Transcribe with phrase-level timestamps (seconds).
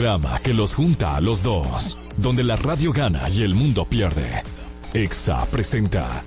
[0.00, 4.42] Programa que los junta a los dos, donde la radio gana y el mundo pierde.
[4.94, 6.24] EXA presenta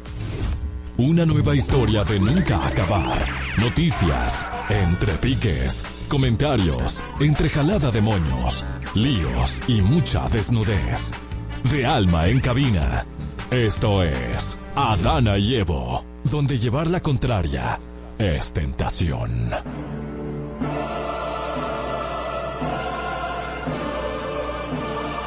[0.96, 3.17] una nueva historia de nunca acabar.
[3.57, 8.63] Noticias, entre piques, comentarios, entre jalada de moños,
[8.94, 11.10] líos y mucha desnudez.
[11.63, 13.08] De alma en cabina.
[13.49, 17.80] Esto es Adana y Evo, donde llevar la contraria
[18.20, 19.49] es tentación.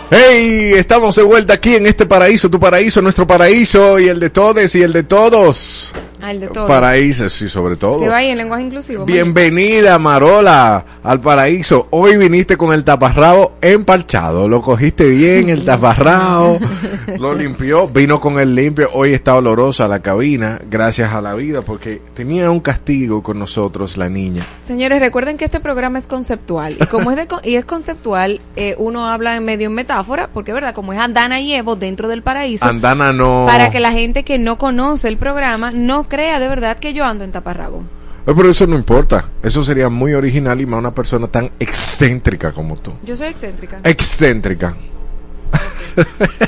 [0.09, 4.31] Hey, estamos de vuelta aquí en este paraíso, tu paraíso, nuestro paraíso y el de
[4.31, 5.93] todos y el de todos.
[6.27, 6.69] Ah, el de todos.
[6.69, 8.01] Paraíso, sí, sobre todo.
[8.01, 9.05] Que vaya en lenguaje inclusivo.
[9.05, 11.87] Bienvenida, Marola, al paraíso.
[11.91, 14.49] Hoy viniste con el taparrabo empalchado.
[14.49, 16.59] Lo cogiste bien, el taparrabo.
[17.21, 17.87] lo limpió.
[17.87, 18.91] Vino con el limpio.
[18.93, 23.97] Hoy está olorosa la cabina, gracias a la vida, porque tenía un castigo con nosotros,
[23.97, 24.45] la niña.
[24.65, 26.77] Señores, recuerden que este programa es conceptual.
[26.81, 30.53] Y como es, de, y es conceptual, eh, uno habla en medio en metáfora, porque
[30.53, 33.45] verdad, como es Andana y Evo dentro del paraíso, Andana no.
[33.47, 37.05] para que la gente que no conoce el programa no crea de verdad que yo
[37.05, 37.81] ando en taparrabo.
[38.27, 39.29] Eh, Pero eso no importa.
[39.43, 42.95] Eso sería muy original y más una persona tan excéntrica como tú.
[43.05, 43.81] Yo soy excéntrica.
[43.85, 44.75] Excéntrica.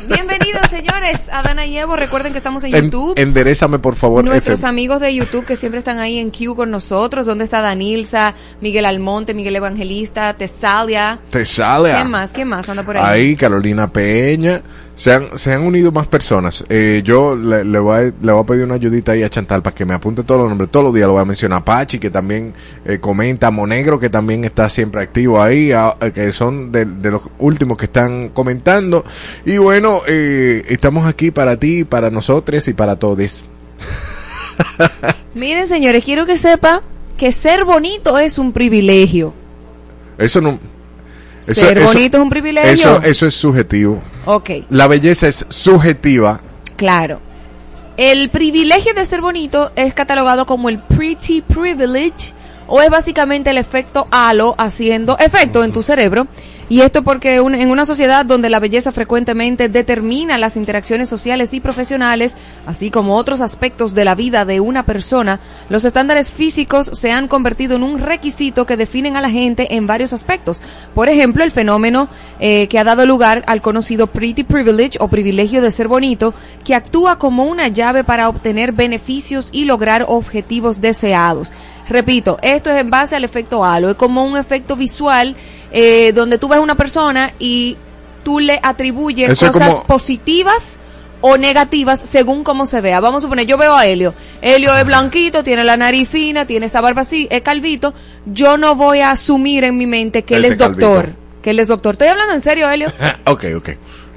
[0.09, 1.97] Bienvenidos, señores, a Dana y Evo.
[1.97, 3.15] Recuerden que estamos en En- YouTube.
[3.19, 4.25] enderezame, por favor.
[4.25, 7.27] Nuestros ese- amigos de YouTube que siempre están ahí en Q con nosotros.
[7.27, 11.19] ¿Dónde está Danilza, Miguel Almonte, Miguel Evangelista, Tesalia?
[11.31, 11.93] Te sale.
[11.95, 12.33] ¿Quién más?
[12.33, 13.05] ¿Quién más anda por ahí?
[13.05, 14.63] Ahí, Carolina Peña.
[14.99, 16.65] Se han, se han unido más personas.
[16.69, 19.63] Eh, yo le, le voy a, le voy a pedir una ayudita ahí a Chantal
[19.63, 20.71] para que me apunte todos los nombres.
[20.73, 21.63] Todos los días lo voy a mencionar.
[21.63, 22.53] Pachi, que también
[22.85, 23.53] eh, comenta.
[23.53, 25.71] Monegro, que también está siempre activo ahí.
[25.71, 29.05] a- a- que son de, de los últimos que están comentando.
[29.47, 33.45] Y bueno, eh, estamos aquí para ti, para nosotros y para todos.
[35.35, 36.83] Miren, señores, quiero que sepa
[37.17, 39.33] que ser bonito es un privilegio.
[40.19, 40.59] Eso no.
[41.41, 42.71] Eso- ser eso- bonito es un privilegio.
[42.73, 44.03] Eso, eso es subjetivo.
[44.27, 46.41] Ok, La belleza es subjetiva.
[46.77, 47.21] claro.
[47.97, 52.33] El privilegio de ser bonito es catalogado como el pretty privilege
[52.69, 56.29] o es básicamente el efecto halo haciendo efecto en tu cerebro.
[56.71, 61.61] Y esto porque en una sociedad donde la belleza frecuentemente determina las interacciones sociales y
[61.61, 62.37] profesionales,
[62.67, 65.41] así como otros aspectos de la vida de una persona,
[65.71, 69.87] los estándares físicos se han convertido en un requisito que definen a la gente en
[69.87, 70.61] varios aspectos.
[70.95, 75.63] Por ejemplo, el fenómeno eh, que ha dado lugar al conocido pretty privilege o privilegio
[75.63, 81.51] de ser bonito, que actúa como una llave para obtener beneficios y lograr objetivos deseados.
[81.89, 85.35] Repito, esto es en base al efecto halo, es como un efecto visual
[85.73, 87.77] eh, donde tú ves una persona y
[88.25, 90.81] tú le atribuyes Eso cosas como- positivas
[91.21, 93.01] o negativas según cómo se vea.
[93.01, 94.15] Vamos a suponer, yo veo a Helio.
[94.41, 97.93] Helio es blanquito, tiene la nariz fina, tiene esa barba así, es calvito.
[98.27, 100.89] Yo no voy a asumir en mi mente que él es calvito.
[100.91, 101.13] doctor.
[101.43, 101.93] Que él es doctor.
[101.95, 102.93] Estoy hablando en serio, Helio.
[103.27, 103.69] ok, ok.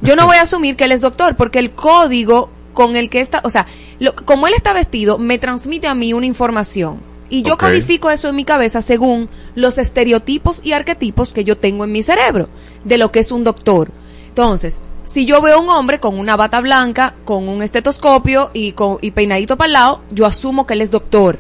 [0.02, 3.20] Yo no voy a asumir que él es doctor porque el código con el que
[3.22, 3.66] está, o sea,
[4.00, 7.00] lo- como él está vestido, me transmite a mí una información.
[7.32, 7.62] Y yo Ok.
[7.62, 12.04] codifico eso en mi cabeza según los estereotipos y arquetipos que yo tengo en mi
[12.04, 12.50] cerebro
[12.84, 13.90] de lo que es un doctor.
[14.28, 18.74] Entonces, si yo veo a un hombre con una bata blanca, con un estetoscopio y,
[18.74, 21.40] con, y peinadito para el lado, yo asumo que él es doctor.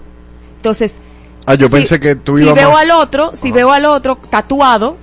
[0.57, 0.99] Entonces,
[1.45, 4.95] Ah, yo si- pensé que tú si veo al otro, si veo al otro tatuado,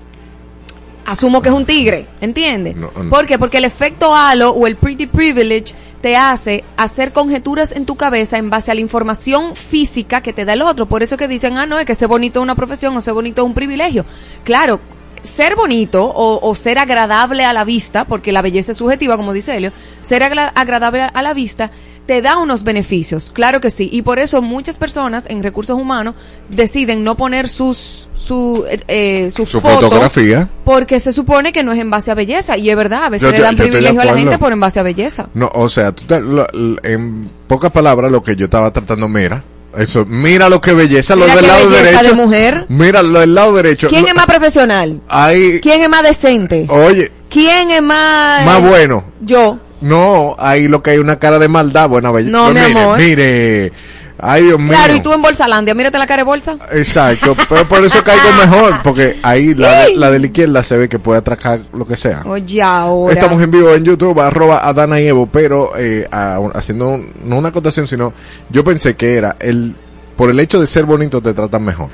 [1.05, 2.77] asumo que es un tigre, ¿entiendes?
[2.77, 3.11] No, no.
[3.11, 3.39] ¿Por qué?
[3.39, 8.39] Porque el efecto halo o el pretty privilege te hace hacer conjeturas en tu cabeza
[8.39, 10.87] en base a la información física que te da el otro.
[10.87, 13.15] Por eso que dicen, ah, no, es que ser bonito es una profesión o ser
[13.15, 14.05] bonito es un privilegio.
[14.45, 14.81] Claro,
[15.23, 19.33] ser bonito o, o ser agradable a la vista, porque la belleza es subjetiva, como
[19.33, 21.71] dice Helio, ser agra- agradable a la vista
[22.07, 26.15] te da unos beneficios, claro que sí, y por eso muchas personas en recursos humanos
[26.49, 30.49] deciden no poner sus su eh, eh, su, Su foto fotografía.
[30.65, 33.29] porque se supone que no es en base a belleza y es verdad, a veces
[33.29, 35.29] Yo le dan yo privilegio a la gente por en base a belleza.
[35.35, 36.47] No, o sea, tú te- lo-
[36.83, 39.45] en pocas palabras lo que yo estaba tratando, mira,
[39.79, 42.03] eso, mira lo que belleza, lo del lado derecho.
[42.09, 42.67] de mujer.
[42.69, 43.89] Mira lo del lado derecho.
[43.89, 45.01] ¿Quién es más profesional?
[45.09, 46.67] Ahí, ¿Quién es más decente?
[46.69, 49.05] oye, ¿Quién es más más bueno.
[49.21, 49.59] Yo.
[49.81, 52.33] No, ahí lo que hay una cara de maldad, buena belleza.
[52.37, 52.99] No, mi mire, amor.
[52.99, 53.73] Mire,
[54.19, 54.69] ay Dios mío.
[54.71, 56.57] Claro, y tú en Bolsalandia, mírate la cara de bolsa.
[56.73, 60.77] Exacto, pero por eso caigo mejor, porque ahí la de, la de la izquierda se
[60.77, 62.23] ve que puede atracar lo que sea.
[62.27, 63.15] Oye, ahora.
[63.15, 67.39] Estamos en vivo en YouTube, arroba Adana y Evo, pero eh, a- haciendo un- no
[67.39, 68.13] una acotación, sino
[68.51, 69.75] yo pensé que era el
[70.17, 71.91] por el hecho de ser bonito te tratan mejor.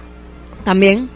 [0.64, 1.10] También.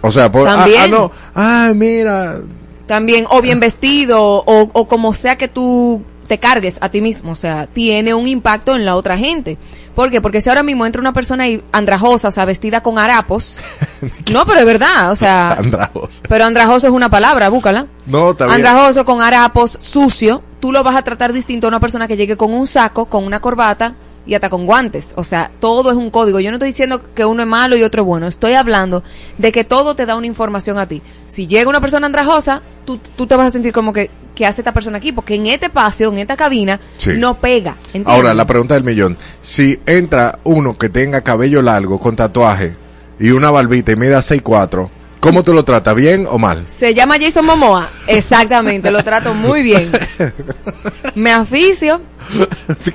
[0.00, 0.80] O sea, por, ah, También.
[0.82, 2.38] ah, no, ay, mira,
[2.86, 7.32] También, o bien vestido, o, o como sea que tú te cargues a ti mismo,
[7.32, 9.58] o sea, tiene un impacto en la otra gente.
[9.94, 10.20] ¿Por qué?
[10.20, 13.60] Porque si ahora mismo entra una persona andrajosa, o sea, vestida con harapos,
[14.32, 16.22] no, pero es verdad, o sea, Andrajoso.
[16.28, 17.86] pero andrajoso es una palabra, búscala.
[18.06, 18.56] No, está bien.
[18.56, 22.36] Andrajoso con harapos, sucio, tú lo vas a tratar distinto a una persona que llegue
[22.36, 23.94] con un saco, con una corbata
[24.26, 25.12] y hasta con guantes.
[25.16, 26.40] O sea, todo es un código.
[26.40, 28.26] Yo no estoy diciendo que uno es malo y otro es bueno.
[28.26, 29.02] Estoy hablando
[29.36, 31.02] de que todo te da una información a ti.
[31.26, 34.60] Si llega una persona andrajosa, tú, tú te vas a sentir como que, ¿qué hace
[34.62, 35.12] esta persona aquí?
[35.12, 37.12] Porque en este espacio, en esta cabina, Sí.
[37.16, 37.76] no pega.
[37.86, 38.12] ¿entiendes?
[38.12, 39.16] Ahora, la pregunta del millón.
[39.40, 42.76] Si entra uno que tenga cabello largo, con tatuaje
[43.18, 44.90] y una barbita y mida 6'4",
[45.20, 45.94] ¿cómo tú lo tratas?
[45.94, 46.66] ¿Bien o mal?
[46.66, 47.88] Se llama Jason Momoa.
[48.06, 49.90] Exactamente, lo trato muy bien.
[51.14, 52.00] Me aficio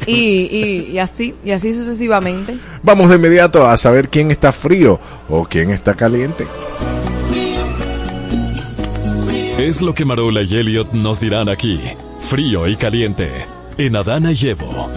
[0.06, 2.58] y, y, y así, y así sucesivamente.
[2.84, 5.00] Vamos de inmediato a saber quién está frío
[5.30, 6.46] o quién está caliente.
[9.60, 11.82] Es lo que Marola y Elliot nos dirán aquí,
[12.22, 13.46] frío y caliente,
[13.78, 14.90] en Adana y Evo.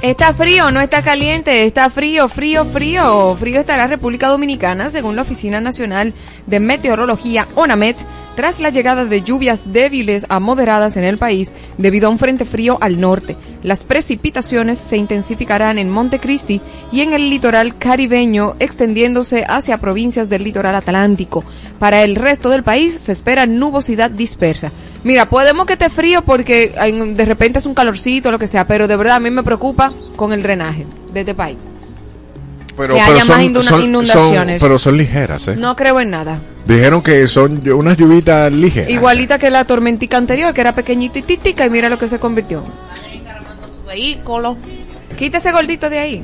[0.00, 1.64] ¿Está frío no está caliente?
[1.64, 3.36] ¿Está frío, frío, frío?
[3.38, 6.14] Frío estará República Dominicana, según la Oficina Nacional
[6.46, 7.98] de Meteorología, ONAMET,
[8.36, 12.44] tras la llegada de lluvias débiles a moderadas en el país debido a un frente
[12.44, 13.36] frío al norte.
[13.62, 16.60] Las precipitaciones se intensificarán en Montecristi
[16.92, 21.44] y en el litoral caribeño, extendiéndose hacia provincias del litoral atlántico.
[21.78, 24.72] Para el resto del país se espera nubosidad dispersa.
[25.02, 28.88] Mira, podemos que esté frío porque de repente es un calorcito lo que sea, pero
[28.88, 31.58] de verdad a mí me preocupa con el drenaje de este país.
[32.76, 33.42] Pero, Que pero haya más
[33.84, 34.60] inundaciones.
[34.60, 35.56] pero son ligeras, ¿eh?
[35.56, 36.40] No creo en nada.
[36.66, 38.90] Dijeron que son unas lluvitas ligeras.
[38.90, 42.18] Igualita que la tormentica anterior, que era pequeñita y titica, y mira lo que se
[42.18, 42.62] convirtió.
[42.62, 44.56] su vehículo.
[45.16, 46.22] Quita ese gordito de ahí.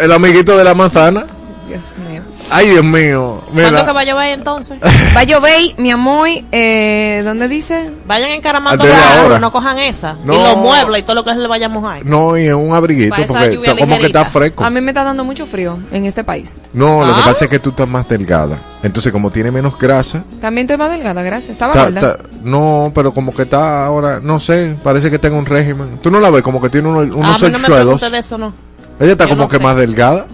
[0.00, 1.26] El amiguito de la manzana.
[1.68, 1.80] Dios
[2.10, 2.22] mío.
[2.48, 3.40] Ay, Dios mío.
[3.52, 3.84] ¿Cuándo Mira.
[3.86, 4.78] que va a llover entonces?
[5.16, 7.90] Va a llover, mi amor, eh, ¿dónde dice?
[8.06, 10.14] Vayan encaramando árboles, no cojan esa.
[10.24, 10.32] No.
[10.32, 12.04] Y los muebles y todo lo que se le vaya a mojar.
[12.06, 14.64] No, y en un abriguito, porque está- como que está fresco.
[14.64, 16.54] A mí me está dando mucho frío en este país.
[16.72, 17.24] No, lo que ¿Ah?
[17.26, 18.58] pasa es que tú estás más delgada.
[18.82, 21.50] Entonces, como tiene menos grasa, También estoy más delgada, gracias.
[21.52, 25.98] Estaba ta- no, pero como que está ahora, no sé, parece que tenga un régimen.
[26.00, 28.38] Tú no la ves como que tiene uno- unos a mí no me de eso,
[28.38, 28.52] no.
[29.00, 29.62] Ella está Yo como no que sé.
[29.62, 30.26] más delgada.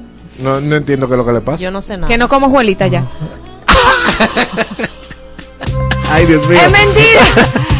[0.43, 1.62] No, no entiendo qué es lo que le pasa.
[1.62, 2.09] Yo no sé nada.
[2.09, 3.05] Que no como juelita ya.
[6.11, 6.59] Ay, Dios mío.
[6.61, 7.23] ¡Es mentira!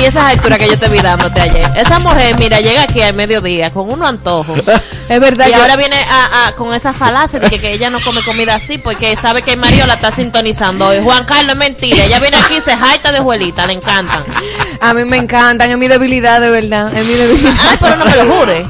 [0.00, 1.64] Y esas alturas que yo te vi dándote ayer.
[1.76, 4.58] Esa mujer, mira, llega aquí al mediodía con unos antojos.
[5.08, 5.46] es verdad.
[5.48, 8.20] Y yo- ahora viene a, a- con esa falacia de que, que ella no come
[8.22, 10.94] comida así porque sabe que Mario la está sintonizando.
[10.94, 12.04] Y Juan Carlos es mentira.
[12.04, 14.22] Ella viene aquí y se jaita de juelita, le encantan.
[14.80, 16.94] A mí me encantan, es mi debilidad, de verdad.
[16.94, 17.52] Es mi debilidad.
[17.70, 18.66] Ay, pero no me lo jure.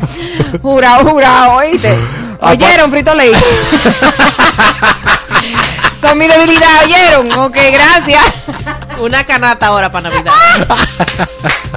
[0.62, 1.98] Jurado, jurado, oíste.
[2.40, 3.32] ¿Oyeron, Frito Ley?
[6.00, 7.32] Son mi debilidad, ¿oyeron?
[7.38, 8.22] Ok, gracias.
[9.00, 10.32] Una canasta ahora para Navidad.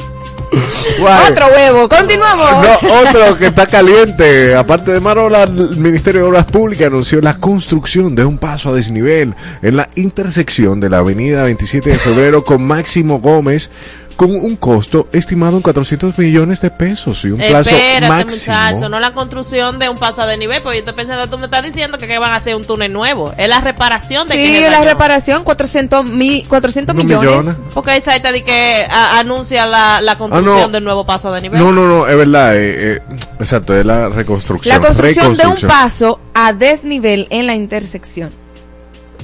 [1.00, 1.32] Guay.
[1.32, 2.50] Otro huevo, continuamos.
[2.52, 4.56] No, otro que está caliente.
[4.56, 8.74] Aparte de Marola, el Ministerio de Obras Públicas anunció la construcción de un paso a
[8.74, 13.70] desnivel en la intersección de la avenida 27 de febrero con Máximo Gómez
[14.18, 18.56] con un costo estimado en 400 millones de pesos y un plazo Espérate, máximo.
[18.58, 21.46] muchacho, no la construcción de un paso de nivel, porque yo estoy pensando, tú me
[21.46, 23.34] estás diciendo que, que van a hacer un túnel nuevo.
[23.38, 24.90] Es la reparación de que Sí, se la dañó.
[24.90, 27.30] reparación, 400, mi, 400 Unos millones.
[27.30, 27.56] millones.
[27.74, 30.68] Porque esa está de que a- anuncia la, la construcción Ah, no.
[30.70, 31.60] del nuevo paso de nivel.
[31.60, 32.56] No, no, no, es verdad.
[32.58, 33.00] eh, eh,
[33.40, 34.82] exacto, es la reconstrucción.
[34.82, 38.32] La construcción de un paso a desnivel en la intersección.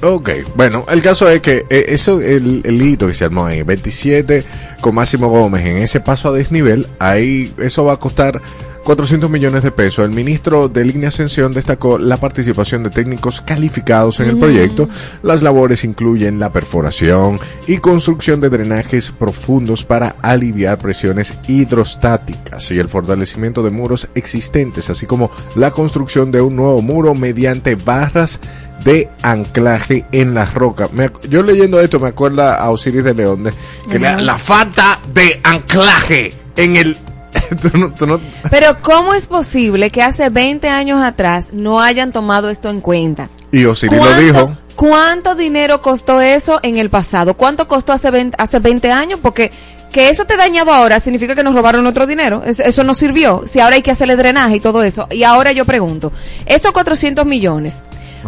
[0.05, 3.63] Ok, bueno, el caso es que eh, eso, el, el hito que se armó ahí,
[3.63, 4.43] 27
[4.81, 8.41] con Máximo Gómez en ese paso a desnivel, ahí eso va a costar
[8.83, 10.05] 400 millones de pesos.
[10.05, 14.89] El ministro de Línea Ascensión destacó la participación de técnicos calificados en el proyecto.
[15.22, 22.79] Las labores incluyen la perforación y construcción de drenajes profundos para aliviar presiones hidrostáticas y
[22.79, 28.41] el fortalecimiento de muros existentes, así como la construcción de un nuevo muro mediante barras
[28.84, 30.90] de anclaje en la roca.
[30.92, 33.52] Me ac- yo leyendo esto me acuerda a Osiris de León
[33.90, 36.98] que la, la falta de anclaje en el
[37.62, 42.12] tú no- tú no- Pero ¿cómo es posible que hace 20 años atrás no hayan
[42.12, 43.30] tomado esto en cuenta?
[43.52, 44.58] y Osiris lo ¿Cuánto- dijo.
[44.75, 47.36] ¿Cuánto dinero costó eso en el pasado?
[47.36, 49.20] ¿Cuánto costó hace 20, hace 20 años?
[49.22, 49.52] Porque
[49.92, 52.42] que eso te dañado ahora significa que nos robaron otro dinero.
[52.44, 53.44] Es- Eso, no sirvió.
[53.46, 55.08] Si ahora hay que hacerle drenaje y todo eso.
[55.12, 56.12] Y ahora yo pregunto,
[56.48, 57.84] esos 400 millones,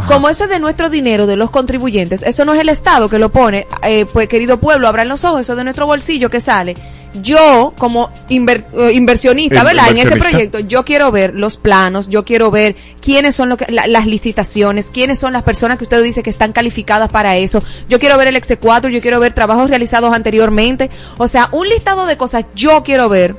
[0.07, 3.19] como eso es de nuestro dinero, de los contribuyentes, eso no es el Estado que
[3.19, 6.39] lo pone, eh, pues querido pueblo, abran los ojos, eso es de nuestro bolsillo que
[6.41, 6.75] sale.
[7.21, 9.85] yo como inver- eh, inversionista, In- ¿verdad?
[9.87, 10.29] En inversionista.
[10.29, 14.05] proyecto, yo quiero ver los planos, yo quiero ver quiénes son lo que- la- las
[14.05, 17.63] licitaciones, quiénes son las personas que usted dice que están calificadas para eso.
[17.87, 20.89] Yo quiero ver el exequatur, yo quiero ver trabajos realizados anteriormente.
[21.17, 23.37] O sea, un listado de cosas yo quiero ver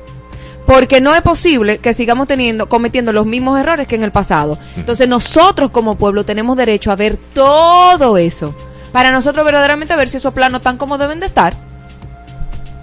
[0.67, 4.59] porque no es posible que sigamos teniendo cometiendo los mismos errores que en el pasado.
[4.75, 8.53] Entonces nosotros como pueblo tenemos derecho a ver todo eso
[8.91, 11.53] para nosotros verdaderamente ver si esos planos están como deben de estar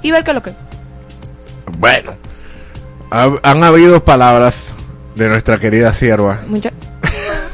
[0.03, 0.53] y ver qué es lo que.
[1.79, 2.13] Bueno,
[3.11, 4.73] ha- han habido palabras
[5.15, 6.41] de nuestra querida sierva.
[6.49, 6.73] Mucha...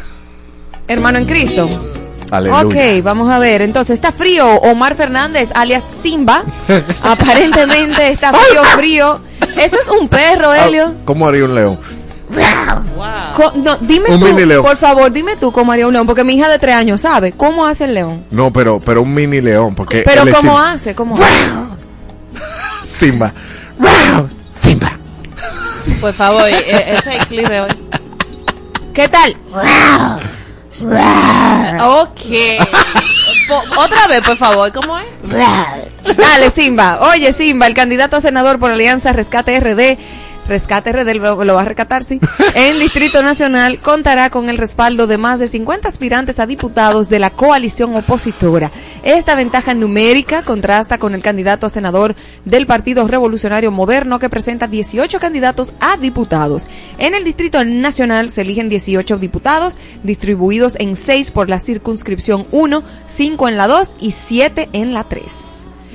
[0.88, 1.68] Hermano en Cristo.
[2.30, 2.98] Aleluya.
[2.98, 3.62] Ok, vamos a ver.
[3.62, 4.46] Entonces, está frío.
[4.60, 6.42] Omar Fernández, alias Simba.
[7.02, 9.20] Aparentemente está frío, frío.
[9.60, 10.94] Eso es un perro, Ah, Helio.
[11.04, 11.78] ¿Cómo haría un león?
[13.36, 14.62] Co- no, dime Un tú, mini león.
[14.64, 17.32] por favor, dime tú cómo haría un león, porque mi hija de tres años sabe
[17.32, 18.24] cómo hace el león.
[18.30, 20.70] No, pero, pero un mini león, porque Pero cómo Simba.
[20.72, 21.24] hace, cómo hace.
[22.86, 23.32] Simba.
[24.56, 24.92] Simba.
[26.00, 27.70] Por favor, e- ese es el clip de hoy.
[28.94, 29.36] ¿Qué tal?
[32.00, 32.20] Ok.
[33.48, 35.06] Po- Otra vez, por favor, ¿cómo es?
[36.16, 36.98] Dale, Simba.
[37.12, 39.98] Oye, Simba, el candidato a senador por Alianza Rescate RD.
[40.50, 42.18] Rescate RD lo, va a rescatar, sí.
[42.56, 47.20] En Distrito Nacional contará con el respaldo de más de 50 aspirantes a diputados de
[47.20, 48.72] la coalición opositora.
[49.04, 54.66] Esta ventaja numérica contrasta con el candidato a senador del Partido Revolucionario Moderno que presenta
[54.66, 56.66] 18 candidatos a diputados.
[56.98, 62.82] En el Distrito Nacional se eligen 18 diputados distribuidos en 6 por la circunscripción 1,
[63.06, 65.49] 5 en la 2 y 7 en la 3.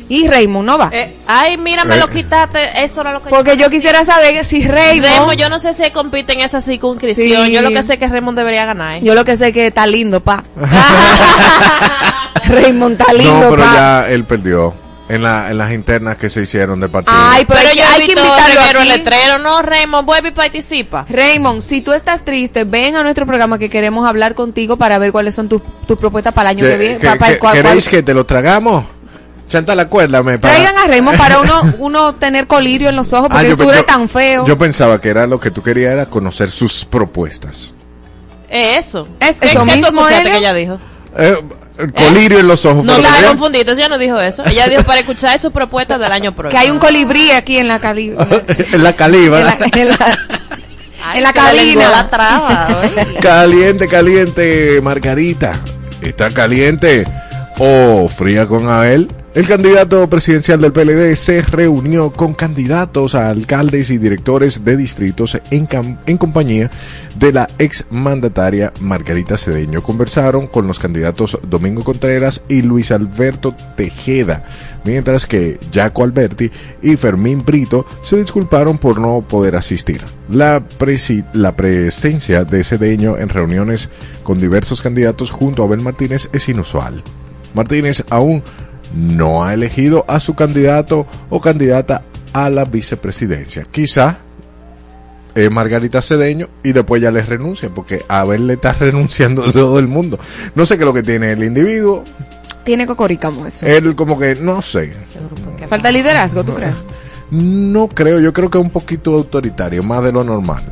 [0.07, 0.89] Y Raymond no va.
[0.91, 1.99] Eh, ay, mira, me Eh.
[1.99, 2.83] lo quitaste.
[2.83, 4.61] Eso era lo que Porque yo quisiera saber si.
[4.63, 5.03] Raymond.
[5.05, 7.47] Raymond, yo no sé si compite en esa circunscripción.
[7.47, 7.51] Sí.
[7.53, 8.97] Yo lo que sé es que Raymond debería ganar.
[8.97, 9.01] ¿eh?
[9.03, 10.43] Yo lo que sé que está lindo, pa.
[12.47, 13.73] Raymond está lindo, No, pero pa.
[13.73, 14.73] ya él perdió
[15.09, 17.15] en, la, en las internas que se hicieron de partido.
[17.17, 18.97] Ay, pero, Pero hay, yo hay he que invitarlo reguero el aquí.
[18.99, 19.39] letrero.
[19.39, 21.05] No, Raymond, vuelve y participa.
[21.09, 25.11] Raymond, si tú estás triste, ven a nuestro programa que queremos hablar contigo para ver
[25.11, 26.97] cuáles son tus tus propuestas para el año que, ¿Que- viene.
[26.97, 28.85] que- que- ¿Queréis cuál- que te lo tragamos?
[29.47, 30.39] Chantal, acuérdame.
[30.39, 30.55] Para...
[30.55, 33.69] Traigan a Raymond para uno, uno tener colirio en los ojos Ah, porque yo tú
[33.69, 34.45] eres tan feo.
[34.45, 37.73] Yo pensaba que era lo que tú querías era conocer sus propuestas.
[38.49, 39.07] Es eso.
[39.19, 40.31] Es ¿Qué, eso qué tú mismo, Helio?
[40.31, 40.79] que ella dijo?
[41.17, 41.37] Eh,
[41.77, 42.85] el colirio en los ojos.
[42.85, 43.27] No, la dijo.
[43.29, 43.71] confundiste.
[43.73, 44.43] Ella no dijo eso.
[44.45, 46.49] Ella dijo para escuchar sus propuestas del año próximo.
[46.59, 48.15] que hay un colibrí aquí en la cali-
[48.71, 49.39] en la caliba.
[49.41, 50.19] en la, en la-
[51.07, 51.89] Ay, en la cabina.
[51.91, 52.67] la traba.
[53.21, 55.53] Caliente, caliente, Margarita.
[56.01, 57.05] ¿Está caliente
[57.59, 59.09] o fría con Abel?
[59.35, 65.37] El candidato presidencial del PLD se reunió con candidatos a alcaldes y directores de distritos
[65.51, 65.67] en,
[66.05, 66.71] en compañía
[67.19, 69.83] de la ex mandataria Margarita Cedeño.
[69.83, 74.45] Conversaron con los candidatos Domingo Contreras y Luis Alberto Tejeda,
[74.85, 76.49] mientras que Jaco Alberti
[76.81, 80.01] y Fermín Brito se disculparon por no poder asistir.
[80.29, 83.89] La, presi- la presencia de Cedeño en reuniones
[84.23, 87.03] con diversos candidatos junto a Abel Martínez es inusual.
[87.53, 88.43] Martínez aún
[88.95, 93.63] no ha elegido a su candidato o candidata a la vicepresidencia.
[93.69, 94.17] Quizá
[95.35, 99.51] eh, Margarita Cedeño y después ya le renuncia porque a Abel le está renunciando a
[99.51, 100.17] todo el mundo.
[100.55, 102.03] No sé qué es lo que tiene el individuo.
[102.63, 103.65] Tiene cocoricamo eso.
[103.65, 104.93] Él como que, no sé.
[105.69, 106.73] Falta liderazgo, ¿tú crees?
[107.29, 110.63] No creo, yo creo que es un poquito autoritario, más de lo normal.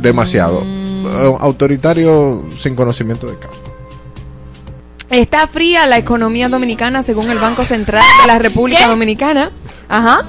[0.00, 0.62] Demasiado.
[0.64, 3.67] Eh, Autoritario sin conocimiento de causa.
[5.10, 8.88] Está fría la economía dominicana según el Banco Central de la República ¿Qué?
[8.88, 9.50] Dominicana.
[9.88, 10.24] Ajá.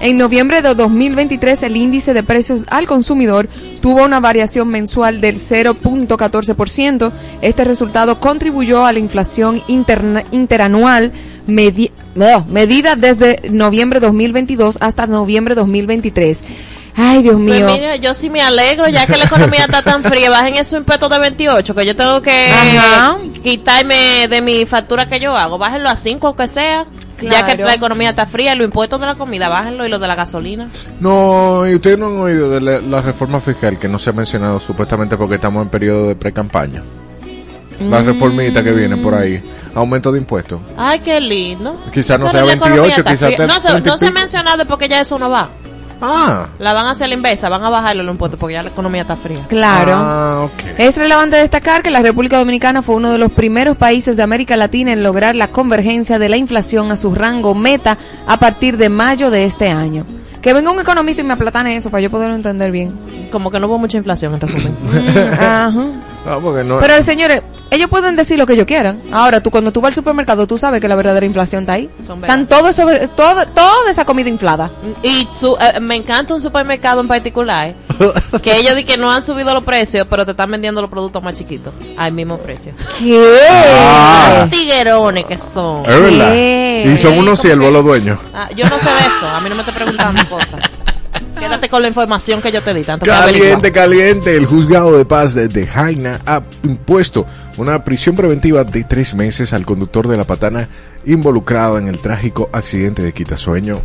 [0.00, 3.48] En noviembre de 2023 el índice de precios al consumidor
[3.80, 7.12] tuvo una variación mensual del 0.14%.
[7.40, 11.12] Este resultado contribuyó a la inflación interna- interanual
[11.46, 16.38] medi- no, medida desde noviembre 2022 hasta noviembre 2023.
[16.98, 17.66] Ay, Dios Pues mío.
[17.72, 21.10] mira, yo sí me alegro, ya que la economía está tan fría, bajen esos impuestos
[21.10, 23.18] de 28, que yo tengo que Ajá.
[23.42, 25.58] quitarme de mi factura que yo hago.
[25.58, 26.86] Bájenlo a 5, aunque sea.
[27.20, 30.06] Ya que la economía está fría, los impuestos de la comida, bájenlo y los de
[30.08, 30.68] la gasolina.
[31.00, 34.12] No, y ustedes no han oído de la, la reforma fiscal que no se ha
[34.12, 36.82] mencionado supuestamente porque estamos en periodo de pre-campaña.
[37.80, 39.42] La reformita que viene por ahí.
[39.74, 40.60] Aumento de impuestos.
[40.78, 41.78] Ay, qué lindo.
[41.92, 43.36] Quizá no Pero sea la economía 28, está quizá fría.
[43.36, 45.50] te- No, se, 30 y no se ha mencionado porque ya eso no va.
[46.00, 46.46] Ah.
[46.58, 49.02] La van a hacer la inversa, van a bajarle los impuestos porque ya la economía
[49.02, 49.44] está fría.
[49.48, 49.92] Claro.
[49.94, 50.48] Ah.
[50.78, 54.56] Es relevante destacar que la República Dominicana fue uno de los primeros países de América
[54.56, 58.88] Latina en lograr la convergencia de la inflación a su rango meta a partir de
[58.88, 60.04] mayo de este año.
[60.42, 62.94] Que venga un economista y me aplatane eso para yo poderlo entender bien.
[63.32, 64.76] Como que no hubo mucha inflación en resumen.
[64.82, 65.86] Mm, ajá.
[66.26, 66.78] Ah, porque no.
[66.80, 69.00] Pero señores, Ellos pueden decir lo que ellos quieran.
[69.12, 71.90] Ahora, tú cuando tú vas al supermercado, tú sabes que la verdadera inflación está ahí.
[72.06, 72.20] Son.
[72.20, 74.70] Están todo sobre, todo, toda esa comida inflada.
[75.02, 77.74] Y su, eh, me encanta un supermercado en particular
[78.42, 81.20] que ellos dicen que no han subido los precios, pero te están vendiendo los productos
[81.22, 82.72] más chiquitos al mismo precio.
[83.00, 83.40] ¿Qué?
[83.50, 84.36] Ah.
[84.42, 85.84] Los tiguerones que son.
[85.86, 86.32] Es verdad.
[86.32, 86.84] ¿Qué?
[86.86, 88.18] Y son unos siervos los dueños.
[88.32, 90.60] Ah, yo no sé de eso, a mí no me esté preguntando cosas.
[91.38, 93.04] Quédate con la información que yo te di, tanto.
[93.06, 94.36] Caliente, caliente.
[94.36, 97.26] El juzgado de paz de, de Jaina ha impuesto
[97.56, 100.68] una prisión preventiva de tres meses al conductor de la patana
[101.04, 103.82] involucrado en el trágico accidente de Quitasueño.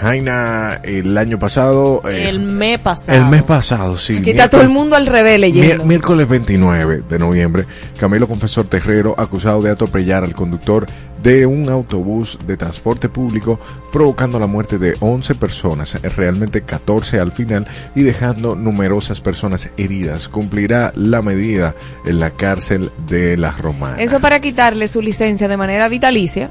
[0.00, 2.02] Jaina, el año pasado.
[2.08, 3.18] eh, El mes pasado.
[3.18, 4.18] el mes pasado, sí.
[4.18, 5.84] Aquí está todo el mundo al revés leyendo.
[5.84, 7.66] Miércoles 29 de noviembre,
[7.98, 10.86] Camilo Confesor Terrero, acusado de atropellar al conductor
[11.22, 13.58] de un autobús de transporte público,
[13.90, 20.28] provocando la muerte de 11 personas, realmente 14 al final, y dejando numerosas personas heridas.
[20.28, 21.74] Cumplirá la medida
[22.06, 23.98] en la cárcel de las Romanas.
[23.98, 26.48] Eso para quitarle su licencia de manera vitalicia.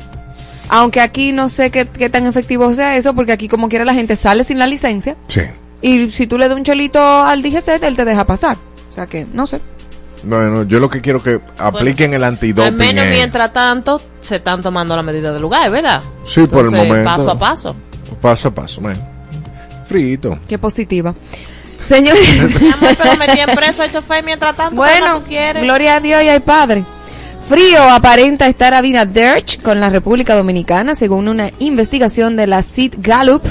[0.70, 3.94] Aunque aquí no sé qué, qué tan efectivo sea eso, porque aquí como quiera la
[3.94, 5.16] gente sale sin la licencia.
[5.28, 5.42] Sí.
[5.82, 8.58] Y si tú le das un chelito al DGC, él te deja pasar.
[8.90, 9.62] O sea que, no sé.
[10.24, 12.66] Bueno, yo lo que quiero que apliquen el antidoping.
[12.66, 16.02] Al menos es- mientras tanto se están tomando la medida del lugar, ¿verdad?
[16.26, 17.04] Sí, por el momento.
[17.06, 17.76] Paso a paso.
[18.22, 18.98] Paso a paso, man.
[19.86, 20.40] Frito.
[20.48, 21.14] Qué positiva.
[21.86, 22.20] Señores,
[22.62, 24.72] Mi amor, pero metí en preso al chofer mientras tanto.
[24.72, 25.64] ¿qué más bueno, tú quieres?
[25.64, 26.84] gloria a Dios y al Padre.
[27.48, 33.42] Frío aparenta estar Abinader con la República Dominicana, según una investigación de la CID Gallup.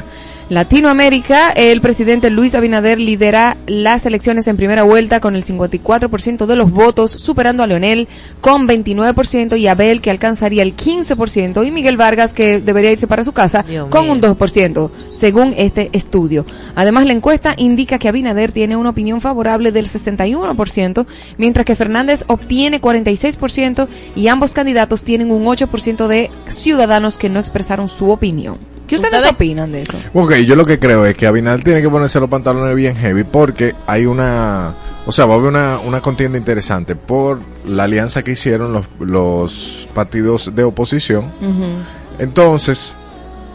[0.49, 6.55] Latinoamérica, el presidente Luis Abinader lidera las elecciones en primera vuelta con el 54% de
[6.55, 8.07] los votos, superando a Leonel
[8.41, 13.25] con 29% y Abel que alcanzaría el 15% y Miguel Vargas que debería irse para
[13.25, 14.13] su casa Dios con mío.
[14.13, 16.47] un 2%, según este estudio.
[16.77, 21.07] Además, la encuesta indica que Abinader tiene una opinión favorable del 61%,
[21.39, 27.41] mientras que Fernández obtiene 46% y ambos candidatos tienen un 8% de ciudadanos que no
[27.41, 28.76] expresaron su opinión.
[28.87, 29.99] ¿Qué ustedes, Ustedes- opinan de eso?
[30.15, 33.25] Ok, yo lo que creo es que Abinal tiene que ponerse los pantalones bien heavy
[33.25, 34.75] porque hay una,
[35.07, 38.87] o sea, va a haber una, una contienda interesante por la alianza que hicieron los,
[39.01, 41.33] los partidos de oposición.
[42.19, 42.95] Entonces,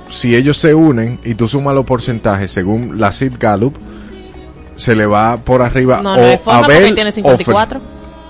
[0.09, 3.75] si ellos se unen y tú sumas los porcentajes según la Sid Gallup,
[4.75, 7.81] se le va por arriba No, o no hay forma Abel tiene o Fer- 54.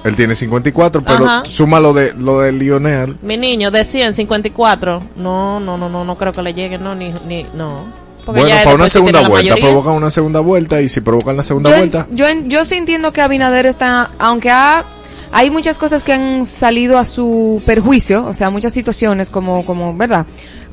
[0.04, 1.44] Él tiene 54, pero Ajá.
[1.46, 3.18] suma lo de, lo de Lionel.
[3.22, 5.04] Mi niño de 100, 54.
[5.18, 7.86] No, no, no, no, no creo que le llegue, no, ni, ni, no.
[8.26, 11.72] Porque Bueno, para una segunda vuelta, provocan una segunda vuelta y si provocan la segunda
[11.72, 14.86] yo, vuelta, Yo, yo sí entiendo que Abinader está, aunque ha,
[15.32, 19.96] hay muchas cosas que han salido a su perjuicio, o sea, muchas situaciones como, como,
[19.96, 20.26] ¿verdad?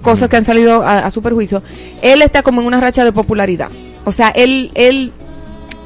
[0.02, 1.62] Cosas que han salido a, a su perjuicio.
[2.02, 3.70] Él está como en una racha de popularidad.
[4.04, 5.12] O sea, él, él,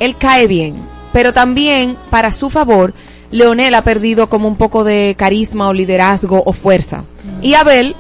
[0.01, 0.77] él cae bien.
[1.13, 2.95] Pero también, para su favor,
[3.33, 7.05] Leonel ha perdido como un poco de carisma o liderazgo o fuerza.
[7.41, 7.97] Y Abel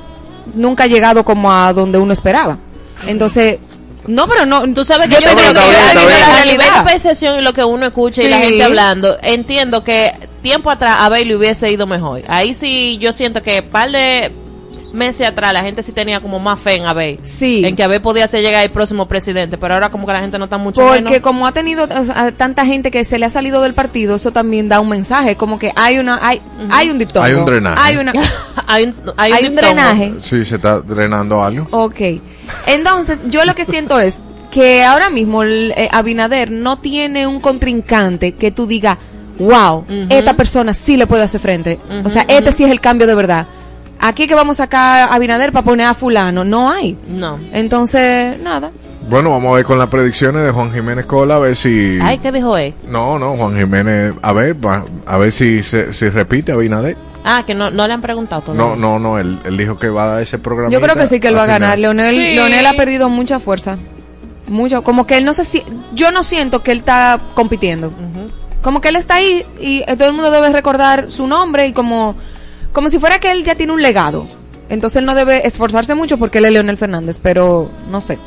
[0.55, 2.59] nunca ha llegado como a donde uno esperaba.
[3.07, 3.59] Entonces,
[4.07, 4.63] no, pero no.
[4.75, 6.91] Tú sabes que yo yo, te creo digo que está bien, está a nivel- de
[6.93, 11.07] percepción y lo que uno escucha y la gente hablando, entiendo que tiempo atrás a
[11.07, 12.23] Abel le hubiese ido mejor.
[12.29, 14.31] Ahí sí yo siento que par de
[14.93, 17.19] meses atrás la gente sí tenía como más fe en Abel.
[17.25, 17.65] Sí.
[17.65, 20.39] En que Abel podía ser llegar el próximo presidente, pero ahora como que la gente
[20.39, 21.21] no está mucho Porque menos.
[21.21, 24.31] como ha tenido o sea, tanta gente que se le ha salido del partido, eso
[24.33, 27.25] también da un mensaje, como que hay una, hay, hay un dictado.
[27.25, 27.81] Hay un drenaje.
[27.81, 28.13] Hay una,
[28.67, 29.75] hay un, hay hay un un diptongo.
[29.75, 30.13] drenaje.
[30.21, 31.67] sí se está drenando algo.
[31.71, 32.01] Ok.
[32.67, 37.41] Entonces, yo lo que siento es que ahora mismo el, eh, Abinader no tiene un
[37.41, 38.99] contrincante que tú digas,
[39.39, 41.79] wow, esta persona sí le puede hacer frente.
[42.05, 43.47] o sea, este sí es el cambio de verdad.
[44.05, 46.97] Aquí que vamos a sacar a Abinader para poner a fulano, no hay.
[47.09, 47.39] No.
[47.53, 48.71] Entonces, nada.
[49.09, 51.99] Bueno, vamos a ver con las predicciones de Juan Jiménez Cola, a ver si...
[52.03, 52.75] Ay, ¿qué dijo él?
[52.89, 56.97] No, no, Juan Jiménez, a ver, va- a ver si se si repite Abinader.
[57.25, 58.65] Ah, que no, no le han preguntado todavía.
[58.65, 60.73] No, no, no, él, él dijo que va a dar ese programa.
[60.73, 61.79] Yo creo que sí que él va a ganar.
[61.79, 62.35] Leonel, Sí.
[62.35, 63.77] Leonel ha perdido mucha fuerza.
[64.49, 64.83] Mucho.
[64.83, 65.63] Como que él no se si-
[65.95, 67.93] Yo no siento que él está compitiendo.
[68.63, 71.73] Como que él está ahí y eh, todo el mundo debe recordar su nombre y
[71.73, 72.15] como,
[72.73, 74.27] como si fuera que él ya tiene un legado.
[74.69, 78.19] Entonces él no debe esforzarse mucho porque él es Leonel Fernández, pero no sé.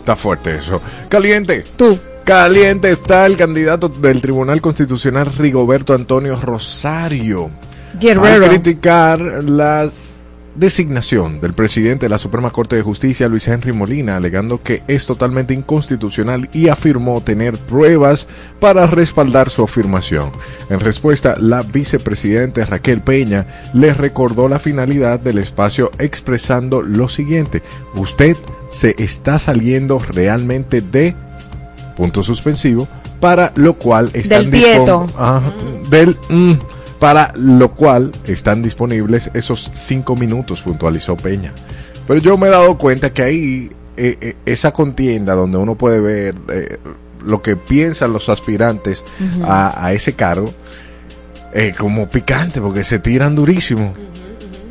[0.00, 0.80] Está fuerte eso.
[1.08, 1.64] Caliente.
[1.76, 1.98] Tú.
[2.24, 7.50] Caliente está el candidato del Tribunal Constitucional Rigoberto Antonio Rosario.
[7.94, 8.46] Al Guerrero.
[8.46, 9.90] criticar la
[10.54, 15.06] designación del presidente de la Suprema Corte de Justicia, Luis Henry Molina, alegando que es
[15.06, 18.26] totalmente inconstitucional y afirmó tener pruebas
[18.60, 20.30] para respaldar su afirmación.
[20.68, 27.62] En respuesta, la vicepresidenta Raquel Peña le recordó la finalidad del espacio expresando lo siguiente,
[27.94, 28.36] usted
[28.72, 31.14] se está saliendo realmente de
[31.96, 32.88] punto suspensivo,
[33.20, 35.42] para lo cual están Del dispon- Ajá,
[35.90, 36.52] del mm,
[37.02, 41.52] para lo cual están disponibles esos cinco minutos, puntualizó Peña.
[42.06, 45.98] Pero yo me he dado cuenta que ahí eh, eh, esa contienda donde uno puede
[45.98, 46.78] ver eh,
[47.26, 49.02] lo que piensan los aspirantes
[49.42, 50.54] a, a ese cargo,
[51.52, 53.94] eh, como picante, porque se tiran durísimo.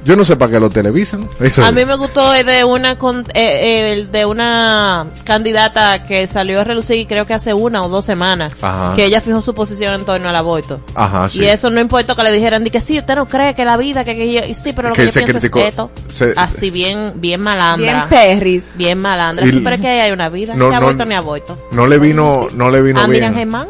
[0.03, 1.29] Yo no sé para qué lo televisan.
[1.39, 1.73] Eso A es.
[1.75, 6.59] mí me gustó el de una con- eh, eh, el de una candidata que salió
[6.61, 8.93] a relucir creo que hace una o dos semanas Ajá.
[8.95, 10.79] que ella fijó su posición en torno al aborto.
[10.95, 11.41] Ajá, sí.
[11.41, 13.77] Y eso no importa que le dijeran de que sí, usted no cree que la
[13.77, 15.65] vida, que, que yo, y sí, pero lo Que que, yo se pienso criticó- es
[15.67, 15.91] esto.
[16.07, 18.07] se- Así bien, bien malandra.
[18.07, 18.63] Bien perris.
[18.75, 19.45] Bien malandra.
[19.45, 20.55] Sí, pero es que ahí hay una vida.
[20.55, 21.57] No, ni no- aborto ni aborto.
[21.71, 23.39] No le vino, no le vino ¿A Miriam bien.
[23.39, 23.67] Germán?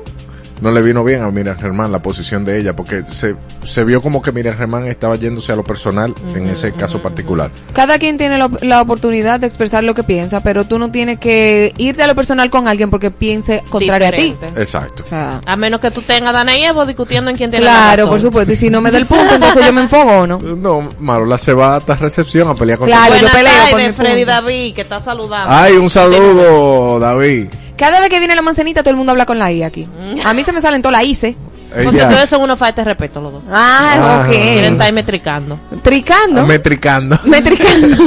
[0.61, 4.01] No le vino bien a Miriam Germán la posición de ella, porque se, se vio
[4.01, 7.49] como que Miriam Germán estaba yéndose a lo personal en ese caso particular.
[7.73, 11.19] Cada quien tiene la, la oportunidad de expresar lo que piensa, pero tú no tienes
[11.19, 14.35] que irte a lo personal con alguien porque piense contrario a ti.
[14.55, 15.03] Exacto.
[15.03, 17.65] O sea, A menos que tú tengas a Dana y Evo discutiendo en quién tiene
[17.65, 18.53] la claro, por supuesto.
[18.53, 20.37] Y si no me da el punto, entonces yo me enfogo, ¿no?
[20.39, 24.25] No, Marola se va hasta recepción a pelear con Claro, yo peleo por mi Freddy
[24.25, 24.31] punto.
[24.31, 25.51] David, que está saludando.
[25.51, 27.47] Ay, un saludo, David.
[27.81, 29.87] Cada vez que viene la manzanita, todo el mundo habla con la I aquí.
[30.23, 31.35] A mí se me salen todas las ICE.
[31.83, 33.43] Porque Ella ustedes son unos falta de respeto los dos.
[33.51, 34.27] Ah, Ah.
[34.29, 34.71] Quieren ok.
[34.73, 35.59] estar metricando.
[35.81, 36.45] Tricando.
[36.45, 37.17] metricando.
[37.25, 37.97] Metricando.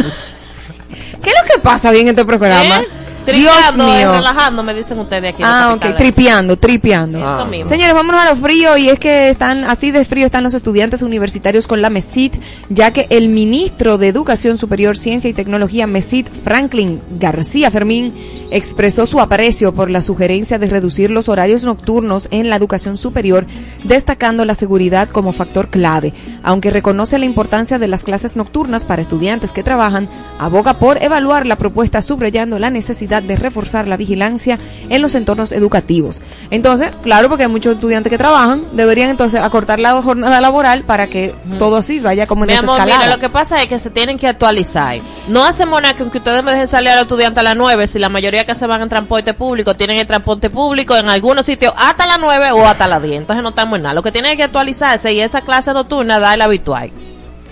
[1.23, 2.81] ¿Qué es lo que pasa bien en este programa?
[2.81, 2.87] ¿Eh?
[3.33, 4.13] Dios Tricando, eh, mío.
[4.13, 5.43] relajando, me dicen ustedes aquí.
[5.43, 7.19] Ah, ok, tripeando, tripeando.
[7.19, 7.45] Eso Ah.
[7.47, 7.71] mismo.
[7.71, 11.01] Señores, vámonos a lo frío y es que están así de frío están los estudiantes
[11.01, 12.35] universitarios con la MESIT,
[12.69, 18.13] ya que el ministro de Educación Superior, Ciencia y Tecnología MESIT, Franklin García Fermín,
[18.51, 23.47] expresó su aprecio por la sugerencia de reducir los horarios nocturnos en la educación superior,
[23.85, 26.13] destacando la seguridad como factor clave.
[26.43, 31.47] Aunque reconoce la importancia de las clases nocturnas para estudiantes que trabajan, aboga por evaluar
[31.47, 36.21] la propuesta subrayando la necesidad de reforzar la vigilancia en los entornos educativos.
[36.51, 41.07] Entonces, claro, porque hay muchos estudiantes que trabajan, deberían entonces acortar la jornada laboral para
[41.07, 43.01] que todo así vaya como en Mi esa amor, escalada.
[43.05, 44.99] mira, lo que pasa es que se tienen que actualizar.
[45.29, 47.99] No hacemos nada que ustedes me dejen salir a los estudiantes a las 9, si
[47.99, 51.73] la mayoría que se van en transporte público tienen el transporte público en algunos sitios
[51.77, 53.19] hasta las 9 o hasta las 10.
[53.19, 53.95] Entonces no estamos en nada.
[53.95, 56.91] Lo que tiene que actualizarse y esa clase nocturna da el habitual.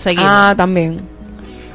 [0.03, 0.29] Seguimos.
[0.29, 0.99] Ah, también.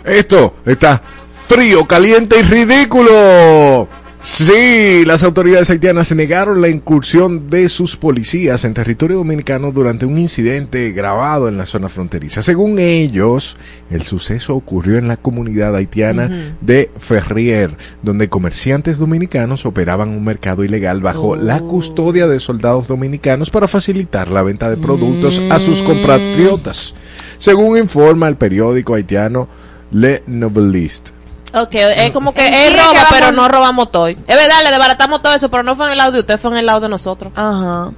[0.05, 1.01] Esto está
[1.47, 3.89] frío, caliente y ridículo.
[4.21, 10.19] Sí, las autoridades haitianas negaron la incursión de sus policías en territorio dominicano durante un
[10.19, 12.43] incidente grabado en la zona fronteriza.
[12.43, 13.57] Según ellos,
[13.91, 20.65] el suceso ocurrió en la comunidad haitiana de Ferrier, donde comerciantes dominicanos operaban un mercado
[20.65, 25.81] ilegal bajo la custodia de soldados dominicanos para facilitar la venta de productos a sus
[25.83, 26.97] compatriotas.
[27.39, 29.49] Según informa el periódico haitiano
[29.93, 31.18] Le Noveliste.
[31.55, 34.07] Ok, es como que él que roba, vamos- pero no robamos todo.
[34.09, 36.51] Es verdad, le desbaratamos todo eso, pero no fue en el lado de usted, fue
[36.53, 37.33] en el lado de nosotros.
[37.37, 37.91] Ajá.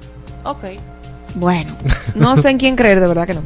[0.43, 0.63] Ok.
[1.35, 1.71] Bueno,
[2.15, 3.41] no sé en quién creer, de verdad que no.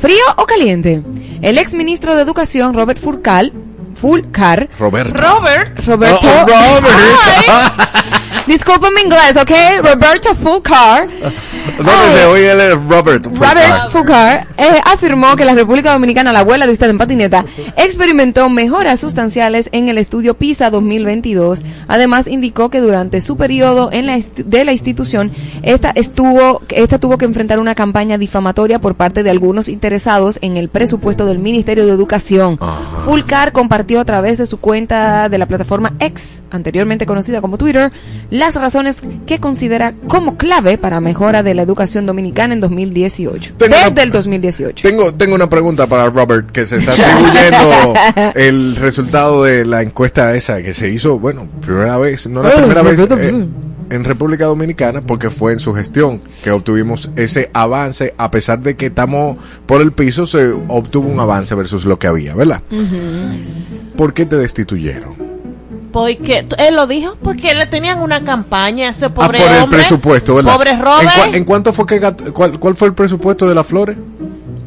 [0.00, 1.02] ¿Frío o caliente?
[1.42, 3.52] El ex ministro de Educación, Robert Furcal,
[4.00, 5.14] Fulcar, Roberto.
[5.16, 5.80] Robert.
[5.86, 7.72] Roberto, Oh, oh, Robert.
[8.46, 9.50] disculpa mi inglés, ¿ok?
[9.82, 11.08] Roberto Fulcar,
[11.78, 13.26] ¿Dónde de hoy él es Robert?
[13.26, 18.48] Robert Fulcar eh, afirmó que la República Dominicana, la abuela de usted en patineta, experimentó
[18.50, 21.64] mejoras sustanciales en el estudio PISA 2022.
[21.88, 27.18] Además, indicó que durante su periodo en la de la institución, esta estuvo, esta tuvo
[27.18, 31.86] que enfrentar una campaña difamatoria por parte de algunos interesados en el presupuesto del Ministerio
[31.86, 32.58] de Educación.
[33.04, 37.90] Fulcar compartió a través de su cuenta de la plataforma X, anteriormente conocida como Twitter,
[38.34, 43.54] las razones que considera como clave para mejora de la educación dominicana en 2018.
[43.56, 44.88] Tengo Desde una- el 2018.
[44.88, 47.94] Tengo, tengo una pregunta para Robert, que se está atribuyendo
[48.34, 52.52] el resultado de la encuesta esa que se hizo, bueno, primera vez, no la Eh,
[52.56, 53.46] primera vez eh,
[53.90, 58.74] en República Dominicana, porque fue en su gestión que obtuvimos ese avance, a pesar de
[58.76, 62.62] que estamos por el piso, se obtuvo un avance versus lo que había, ¿verdad?
[63.96, 65.23] ¿Por qué te destituyeron?
[65.94, 69.62] Porque él lo dijo, porque le tenían una campaña a ese Ah, pobre por el
[69.62, 69.78] hombre.
[69.78, 70.52] presupuesto, ¿verdad?
[70.54, 71.08] Pobre ¿En, Robert.
[71.08, 72.00] cua- en cuánto fue que
[72.32, 73.96] cuál, cuál fue el presupuesto de las flores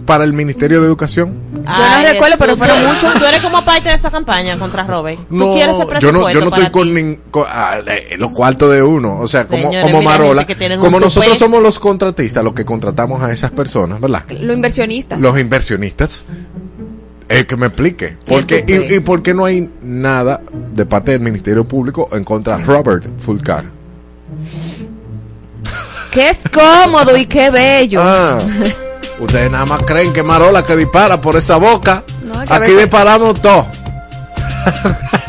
[0.05, 1.35] para el Ministerio de Educación?
[1.53, 3.13] Yo no recuerdo, pero fueron muchos.
[3.15, 5.19] Tú eres como parte de esa campaña contra Robert.
[5.27, 7.01] Tú No, quieres ese yo presupuesto no, yo no para estoy con ti?
[7.01, 10.47] nin- con- ah, eh, los cuartos de uno, o sea, como, Señores, como Marola,
[10.79, 11.39] como nosotros tupé.
[11.39, 14.23] somos los contratistas, los que contratamos a esas personas, ¿verdad?
[14.29, 15.17] Lo inversionista.
[15.17, 16.25] Los inversionistas.
[17.29, 18.17] Eh, que me explique.
[18.25, 18.87] ¿Por qué, tupé.
[18.89, 22.63] y, y por qué no hay nada de parte del Ministerio Público en contra de
[22.63, 23.65] Robert Fulcar?
[26.11, 27.99] Que es cómodo y qué bello.
[28.01, 28.39] Ah,
[29.19, 32.03] ustedes nada más creen que Marola que dispara por esa boca.
[32.23, 33.67] No, es que a Aquí disparamos todo.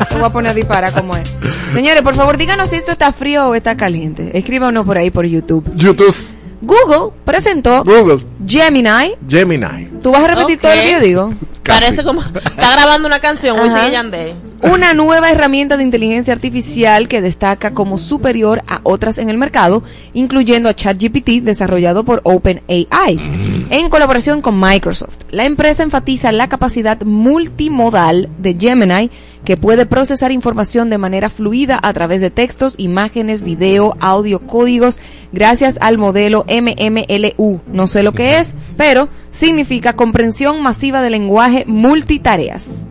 [0.09, 1.29] Te voy a poner a disparar como es.
[1.73, 4.37] Señores, por favor, díganos si esto está frío o está caliente.
[4.37, 5.69] Escríbanos por ahí por YouTube.
[5.75, 6.15] YouTube.
[6.61, 9.15] Google presentó Google, Gemini.
[9.27, 9.89] Gemini.
[10.01, 11.33] ¿Tú vas a repetir todo lo que yo digo?
[11.63, 11.81] Casi.
[11.81, 12.21] Parece como.
[12.21, 13.57] Está grabando una canción,
[13.91, 14.33] Yandel.
[14.61, 19.83] Una nueva herramienta de inteligencia artificial que destaca como superior a otras en el mercado,
[20.13, 25.17] incluyendo a ChatGPT desarrollado por OpenAI, en colaboración con Microsoft.
[25.31, 29.11] La empresa enfatiza la capacidad multimodal de Gemini,
[29.45, 34.99] que puede procesar información de manera fluida a través de textos, imágenes, video, audio, códigos,
[35.31, 37.61] gracias al modelo MMLU.
[37.71, 42.85] No sé lo que es, pero significa comprensión masiva de lenguaje multitareas.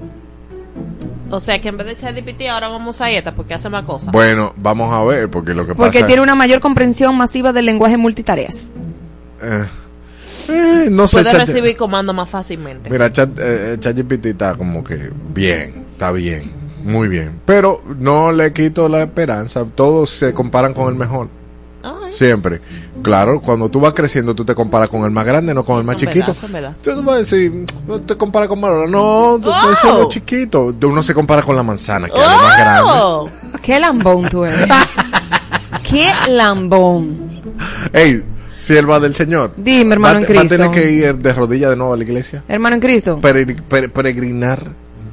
[1.30, 4.12] O sea que en vez de ChatGPT ahora vamos a ETA porque hace más cosas.
[4.12, 7.66] Bueno, vamos a ver, porque lo que Porque pasa tiene una mayor comprensión masiva del
[7.66, 8.70] lenguaje multitareas.
[9.42, 9.64] eh,
[10.48, 12.90] eh, no sé, Puede Chat- recibir comando más fácilmente.
[12.90, 16.52] Mira, Chat, eh, ChatGPT está como que bien, está bien,
[16.84, 17.40] muy bien.
[17.44, 19.64] Pero no le quito la esperanza.
[19.74, 21.28] Todos se comparan con el mejor.
[21.82, 22.60] Ay, Siempre.
[23.02, 25.84] Claro, cuando tú vas creciendo, tú te comparas con el más grande, no con el
[25.84, 26.32] más Son chiquito.
[26.34, 26.76] verdad, verdad.
[26.82, 28.88] Tú no vas a decir, no te comparas con Manolo.
[28.88, 29.72] No, tú Oh.
[29.72, 30.74] eso es lo chiquito.
[30.82, 32.90] Uno se compara con la manzana, que es lo más grande.
[32.94, 33.28] ¡Oh!
[33.62, 34.66] Qué lambón tú eres.
[35.88, 37.28] Qué lambón.
[37.92, 38.22] Ey,
[38.58, 39.54] sierva del Señor.
[39.56, 40.56] Dime, hermano ¿Va, en te- va a Cristo.
[40.56, 42.44] tener que ir de rodillas de nuevo a la iglesia?
[42.48, 43.18] Hermano en Cristo.
[43.22, 44.60] Peregri- pere- peregrinar.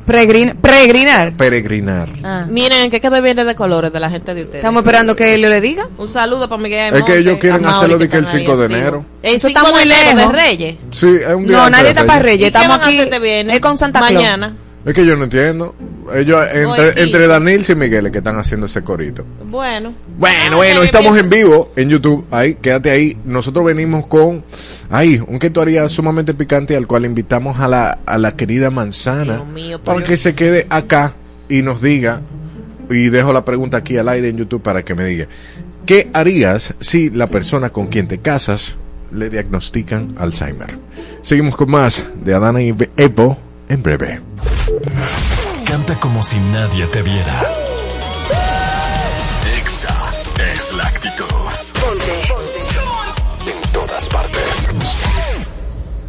[0.05, 1.34] Peregrin- peregrinar.
[1.36, 2.10] Peregrinar.
[2.23, 2.45] Ah.
[2.47, 4.60] Miren, ¿qué quedó bien de colores de la gente de ustedes?
[4.60, 5.88] Estamos esperando que él le diga.
[5.97, 8.58] Un saludo para Miguel Es que ellos quieren hacerlo de que el están ahí 5
[8.58, 9.05] de enero.
[9.23, 10.31] El Eso 5 está muy enero de lejos.
[10.34, 10.75] Reyes.
[10.91, 12.23] Sí, es un día No, nadie de está para Reyes.
[12.23, 12.49] Reyes.
[12.49, 12.77] ¿Y qué Estamos
[13.47, 13.51] aquí.
[13.51, 14.13] Es con Santa Claus.
[14.13, 14.55] Mañana.
[14.86, 15.73] Es que yo no entiendo.
[16.13, 19.26] Ellos, entre, entre Daniel y Miguel, que están haciendo ese corito.
[19.50, 19.94] Bueno.
[20.18, 21.26] Bueno, Ah, bueno, estamos bien.
[21.26, 22.26] en vivo en YouTube.
[22.32, 23.18] Ahí, quédate ahí.
[23.26, 24.44] Nosotros venimos con,
[24.89, 28.70] ahí, un que tú harías sumamente picante al cual invitamos a la, a la querida
[28.70, 31.13] manzana mío, para que se quede acá
[31.50, 32.22] y nos diga.
[32.89, 35.28] Y dejo la pregunta aquí al aire en YouTube para que me diga.
[35.88, 38.76] ¿Qué harías si la persona con quien te casas
[39.12, 40.78] le diagnostican Alzheimer?
[41.24, 43.38] Seguimos con más de Adana y Epo
[43.70, 44.22] en breve.
[45.65, 47.41] Canta como si nadie te viera.
[49.58, 50.12] Exa
[50.56, 51.25] es la actitud.
[53.45, 54.69] En todas partes.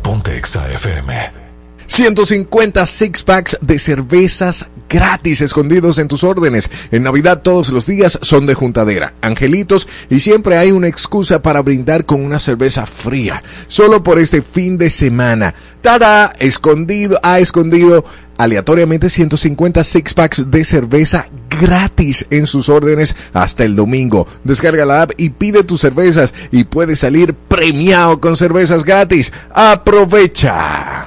[0.03, 1.47] Ponte Exa FM.
[1.87, 6.71] 150 six packs de cervezas gratis escondidos en tus órdenes.
[6.91, 11.63] En Navidad todos los días son de juntadera, angelitos y siempre hay una excusa para
[11.63, 13.43] brindar con una cerveza fría.
[13.69, 15.55] Solo por este fin de semana.
[15.81, 18.05] Tada, escondido, ha escondido
[18.39, 21.29] aleatoriamente 150 six packs de cerveza
[21.61, 24.27] gratis en sus órdenes hasta el domingo.
[24.45, 29.33] Descarga la app y pide tus cervezas y puedes salir premiado con cervezas gratis.
[29.53, 31.07] Aprovecha.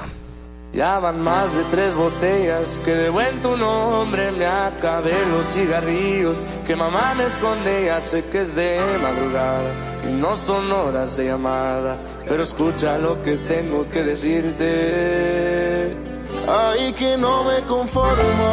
[0.72, 6.40] Ya van más de tres botellas que de buen tu nombre me acabé los cigarrillos
[6.64, 9.68] que mamá me esconde ya sé que es de madrugada
[10.08, 15.96] y no son horas de llamada pero escucha lo que tengo que decirte
[16.48, 18.50] Ay que no me conformo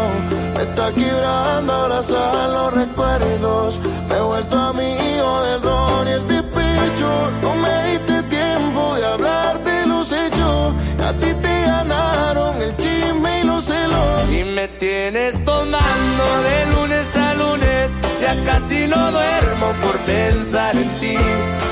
[0.55, 7.09] me está quebrando abrazar los recuerdos me he vuelto amigo del ron y el despecho
[7.41, 10.73] no me diste tiempo de hablar de los hechos
[11.07, 14.33] a ti te ganaron el chisme y los celos.
[14.33, 17.91] Y me tienes tomando de lunes a lunes.
[18.19, 21.15] Ya casi no duermo por pensar en ti.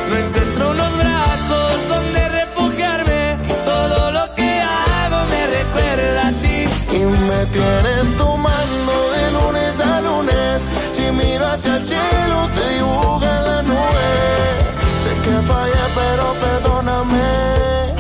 [0.10, 1.05] No encuentro unos
[7.26, 10.68] me tienes tomando de lunes a lunes.
[10.92, 14.10] Si miro hacia el cielo, te dibuja la nube.
[15.04, 17.96] Sé que fallé, pero perdóname.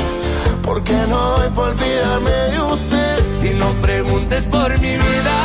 [0.63, 3.17] Porque no doy por olvidarme de usted.
[3.43, 5.37] Y no preguntes por mi vida.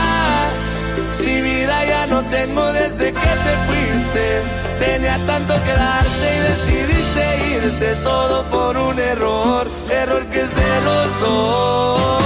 [1.19, 4.43] Si vida ya no tengo desde que te fuiste.
[4.79, 7.23] Tenía tanto que darte y decidiste
[7.57, 9.66] irte todo por un error.
[9.90, 12.20] Error que es de los dos.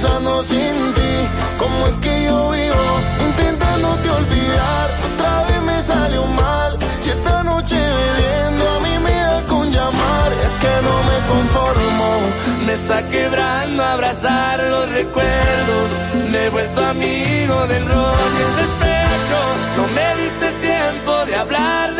[0.00, 1.12] Pensando sin ti,
[1.58, 2.84] como es que yo vivo,
[3.28, 9.42] intentándote olvidar, otra vez me salió mal, si esta noche bebiendo a mí me da
[9.46, 12.08] con llamar, es que no me conformo,
[12.64, 15.86] me está quebrando abrazar los recuerdos,
[16.30, 19.40] me he vuelto amigo del ron y el despecho,
[19.76, 21.99] no me diste tiempo de hablar de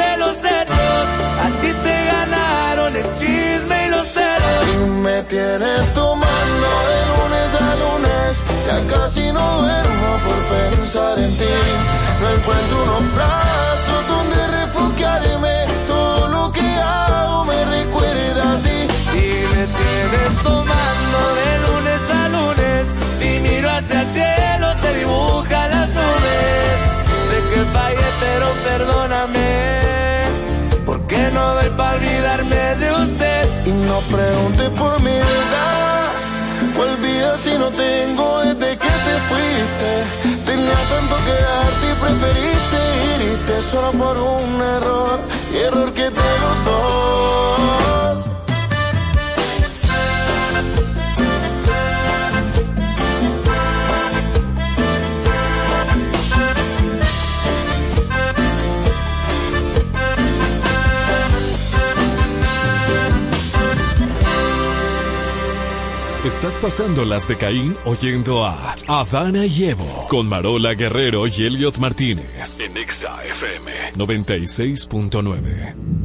[5.01, 11.55] Me tienes tomando de lunes a lunes, ya casi no duermo por pensar en ti.
[12.21, 18.79] No encuentro unos brazos donde refugiarme, todo lo que hago me recuerda a ti.
[19.17, 25.69] Y me tienes tomando de lunes a lunes, si miro hacia el cielo te dibuja
[25.69, 26.77] las nubes.
[27.27, 29.80] Sé que fallé, pero perdóname
[31.33, 33.67] no doy para olvidarme de usted.
[33.67, 36.11] Y no pregunte por mi edad.
[36.77, 39.91] ¿Cuál vida si no tengo desde que te fuiste?
[40.47, 42.81] Tenía tanto que darte y preferiste
[43.33, 45.21] irte solo por un error.
[45.55, 46.57] Error que te los
[66.31, 71.79] Estás pasando las de Caín oyendo a Adana y Evo con Marola Guerrero y Elliot
[71.79, 76.00] Martínez en Exa FM 96.9.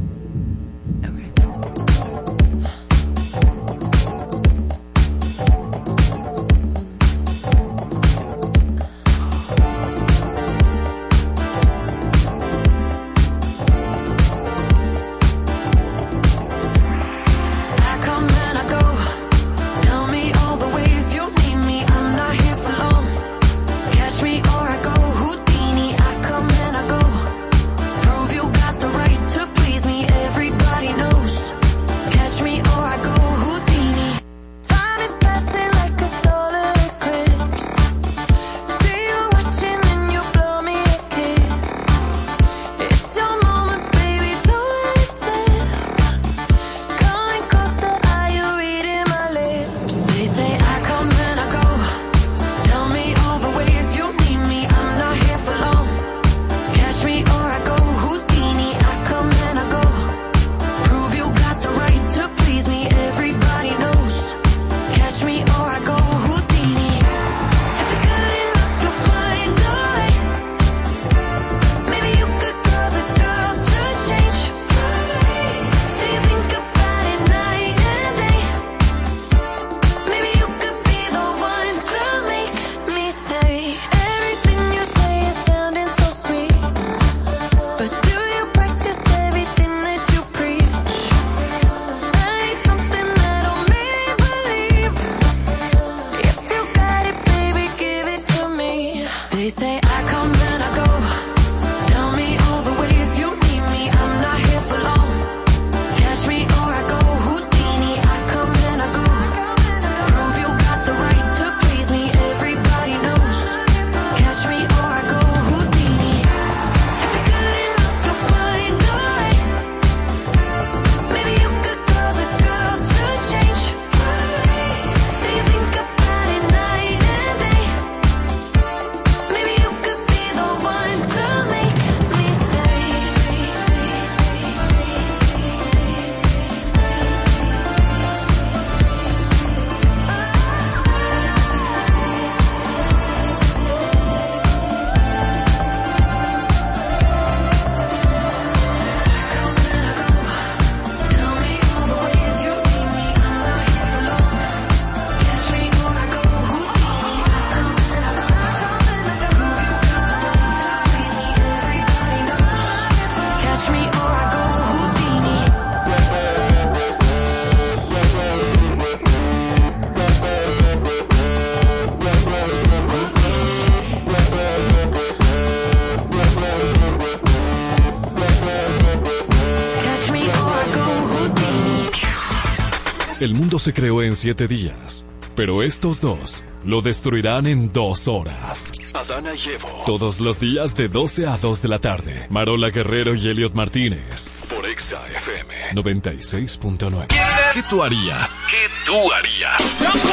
[183.66, 188.70] se creó en siete días, pero estos dos lo destruirán en dos horas.
[188.94, 189.82] Adana y Evo.
[189.84, 192.28] Todos los días de 12 a 2 de la tarde.
[192.30, 194.30] Marola Guerrero y Elliot Martínez.
[194.54, 197.08] Por Exa FM 96.9.
[197.54, 198.44] ¿Qué tú harías?
[198.48, 199.60] ¿Qué tú harías?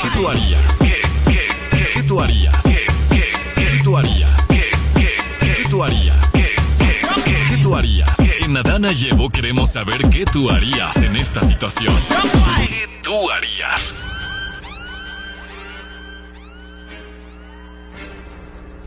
[0.02, 0.78] ¿Qué tú harías?
[0.80, 2.64] ¿Qué, qué, qué tú harías?
[2.64, 4.48] ¿Qué, qué, qué tú harías?
[4.48, 6.32] ¿Qué, qué, qué tú harías?
[6.32, 6.56] ¿Qué,
[7.24, 8.20] qué, qué tú harías?
[8.20, 11.96] En Adana y Evo queremos saber qué tú harías en esta situación.
[12.58, 12.93] ¿Qué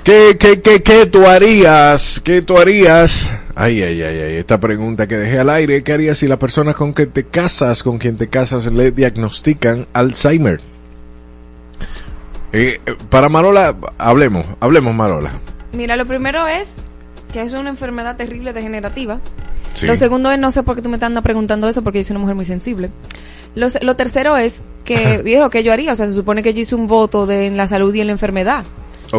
[0.06, 2.20] ¿Qué, qué, qué, qué tú harías?
[2.22, 3.28] ¿Qué tú harías?
[3.56, 6.74] Ay, ay, ay, ay, esta pregunta que dejé al aire, ¿qué harías si la persona
[6.74, 10.60] con quien te casas, con quien te casas, le diagnostican Alzheimer?
[12.52, 15.32] Eh, eh, para Marola, hablemos, hablemos Marola.
[15.72, 16.74] Mira, lo primero es
[17.32, 19.18] que es una enfermedad terrible degenerativa.
[19.74, 19.88] Sí.
[19.88, 22.14] Lo segundo es, no sé por qué tú me estás preguntando eso, porque yo soy
[22.14, 22.92] una mujer muy sensible.
[23.56, 25.94] Lo, lo tercero es que, viejo, que yo haría?
[25.94, 28.06] O sea, se supone que yo hice un voto de en la salud y en
[28.06, 28.64] la enfermedad.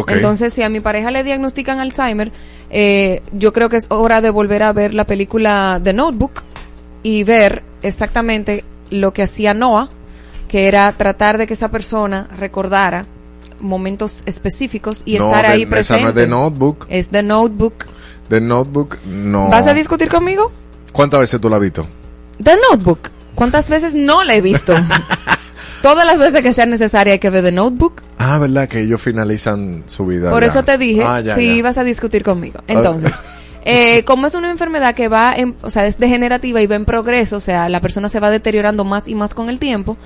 [0.08, 2.32] Entonces, si a mi pareja le diagnostican Alzheimer,
[2.70, 6.42] eh, yo creo que es hora de volver a ver la película The Notebook
[7.02, 9.88] y ver exactamente lo que hacía Noah,
[10.48, 13.06] que era tratar de que esa persona recordara
[13.60, 16.02] momentos específicos y No, estar de- ahí esa presente.
[16.02, 16.86] no es de Notebook.
[16.88, 17.86] Es The Notebook.
[18.28, 19.48] The Notebook, no.
[19.48, 20.52] ¿Vas a discutir conmigo?
[20.92, 21.86] ¿Cuántas veces tú la has visto?
[22.42, 23.10] The Notebook.
[23.34, 24.74] ¿Cuántas veces no la he visto?
[25.82, 28.02] Todas las veces que sea necesaria hay que ver The Notebook.
[28.18, 28.68] Ah, ¿verdad?
[28.68, 30.30] Que ellos finalizan su vida.
[30.30, 30.48] Por ya.
[30.48, 32.60] eso te dije Ah, ya, si ibas a discutir conmigo.
[32.66, 33.12] Entonces,
[33.64, 36.84] eh, como es una enfermedad que va, en, o sea, es degenerativa y va en
[36.84, 39.96] progreso, o sea, la persona se va deteriorando más y más con el tiempo,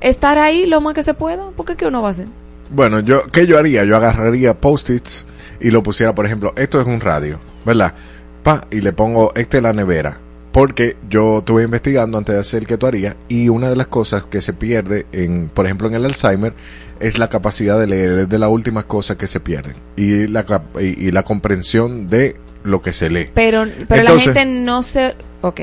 [0.00, 2.26] estar ahí lo más que se pueda, porque ¿qué uno va a hacer?
[2.70, 3.84] Bueno, yo, ¿qué yo haría?
[3.84, 5.26] Yo agarraría post-its
[5.60, 7.94] y lo pusiera, por ejemplo, esto es un radio, ¿verdad?
[8.42, 10.18] Pa, y le pongo este en la nevera.
[10.54, 14.24] Porque yo estuve investigando antes de hacer que tú harías y una de las cosas
[14.26, 16.54] que se pierde, en, por ejemplo, en el Alzheimer,
[17.00, 19.74] es la capacidad de leer, es de las últimas cosas que se pierden.
[19.96, 20.44] Y la,
[20.80, 23.30] y, y la comprensión de lo que se lee.
[23.34, 25.16] Pero, pero Entonces- la gente no se...
[25.40, 25.62] Ok.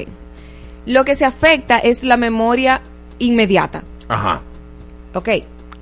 [0.85, 2.81] Lo que se afecta es la memoria
[3.17, 3.83] inmediata.
[4.09, 4.41] Ajá.
[5.13, 5.29] Ok.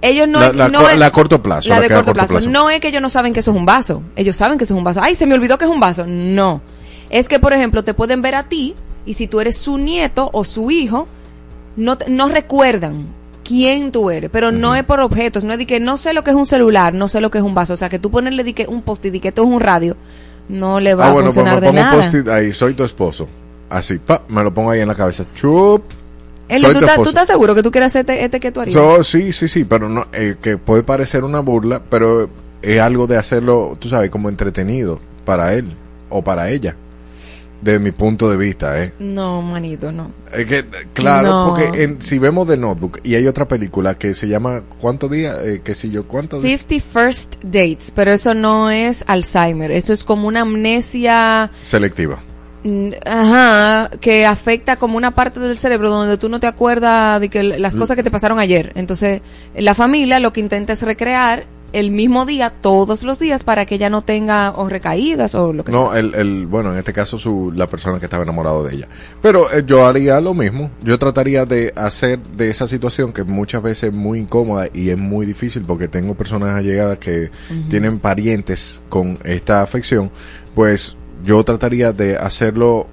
[0.04, 0.40] Ellos no...
[0.40, 2.34] La- la no co- es- la a corto plazo, La de corto, corto plazo.
[2.36, 2.50] plazo.
[2.52, 4.04] No es que ellos no saben que eso es un vaso.
[4.16, 5.02] Ellos saben que eso es un vaso.
[5.02, 6.06] Ay, se me olvidó que es un vaso.
[6.08, 6.62] No.
[7.10, 8.76] Es que, por ejemplo, te pueden ver a ti
[9.10, 11.08] y si tú eres su nieto o su hijo,
[11.76, 13.08] no, no recuerdan
[13.44, 14.30] quién tú eres.
[14.32, 15.44] Pero no es por objetos.
[15.44, 17.40] No es de que no sé lo que es un celular, no sé lo que
[17.40, 17.74] es un vaso.
[17.74, 19.60] O sea, que tú ponerle de que un post y de que esto es un
[19.60, 19.96] radio,
[20.48, 21.96] no le va Ah, a bueno, pues funcionar de nada.
[21.96, 23.28] post-it ahí, soy tu esposo.
[23.70, 25.26] Así, pa, me lo pongo ahí en la cabeza.
[25.36, 25.84] Chup.
[26.48, 28.52] Eli, soy ¿tú, tu estás- ¿tú estás seguro que tú quieres hacer este, este que
[28.52, 28.74] tú harías?
[28.74, 32.30] So, sí, sí, sí, pero no, eh, que puede parecer una burla, pero
[32.62, 35.74] es algo de hacerlo, tú sabes, como entretenido para él
[36.10, 36.76] o para ella,
[37.62, 38.94] de mi punto de vista, ¿eh?
[39.00, 40.12] No, manito, no.
[40.34, 41.46] Es que, claro, No.
[41.50, 45.38] porque en- si vemos The Notebook y hay otra película que se llama ¿Cuántos días?
[45.44, 46.66] Eh, qué sé yo, ¿cuántos días?
[46.68, 52.22] 50 First Dates, pero eso no es Alzheimer, eso es como una amnesia, Selectiva.
[53.06, 57.44] ajá, que afecta como una parte del cerebro donde tú no te acuerdas de que
[57.44, 58.72] las cosas que te pasaron ayer.
[58.76, 59.22] Entonces,
[59.56, 63.76] la familia lo que intenta es recrear el mismo día todos los días para que
[63.76, 66.00] ella no tenga o recaídas o lo que No, sea.
[66.00, 68.88] el, el, bueno, en este caso su, la persona que estaba enamorado de ella.
[69.22, 70.72] Pero eh, yo haría lo mismo.
[70.84, 74.98] Yo trataría de hacer de esa situación que muchas veces es muy incómoda y es
[74.98, 77.30] muy difícil porque tengo personas allegadas que
[77.70, 80.12] tienen parientes con esta afección.
[80.56, 80.96] Pues
[81.26, 82.88] yo trataría de hacerlo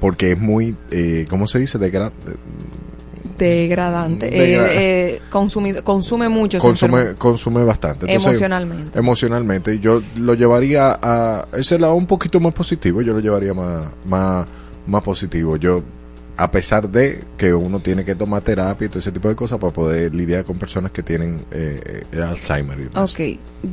[0.00, 1.78] porque es muy, eh, ¿cómo se dice?
[1.78, 2.12] Degra-
[3.44, 6.58] Degradante, Degra- eh, eh, consumido- consume mucho.
[6.58, 8.06] consume, consume bastante.
[8.06, 8.98] Entonces, Emocionalmente.
[8.98, 9.78] Emocionalmente.
[9.78, 13.02] Yo lo llevaría a ese lado un poquito más positivo.
[13.02, 14.46] Yo lo llevaría más, más,
[14.86, 15.56] más positivo.
[15.56, 15.82] Yo,
[16.36, 19.58] a pesar de que uno tiene que tomar terapia y todo ese tipo de cosas
[19.58, 23.12] para poder lidiar con personas que tienen eh, eh, Alzheimer y demás.
[23.12, 23.20] Ok,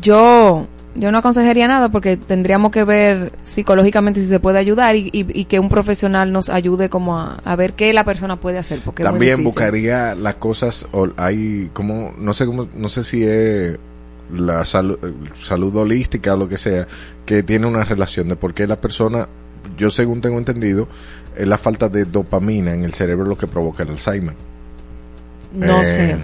[0.01, 5.10] yo, yo no aconsejaría nada porque tendríamos que ver psicológicamente si se puede ayudar y,
[5.14, 8.58] y- y que un profesional nos ayude como a, a ver qué la persona puede
[8.58, 8.80] hacer.
[8.84, 13.78] Porque También buscaría las cosas, o hay como, no sé cómo, no sé si es
[14.34, 14.98] la salud,
[15.42, 16.88] salud holística o lo que sea,
[17.26, 19.28] que tiene una relación de por qué la persona,
[19.78, 20.88] yo según tengo entendido,
[21.36, 24.36] es la falta de dopamina en el cerebro lo que provoca el Alzheimer.
[25.54, 26.18] No Eh, sé.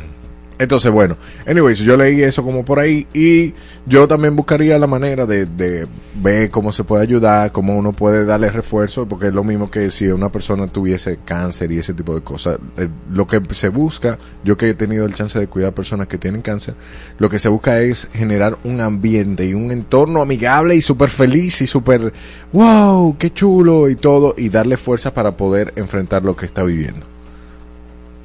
[0.58, 3.54] Entonces, bueno, anyways, yo leí eso como por ahí y
[3.86, 5.86] yo también buscaría la manera de, de
[6.16, 9.92] ver cómo se puede ayudar, cómo uno puede darle refuerzo, porque es lo mismo que
[9.92, 12.58] si una persona tuviese cáncer y ese tipo de cosas.
[12.78, 16.18] Eh, Lo que se busca, yo que he tenido el chance de cuidar personas que
[16.18, 16.76] tienen cáncer,
[17.20, 21.62] lo que se busca es generar un ambiente y un entorno amigable y súper feliz
[21.62, 22.14] y súper,
[22.54, 27.06] wow, qué chulo y todo, y darle fuerza para poder enfrentar lo que está viviendo.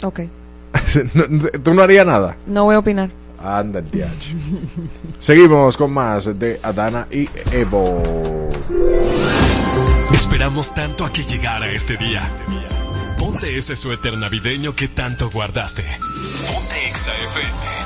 [0.02, 0.39] Ok, No,
[1.62, 2.36] ¿Tú no harías nada?
[2.46, 3.10] no voy a opinar.
[3.42, 4.34] Anda el diacho.
[5.18, 8.02] Seguimos con más de Adana y Evo.
[10.12, 12.28] Esperamos tanto a que llegara este día.
[13.18, 15.84] Ponte ese suéter navideño que tanto guardaste.
[16.52, 17.80] Ponte Exa FM.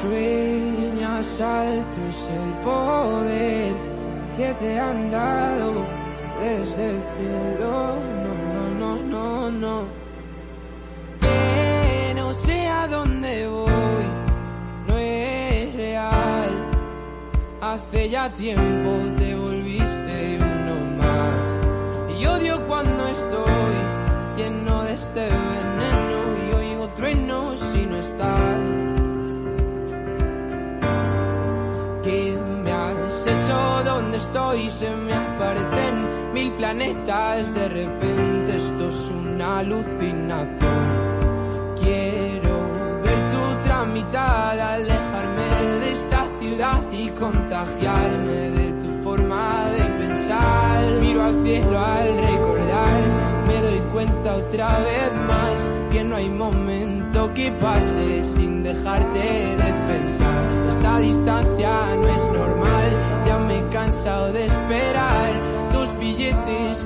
[0.00, 3.74] Sueñas alto es el poder
[4.36, 5.84] que te han dado
[6.40, 8.13] desde el cielo.
[9.50, 9.84] No.
[11.20, 14.06] Que no sé a dónde voy,
[14.88, 16.50] no es real.
[17.60, 22.18] Hace ya tiempo te volviste uno más.
[22.18, 23.74] Y odio cuando estoy
[24.38, 26.18] lleno de este veneno
[26.48, 28.66] y oigo truenos si no estás.
[32.02, 33.82] ¿Qué me has hecho?
[33.84, 34.70] ¿Dónde estoy?
[34.70, 37.54] Se me aparecen mil planetas.
[37.54, 39.10] De repente esto es
[39.44, 41.74] una alucinación.
[41.80, 42.56] Quiero
[43.02, 45.48] ver tu tramitada, alejarme
[45.80, 50.84] de esta ciudad y contagiarme de tu forma de pensar.
[51.00, 53.02] Mi al cielo al recordar.
[53.46, 59.72] Me doy cuenta otra vez más que no hay momento que pase sin dejarte de
[59.90, 60.44] pensar.
[60.70, 65.63] Esta distancia no es normal, ya me he cansado de esperar.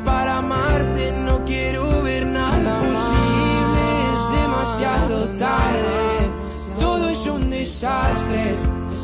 [0.04, 3.82] Para amarte, no quiero ver nada posible,
[4.14, 6.30] es demasiado tarde.
[6.78, 8.54] Todo es un desastre,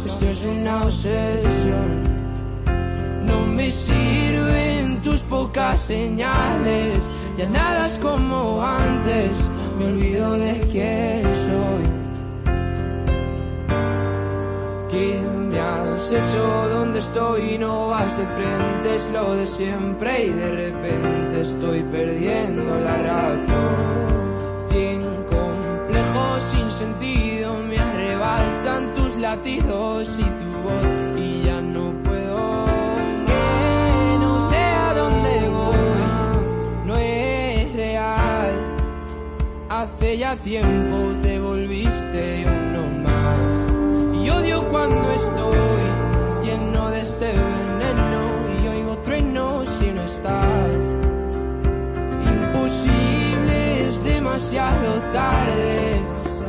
[0.04, 2.02] esto es una obsesión.
[3.26, 7.08] No me sirven tus pocas señales,
[7.38, 9.30] ya nada es como antes,
[9.78, 11.93] me olvido de quién soy.
[14.94, 16.68] ¿Qué me has hecho?
[16.68, 17.58] ¿Dónde estoy?
[17.58, 24.68] No vas de frente, es lo de siempre y de repente estoy perdiendo la razón.
[24.70, 32.64] Cien complejos sin sentido me arrebatan tus latidos y tu voz y ya no puedo.
[33.26, 38.52] Que no sé a dónde voy, no es real.
[39.70, 42.43] Hace ya tiempo te volviste
[44.44, 50.72] odio cuando estoy lleno de este veneno y oigo truenos si no estás.
[52.34, 56.02] Imposible, es demasiado tarde.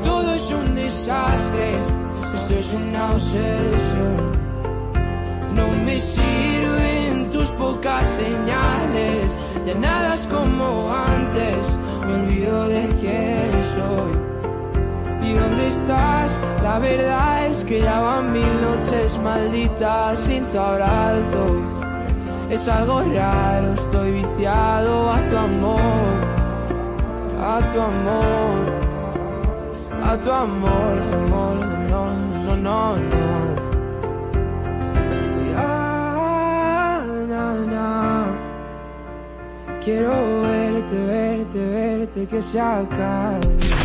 [0.03, 1.71] Todo es un desastre.
[2.35, 4.31] Esto es una obsesión.
[5.53, 9.37] No me sirven tus pocas señales.
[9.65, 11.77] Ya nada es como antes.
[12.05, 14.34] Me olvido de quién soy.
[15.25, 16.39] ¿Y dónde estás?
[16.61, 21.43] La verdad es que ya van mil noches malditas sin tu abrazo.
[22.49, 26.13] Es algo raro, estoy viciado a tu amor,
[27.41, 28.55] a tu amor,
[30.03, 31.55] a tu amor, amor,
[31.89, 32.01] no,
[32.55, 33.35] no, no, no.
[39.85, 43.84] Quiero verte, verte, verte, que se acabe.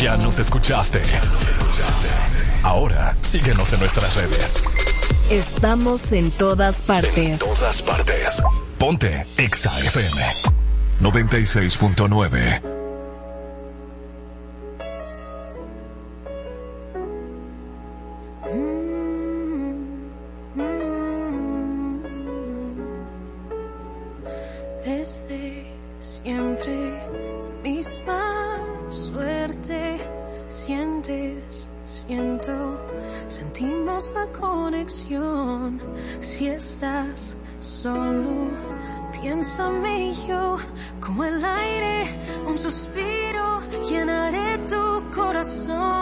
[0.00, 1.02] Ya nos escuchaste.
[2.62, 4.62] Ahora síguenos en nuestras redes.
[5.30, 7.40] Estamos en todas partes.
[7.40, 8.42] Todas partes.
[8.78, 10.22] Ponte Exa FM
[11.02, 12.79] 96.9.
[45.42, 45.99] corazón.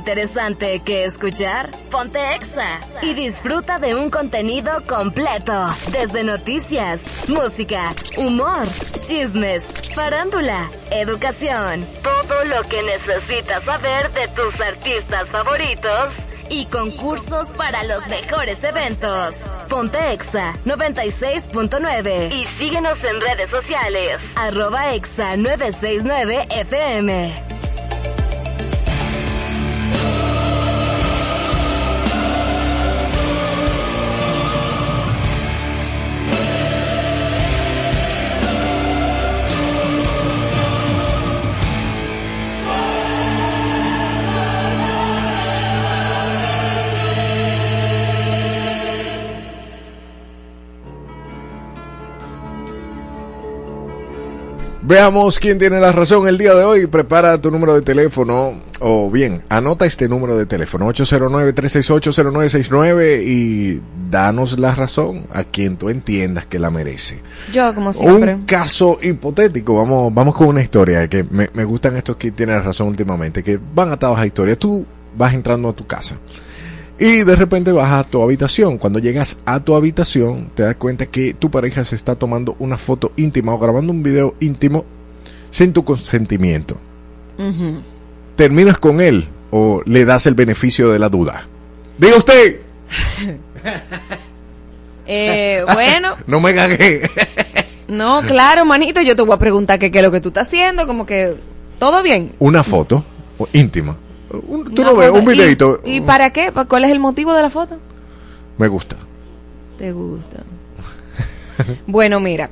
[0.00, 1.70] Interesante que escuchar?
[1.90, 5.52] Ponte Exa y disfruta de un contenido completo.
[5.92, 8.66] Desde noticias, música, humor,
[9.00, 11.86] chismes, farándula, educación.
[12.02, 16.14] Todo lo que necesitas saber de tus artistas favoritos
[16.48, 19.54] y concursos para los mejores eventos.
[19.68, 24.22] Ponte Exa 96.9 y síguenos en redes sociales.
[24.34, 27.49] Arroba Exa 969 FM.
[54.90, 56.88] Veamos quién tiene la razón el día de hoy.
[56.88, 63.80] Prepara tu número de teléfono, o bien, anota este número de teléfono, 809-368-0969 y
[64.10, 67.22] danos la razón a quien tú entiendas que la merece.
[67.52, 68.34] Yo, como siempre.
[68.34, 72.60] Un caso hipotético, vamos, vamos con una historia que me, me gustan estos que tienen
[72.60, 74.58] razón últimamente, que van atados a historias.
[74.58, 74.84] Tú
[75.16, 76.16] vas entrando a tu casa
[77.00, 78.76] y de repente vas a tu habitación.
[78.78, 82.76] Cuando llegas a tu habitación, te das cuenta que tu pareja se está tomando una
[82.76, 84.84] foto íntima o grabando un video íntimo
[85.50, 86.76] sin tu consentimiento.
[88.36, 91.48] ¿Terminas con él o le das el beneficio de la duda?
[91.98, 92.60] Diga usted,
[95.06, 97.00] Eh, bueno, no me cagué.
[97.88, 100.86] no, claro, manito, yo te voy a preguntar qué es lo que tú estás haciendo,
[100.86, 101.36] como que
[101.80, 102.32] todo bien.
[102.38, 103.02] una foto
[103.52, 103.96] íntima.
[104.30, 105.80] Un- tú no ves un videito.
[105.84, 106.52] ¿Y, ¿Y para qué?
[106.68, 107.78] ¿Cuál es el motivo de la foto?
[108.58, 108.96] Me gusta.
[109.78, 110.42] ¿Te gusta?
[111.86, 112.50] bueno, mira,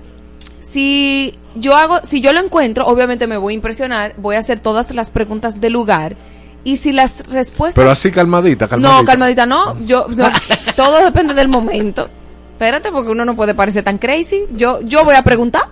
[0.60, 4.60] si yo hago, si yo lo encuentro, obviamente me voy a impresionar, voy a hacer
[4.60, 6.16] todas las preguntas del lugar
[6.64, 9.00] y si las respuestas Pero así calmadita, calmadita.
[9.00, 9.78] No, calmadita, no.
[9.86, 10.28] Yo, no,
[10.76, 12.08] todo depende del momento.
[12.52, 14.44] Espérate, porque uno no puede parecer tan crazy.
[14.50, 15.68] Yo, yo voy a preguntar.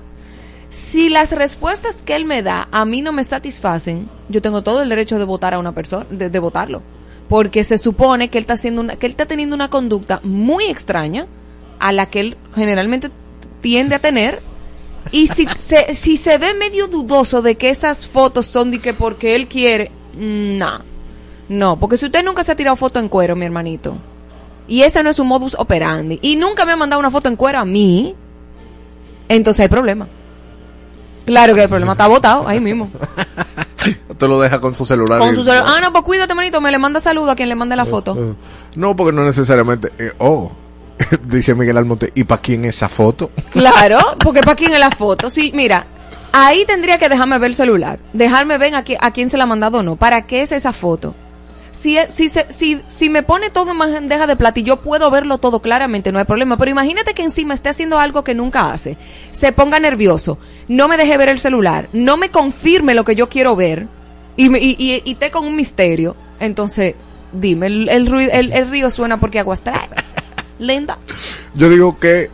[0.68, 4.82] Si las respuestas que él me da a mí no me satisfacen, yo tengo todo
[4.82, 6.82] el derecho de votar a una persona, de, de votarlo.
[7.28, 10.64] Porque se supone que él está haciendo una, que él está teniendo una conducta muy
[10.64, 11.26] extraña
[11.78, 13.10] a la que él generalmente
[13.60, 14.40] tiende a tener.
[15.12, 18.92] Y si se, si se ve medio dudoso de que esas fotos son de que
[18.92, 20.80] porque él quiere, no.
[21.48, 23.96] No, porque si usted nunca se ha tirado foto en cuero, mi hermanito,
[24.66, 27.36] y ese no es su modus operandi, y nunca me ha mandado una foto en
[27.36, 28.16] cuero a mí,
[29.28, 30.08] entonces hay problema.
[31.26, 32.88] Claro que el problema está botado ahí mismo.
[34.18, 35.18] Te lo deja con su celular.
[35.18, 37.54] Con su celu- ah, no, pues cuídate, manito, me le manda saludo a quien le
[37.54, 38.16] mande la foto.
[38.18, 38.34] Eh,
[38.76, 39.92] No, porque no necesariamente.
[39.98, 40.52] eh, oh,
[41.26, 42.10] dice Miguel Almonte.
[42.14, 43.30] ¿Y para quién esa foto?
[43.52, 45.28] Claro, porque para quién es la foto.
[45.28, 45.84] Sí, mira,
[46.32, 49.44] ahí tendría que dejarme ver el celular, dejarme ver a, qui- a quién se la
[49.44, 49.96] ha mandado o no.
[49.96, 51.14] ¿Para qué es esa foto?
[51.78, 55.10] Si, si, se- si, si me pone todo en bandeja de plata y yo puedo
[55.10, 56.56] verlo todo claramente, no hay problema.
[56.56, 58.96] Pero imagínate que encima esté haciendo algo que nunca hace,
[59.30, 63.28] se ponga nervioso, no me deje ver el celular, no me confirme lo que yo
[63.28, 63.86] quiero ver
[64.36, 66.16] y, y, y, y esté con un misterio.
[66.40, 66.94] Entonces,
[67.32, 69.88] dime, el, el, ruido- el, el río suena porque aguas trae.
[70.58, 70.98] Linda.
[71.54, 72.30] Yo digo que.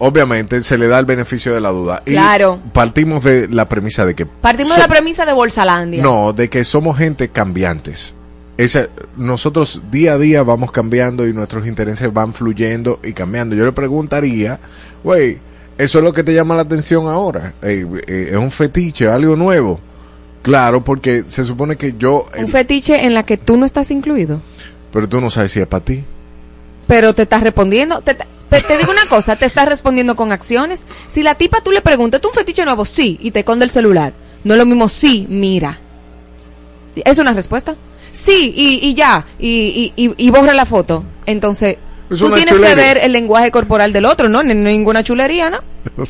[0.00, 2.02] Obviamente se le da el beneficio de la duda.
[2.06, 2.60] Y Claro.
[2.72, 4.26] Partimos de la premisa de que.
[4.26, 6.00] Partimos de la premisa de Bolsalandia.
[6.04, 8.14] No, de que somos gente cambiantes.
[8.58, 13.54] Esa, nosotros día a día vamos cambiando y nuestros intereses van fluyendo y cambiando.
[13.56, 14.58] Yo le preguntaría,
[15.04, 15.38] güey,
[15.78, 17.54] ¿eso es lo que te llama la atención ahora?
[17.62, 19.78] Eh, eh, ¿Es un fetiche, algo nuevo?
[20.42, 22.26] Claro, porque se supone que yo...
[22.34, 24.40] eh, Un fetiche en la que tú no estás incluido.
[24.92, 26.04] pero tú no sabes si es para ti.
[26.88, 28.00] Pero te estás respondiendo.
[28.00, 28.26] Te, te-
[28.62, 30.84] te digo una cosa, te estás respondiendo con acciones.
[31.06, 32.84] Si la tipa tú le preguntas, ¿tú un fetiche nuevo?
[32.84, 34.14] Sí, y te esconde el celular.
[34.42, 35.78] No es lo mismo, sí, mira.
[36.96, 37.76] ¿Es una respuesta?
[38.18, 41.04] Sí, y, y ya, y, y, y, y borra la foto.
[41.24, 41.76] Entonces,
[42.10, 44.42] Es tú tienes que ver el lenguaje corporal del otro, ¿no?
[44.42, 45.58] Ni- ninguna chulería, ¿no?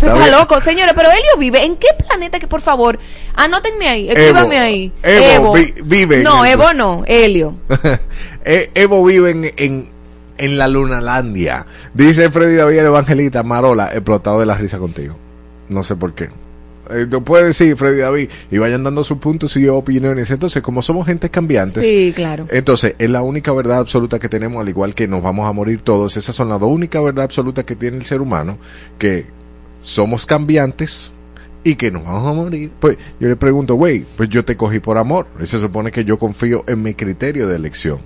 [0.00, 1.64] Está loco, señores, pero Helio vive.
[1.64, 3.00] ¿En qué planeta que, por favor,
[3.34, 4.92] anótenme ahí, escríbanme ahí.
[5.02, 6.44] Evo, vi- vive No.
[6.44, 7.56] Evo no, Helio.
[8.46, 9.90] Eh, Evo vive en, en,
[10.38, 11.64] en la Lunalandia.
[11.94, 15.16] Dice Freddy David el Evangelista Marola, explotado de la risa contigo.
[15.70, 16.28] No sé por qué.
[16.90, 20.30] Eh, tú puedes decir, Freddy David, y vayan dando sus puntos y opiniones.
[20.30, 22.46] Entonces, como somos gente cambiantes, Sí, claro.
[22.50, 25.80] entonces es la única verdad absoluta que tenemos, al igual que nos vamos a morir
[25.82, 26.16] todos.
[26.16, 28.58] Esas son las dos únicas verdades absolutas que tiene el ser humano,
[28.98, 29.26] que
[29.82, 31.12] somos cambiantes
[31.62, 32.70] y que nos vamos a morir.
[32.78, 35.26] Pues yo le pregunto, güey, pues yo te cogí por amor.
[35.42, 37.98] Y se supone que yo confío en mi criterio de elección.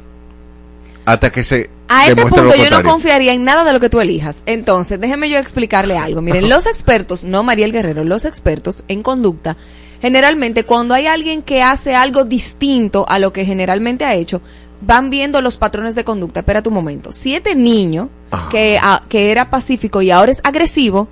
[1.08, 3.88] Hasta que se A este lo punto yo no confiaría en nada de lo que
[3.88, 4.42] tú elijas.
[4.44, 6.20] Entonces, déjeme yo explicarle algo.
[6.20, 9.56] Miren, los expertos, no Mariel Guerrero, los expertos en conducta,
[10.02, 14.42] generalmente cuando hay alguien que hace algo distinto a lo que generalmente ha hecho,
[14.82, 16.40] van viendo los patrones de conducta.
[16.40, 17.10] Espera un momento.
[17.10, 18.10] Si este niño,
[18.50, 21.08] que, ah, que era pacífico y ahora es agresivo,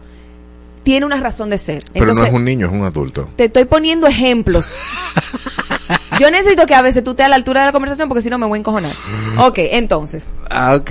[0.82, 1.84] tiene una razón de ser.
[1.94, 3.30] Pero no es un niño, es un adulto.
[3.34, 4.66] te estoy poniendo ejemplos.
[6.20, 8.30] Yo necesito que a veces tú estés a la altura de la conversación porque si
[8.30, 8.92] no me voy a encojonar.
[9.38, 10.90] Ok, entonces, Ah, ok.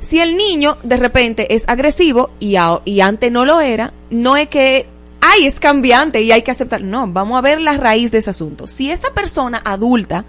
[0.00, 4.36] si el niño de repente es agresivo y, a- y antes no lo era, no
[4.36, 4.86] es que,
[5.20, 6.82] ay, es cambiante y hay que aceptar.
[6.82, 8.66] No, vamos a ver la raíz de ese asunto.
[8.66, 10.24] Si esa persona adulta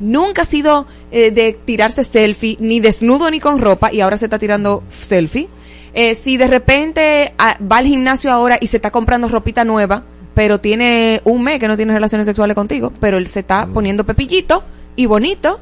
[0.00, 4.24] nunca ha sido eh, de tirarse selfie, ni desnudo ni con ropa, y ahora se
[4.26, 5.48] está tirando selfie,
[5.92, 10.04] eh, si de repente ah, va al gimnasio ahora y se está comprando ropita nueva,
[10.40, 14.04] pero tiene un mes que no tiene relaciones sexuales contigo, pero él se está poniendo
[14.04, 14.64] pepillito
[14.96, 15.60] y bonito,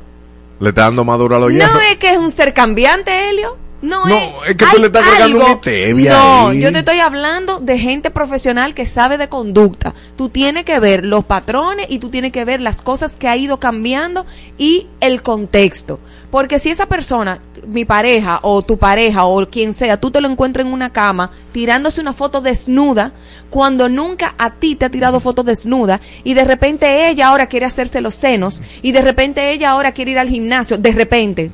[0.61, 1.83] Le está dando maduro a los no hierros.
[1.91, 3.57] es que es un ser cambiante, Helio.
[3.83, 6.61] No, No, es, es que tú le estás agregando una stevia No, ahí.
[6.61, 9.95] yo te estoy hablando de gente profesional que sabe de conducta.
[10.17, 13.37] Tú tienes que ver los patrones y tú tienes que ver las cosas que ha
[13.37, 14.27] ido cambiando
[14.59, 15.99] y el contexto.
[16.31, 20.29] Porque si esa persona, mi pareja o tu pareja o quien sea, tú te lo
[20.29, 23.13] encuentras en una cama tirándose una foto desnuda
[23.49, 27.65] cuando nunca a ti te ha tirado foto desnuda y de repente ella ahora quiere
[27.65, 31.51] hacerse los senos y de repente ella ahora quiere ir al gimnasio, de repente,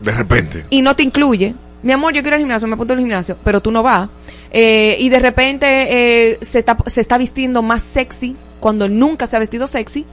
[0.00, 0.64] De repente.
[0.70, 1.54] y no te incluye.
[1.82, 4.08] Mi amor, yo quiero ir al gimnasio, me apunto al gimnasio, pero tú no vas.
[4.50, 9.36] Eh, y de repente eh, se, está, se está vistiendo más sexy cuando nunca se
[9.36, 10.04] ha vestido sexy.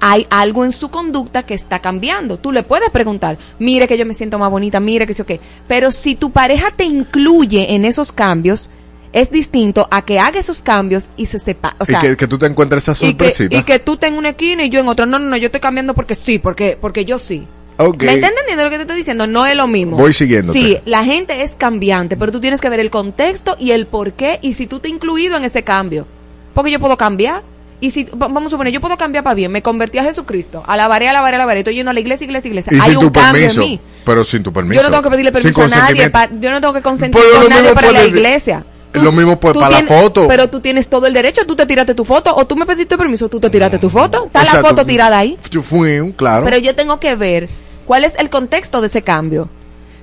[0.00, 2.38] Hay algo en su conducta que está cambiando.
[2.38, 5.40] Tú le puedes preguntar, mire que yo me siento más bonita, mire que o qué.
[5.66, 8.70] Pero si tu pareja te incluye en esos cambios,
[9.12, 11.74] es distinto a que haga esos cambios y se sepa.
[11.78, 13.56] O sea, y que, que tú te encuentres esa y que, sorpresita.
[13.56, 15.06] y que tú en una esquina y yo en otra.
[15.06, 17.46] No, no, no, yo estoy cambiando porque sí, porque, porque yo sí.
[17.78, 18.02] Ok.
[18.02, 19.26] ¿Me estás entendiendo lo que te estoy diciendo?
[19.26, 19.96] No es lo mismo.
[19.96, 20.58] Voy siguiéndote.
[20.58, 24.14] Sí, la gente es cambiante, pero tú tienes que ver el contexto y el por
[24.14, 26.06] qué y si tú te has incluido en ese cambio.
[26.54, 27.42] Porque yo puedo cambiar.
[27.80, 30.64] Y si, va- vamos a suponer, yo puedo cambiar para bien, me convertí a Jesucristo,
[30.66, 32.72] alabaré, alabaré, alabaré, estoy yendo a la iglesia, iglesia, iglesia.
[32.72, 33.62] Y Hay sin un tu cambio permiso.
[33.62, 33.80] en mí.
[34.04, 34.80] Pero sin tu permiso.
[34.80, 37.34] Yo no tengo que pedirle permiso a nadie, pa- yo no tengo que consentir Pero
[37.34, 38.64] con lo nadie mismo para la puede- iglesia.
[38.94, 40.26] lo mismo tú para la tienes- foto.
[40.26, 42.98] Pero tú tienes todo el derecho, tú te tiraste tu foto o tú me pediste
[42.98, 44.24] permiso, tú te tiraste tu foto.
[44.26, 44.68] Está la Exacto.
[44.70, 45.36] foto tirada ahí.
[45.50, 46.44] Yo fui un claro.
[46.44, 47.48] Pero yo tengo que ver
[47.86, 49.48] cuál es el contexto de ese cambio.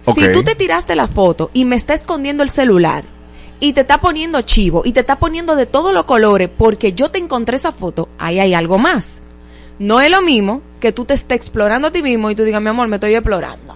[0.05, 0.17] Ok.
[0.19, 3.03] Si tú te tiraste la foto y me está escondiendo el celular
[3.67, 7.09] y te está poniendo chivo y te está poniendo de todos los colores porque yo
[7.09, 9.21] te encontré esa foto, ahí hay algo más.
[9.79, 12.61] No es lo mismo que tú te estés explorando a ti mismo y tú digas,
[12.61, 13.75] mi amor, me estoy explorando.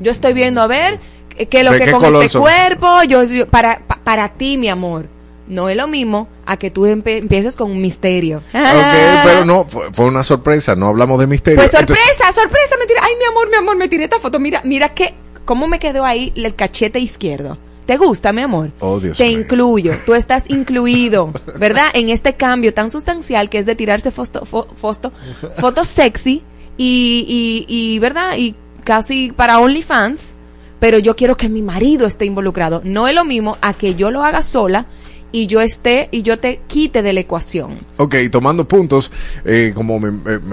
[0.00, 0.98] Yo estoy viendo a ver
[1.36, 2.42] qué es lo ¿De que con este son?
[2.42, 5.06] cuerpo, yo, yo- para, pa- para ti, mi amor.
[5.46, 8.42] No es lo mismo a que tú empieces con un misterio.
[8.52, 11.58] Pero no, fue, fue una sorpresa, no hablamos de misterio.
[11.60, 13.00] Pues Entonces- sorpresa, sorpresa, me tiré.
[13.02, 14.38] Ay, mi amor, mi amor, me tiré esta foto.
[14.38, 15.14] Mira, mira que,
[15.46, 17.56] cómo me quedó ahí el cachete izquierdo.
[17.88, 18.70] ¿Te gusta, mi amor?
[18.80, 19.40] Oh, Dios Te mío.
[19.40, 19.94] incluyo.
[20.04, 21.86] Tú estás incluido, ¿verdad?
[21.94, 25.10] En este cambio tan sustancial que es de tirarse fosto, fo- fosto-
[25.56, 26.42] fotos sexy
[26.76, 28.36] y, y, y, ¿verdad?
[28.36, 30.34] Y casi para OnlyFans.
[30.80, 32.82] Pero yo quiero que mi marido esté involucrado.
[32.84, 34.84] No es lo mismo a que yo lo haga sola
[35.32, 37.72] y yo esté y yo te quite de la ecuación.
[37.98, 39.12] Ok, tomando puntos,
[39.44, 40.10] eh, como mi,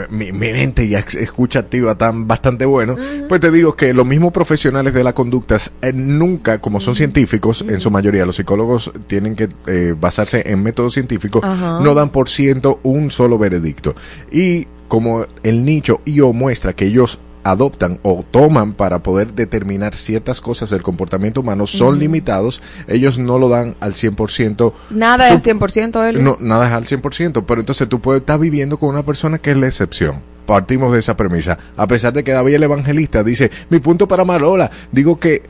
[0.10, 2.96] mi- mente y ex- escucha activa tan bastante bueno,
[3.30, 7.66] pues te digo que los mismos profesionales de la conducta eh, nunca, como son científicos,
[7.68, 12.28] en su mayoría los psicólogos tienen que eh, basarse en métodos científicos, no dan por
[12.30, 13.96] ciento un solo veredicto.
[14.32, 20.42] Y como el nicho IO muestra que ellos adoptan o toman para poder determinar ciertas
[20.42, 24.74] cosas del comportamiento humano son limitados, ellos no lo dan al 100%.
[24.90, 26.24] Nada es Sup- 100% él.
[26.24, 29.52] no, nada es al 100%, pero entonces tú puedes estar viviendo con una persona que
[29.52, 30.22] es la excepción.
[30.48, 31.58] Partimos de esa premisa.
[31.78, 35.44] A pesar de que David el evangelista dice, mi punto para Marola, digo que,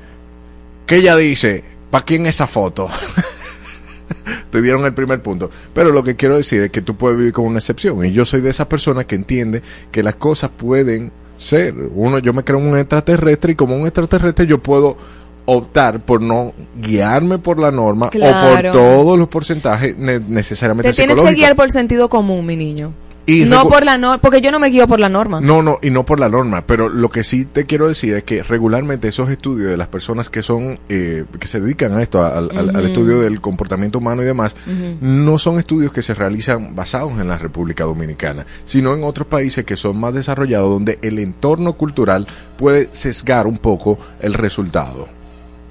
[0.86, 2.90] que ella dice, ¿para quién esa foto?
[4.52, 5.50] Te dieron el primer punto.
[5.74, 8.06] Pero lo que quiero decir es que tú puedes vivir con una excepción.
[8.06, 11.74] Y yo soy de esas personas que entiende que las cosas pueden ser.
[11.94, 14.98] Uno, yo me creo un extraterrestre y como un extraterrestre yo puedo
[15.46, 20.96] optar por no guiarme por la norma o por todos los porcentajes ne- necesariamente Te
[20.96, 22.94] tienes que guiar por el sentido común, mi niño.
[23.28, 25.42] Y no por la norma, porque yo no me guío por la norma.
[25.42, 28.24] No, no, y no por la norma, pero lo que sí te quiero decir es
[28.24, 32.24] que regularmente esos estudios de las personas que son, eh, que se dedican a esto,
[32.24, 34.56] al, estudio del comportamiento humano y demás,
[35.02, 39.66] no son estudios que se realizan basados en la República Dominicana, sino en otros países
[39.66, 45.08] que son más desarrollados, donde el entorno cultural puede sesgar un poco el resultado.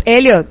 [0.05, 0.47] Elliot,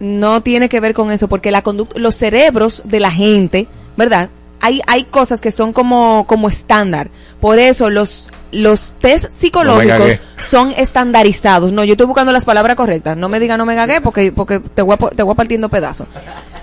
[0.00, 3.66] no tiene que ver con eso, porque la conducta, los cerebros de la gente,
[3.96, 4.28] ¿verdad?
[4.60, 7.08] Hay, hay cosas que son como, como estándar.
[7.40, 11.72] Por eso los los test psicológicos son estandarizados.
[11.72, 13.16] No, yo estoy buscando las palabras correctas.
[13.16, 15.68] No me diga no me gagué porque, porque te voy, a, te voy a partiendo
[15.68, 16.06] pedazos.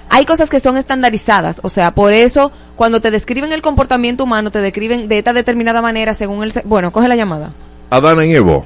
[0.10, 4.52] Hay cosas que son estandarizadas, o sea, por eso cuando te describen el comportamiento humano,
[4.52, 6.52] te describen de esta determinada manera según el...
[6.52, 7.52] se- Bueno, coge la llamada.
[7.90, 8.66] Adana y Evo.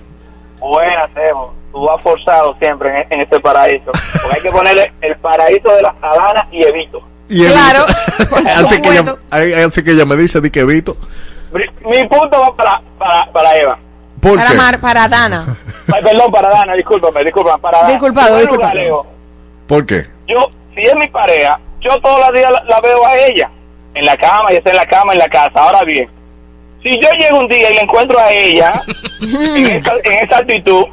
[0.60, 1.54] Buenas, Evo.
[1.72, 3.92] Tú has forzado siempre en, en este paraíso.
[3.92, 7.02] Porque hay que ponerle el paraíso de las Adanas y Evito.
[7.30, 7.86] Y Claro,
[8.58, 9.16] así, que ella,
[9.66, 10.96] así que ella me dice di que Evito.
[11.52, 13.80] Bri- Mi punto va para, para, para Eva.
[14.22, 14.58] ¿Por Para, qué?
[14.58, 15.58] Mar- para Dana.
[15.94, 17.62] Ay, perdón, para Dana, discúlpame, discúlpame.
[17.62, 17.90] Para Dana.
[17.92, 18.80] Disculpado, lugar, disculpado.
[18.80, 19.08] Evo,
[19.68, 20.06] ¿Por qué?
[20.28, 23.50] yo, si es mi pareja, yo todos los días la, la veo a ella.
[23.94, 25.52] En la cama, y está en la cama, en la casa.
[25.60, 26.08] Ahora bien,
[26.84, 28.82] si yo llego un día y la encuentro a ella
[29.22, 30.86] en, esa, en esa actitud,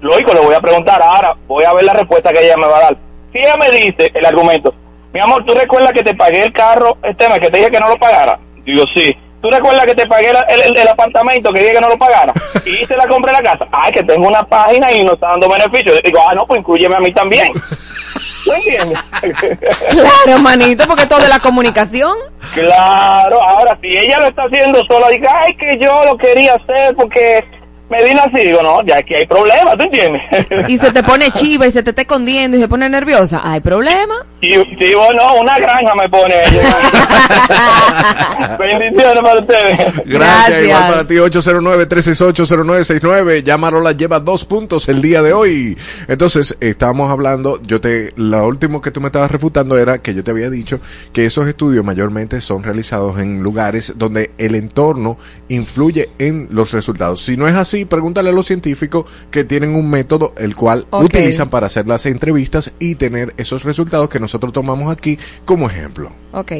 [0.00, 2.78] lógico, le voy a preguntar ahora, voy a ver la respuesta que ella me va
[2.78, 2.96] a dar.
[3.32, 4.72] Si ella me dice el argumento,
[5.12, 7.80] mi amor, ¿tú recuerdas que te pagué el carro, este mes, que te dije que
[7.80, 8.38] no lo pagara?
[8.64, 9.14] Digo, sí.
[9.42, 10.36] ¿Tú recuerdas que te pagué el,
[10.66, 12.32] el- el apartamento, que dije que no lo pagara?
[12.64, 13.66] Y hice la compra en la casa.
[13.72, 16.00] Ay, que tengo una página y no está dando beneficios.
[16.04, 17.50] Digo, ah, no, pues incluyeme a mí también.
[18.44, 18.98] ¿Tú entiendes?
[19.90, 22.16] Claro, manito, porque todo de la comunicación.
[22.54, 26.94] Claro, ahora si ella lo está haciendo sola, diga, ay, que yo lo quería hacer
[26.94, 27.44] porque
[27.92, 30.22] me vino así, digo, no, ya aquí hay problemas, ¿tú entiendes?
[30.68, 33.42] Y se te pone chiva y se te está escondiendo y se pone nerviosa.
[33.44, 34.24] ¿Hay problema?
[34.42, 36.34] y si bueno, una granja me pone.
[38.58, 39.78] Bendiciones para ustedes.
[39.78, 40.64] Gracias, Gracias.
[40.64, 43.44] igual para ti, 809-368-0969.
[43.44, 45.78] Ya Marola lleva dos puntos el día de hoy.
[46.08, 50.24] Entonces, estábamos hablando, yo te, lo último que tú me estabas refutando era que yo
[50.24, 50.80] te había dicho
[51.12, 55.18] que esos estudios mayormente son realizados en lugares donde el entorno
[55.48, 57.22] influye en los resultados.
[57.22, 61.48] Si no es así, pregúntale a los científicos que tienen un método el cual utilizan
[61.50, 66.10] para hacer las entrevistas y tener esos resultados que nosotros tomamos aquí como ejemplo.
[66.32, 66.52] Ok.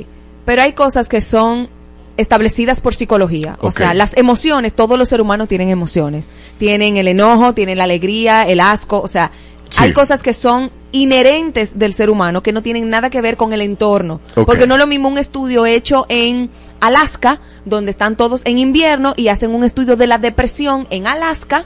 [0.44, 1.68] Pero hay cosas que son
[2.16, 3.56] establecidas por psicología.
[3.60, 6.24] O sea, las emociones, todos los seres humanos tienen emociones.
[6.58, 9.00] Tienen el enojo, tienen la alegría, el asco.
[9.00, 9.30] O sea,
[9.70, 9.84] Sí.
[9.84, 13.54] hay cosas que son inherentes del ser humano que no tienen nada que ver con
[13.54, 14.20] el entorno.
[14.34, 16.50] Porque no es lo mismo un estudio hecho en
[16.82, 21.64] Alaska, donde están todos en invierno y hacen un estudio de la depresión en Alaska.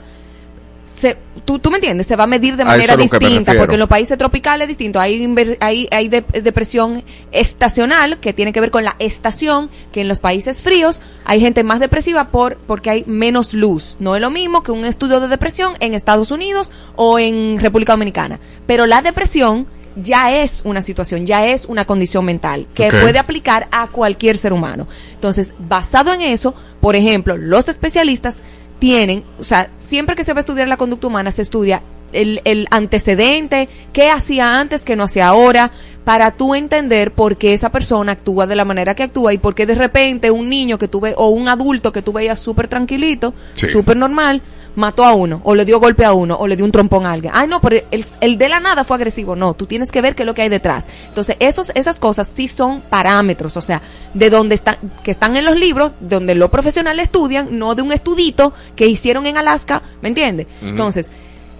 [0.89, 3.89] Se, tú, tú me entiendes, se va a medir de manera distinta, porque en los
[3.89, 4.99] países tropicales es distinto.
[5.01, 10.01] Hay, inver- hay, hay de- depresión estacional, que tiene que ver con la estación, que
[10.01, 13.97] en los países fríos hay gente más depresiva por porque hay menos luz.
[13.99, 17.93] No es lo mismo que un estudio de depresión en Estados Unidos o en República
[17.93, 18.39] Dominicana.
[18.65, 19.67] Pero la depresión
[20.01, 24.53] ya es una situación, ya es una condición mental que puede aplicar a cualquier ser
[24.53, 24.87] humano.
[25.13, 28.41] Entonces, basado en eso, por ejemplo, los especialistas
[28.79, 31.81] tienen, o sea, siempre que se va a estudiar la conducta humana, se estudia
[32.13, 35.71] el, el antecedente, qué hacía antes, qué no hacía ahora,
[36.05, 39.55] para tú entender por qué esa persona actúa de la manera que actúa y por
[39.55, 43.33] qué de repente un niño que tuve o un adulto que tú veías súper tranquilito,
[43.53, 43.67] Sí.
[43.67, 44.41] súper normal,
[44.77, 47.11] mató a uno, o le dio golpe a uno, o le dio un trompón a
[47.11, 47.33] alguien.
[47.35, 49.35] Ay, no, pero el, el de la nada fue agresivo.
[49.35, 50.85] No, tú tienes que ver qué es lo que hay detrás.
[51.07, 53.81] Entonces, esos, esas cosas sí son parámetros, o sea,
[54.13, 57.91] de donde están, que están en los libros, donde los profesionales estudian, no de un
[57.91, 60.45] estudito que hicieron en Alaska, ¿me entiendes?
[60.61, 61.09] Entonces,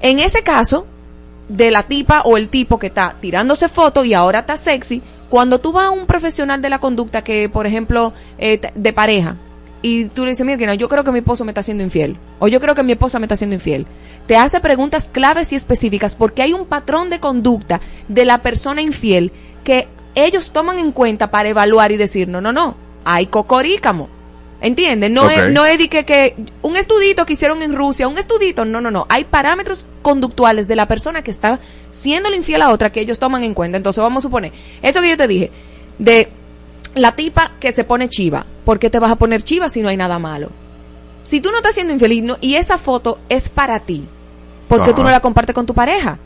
[0.03, 0.85] en ese caso,
[1.49, 5.59] de la tipa o el tipo que está tirándose fotos y ahora está sexy, cuando
[5.59, 9.37] tú vas a un profesional de la conducta que, por ejemplo, eh, de pareja,
[9.81, 12.17] y tú le dices, mira, no, yo creo que mi esposo me está haciendo infiel,
[12.39, 13.85] o yo creo que mi esposa me está haciendo infiel,
[14.25, 18.81] te hace preguntas claves y específicas porque hay un patrón de conducta de la persona
[18.81, 19.31] infiel
[19.63, 22.75] que ellos toman en cuenta para evaluar y decir, no, no, no,
[23.05, 24.09] hay cocorícamo.
[24.59, 25.11] ¿Entiendes?
[25.11, 28.65] No, es, no es de que, que un estudito que hicieron en Rusia, un estudito,
[28.65, 29.05] no, no, no.
[29.07, 31.59] Hay parámetros conductuales de la persona que está
[31.91, 33.77] siendo infiel a otra que ellos toman en cuenta.
[33.77, 34.51] Entonces vamos a suponer,
[34.81, 35.51] eso que yo te dije,
[35.99, 36.29] de
[37.01, 38.45] la tipa que se pone chiva.
[38.65, 40.49] ¿Por qué te vas a poner chiva si no hay nada malo?
[41.23, 44.05] Si tú no estás siendo infeliz no- y esa foto es para ti,
[44.67, 46.17] ¿por qué tú no la compartes con tu pareja?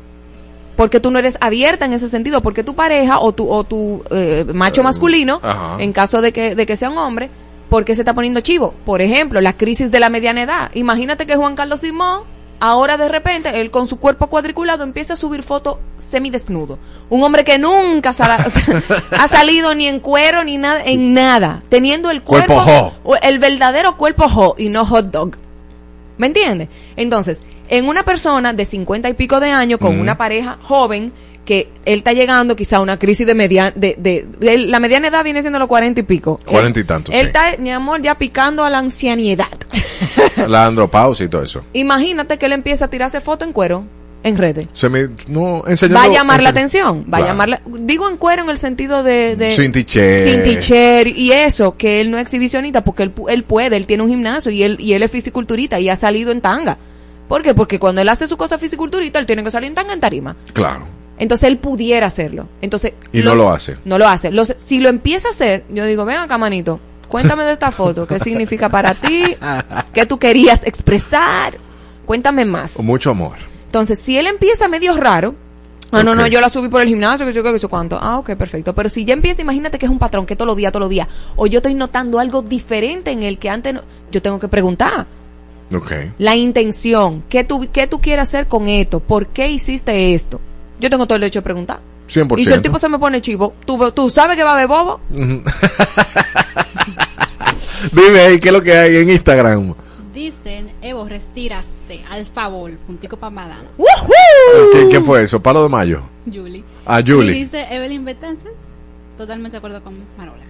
[0.76, 4.04] Porque tú no eres abierta en ese sentido, porque tu pareja o tu, o tu
[4.10, 5.76] eh, macho masculino, ajá.
[5.80, 7.30] en caso de que, de que sea un hombre,
[7.70, 8.74] ¿por qué se está poniendo chivo?
[8.86, 10.72] Por ejemplo, la crisis de la mediana edad.
[10.74, 12.22] Imagínate que Juan Carlos Simón,
[12.62, 16.80] ahora de repente, él con su cuerpo cuadriculado empieza a subir fotos semidesnudo.
[17.10, 22.22] Un hombre que nunca ha salido ni en cuero ni nada, en nada, teniendo el
[22.22, 25.32] Cuerpo el verdadero cuerpo jo y no hot dog.
[26.18, 26.70] ¿Me entiendes?
[26.96, 31.12] Entonces, en una persona de cincuenta y pico de años con una pareja joven
[31.46, 35.08] que él está llegando quizá a una crisis de mediana, de, de, de- la mediana
[35.08, 36.40] edad viene siendo los cuarenta y pico.
[36.46, 37.28] Cuarenta y tantos, Él sí.
[37.28, 39.48] está, mi amor, ya picando a la ancianidad.
[40.48, 41.64] La andropausia y todo eso.
[41.74, 43.84] Imagínate que él empieza a tirarse foto en cuero
[44.24, 44.68] en redes.
[44.74, 48.44] Se me, no, Va a llamar la atención, va a llamar la- digo en cuero
[48.44, 50.28] en el sentido de, de Sin t-shirt.
[50.28, 54.04] sin t-shirt y eso, que él no es exhibicionista porque él, él puede, él tiene
[54.04, 56.78] un gimnasio y él, y él es fisiculturista y ha salido en tanga.
[57.28, 57.54] ¿Por qué?
[57.56, 60.36] Porque cuando él hace su cosa fisiculturista, él tiene que salir en tanga en tarima.
[60.54, 60.86] Claro.
[61.22, 62.48] Entonces él pudiera hacerlo.
[62.64, 63.78] Entonces Y no lo hace.
[63.86, 64.32] No lo hace.
[64.32, 68.08] Los- si lo empieza a hacer, yo digo, ven acá, manito, cuéntame de esta foto,
[68.08, 69.24] qué significa para ti,
[69.94, 71.54] qué tú querías expresar,
[72.08, 72.72] cuéntame más.
[72.74, 73.38] Con mucho amor.
[73.68, 75.36] Entonces, si él empieza medio raro,
[75.92, 78.00] ah, no, no, yo la subí por el gimnasio, que yo qué, que sé cuánto.
[78.02, 78.74] Ah, ok, perfecto.
[78.74, 80.90] Pero si ya empieza, imagínate que es un patrón, que todos los días, todos los
[80.90, 84.48] días, o yo estoy notando algo diferente en el que antes no, yo tengo que
[84.48, 85.06] preguntar.
[85.74, 85.92] Ok.
[86.18, 89.00] La intención, ¿qué tú, ¿qué tú quieres hacer con esto?
[89.00, 90.42] ¿Por qué hiciste esto?
[90.82, 91.80] Yo tengo todo el derecho de preguntar.
[92.10, 92.40] 100%.
[92.40, 95.00] Y si el tipo se me pone chivo, ¿tú, tú sabes que va de bobo?
[97.92, 99.74] Dime ahí, ¿qué es lo que hay en Instagram?
[100.14, 103.64] Dicen, Evo, retiraste, al favor, puntico para Madana.
[104.74, 105.42] ¿Qué, qué fue eso?
[105.42, 106.04] ¿Palo de mayo?
[106.32, 106.64] Julie.
[106.86, 107.32] Ah, Julie.
[107.32, 108.52] Y dice Evelyn Betances,
[109.18, 110.44] totalmente de acuerdo con Marola.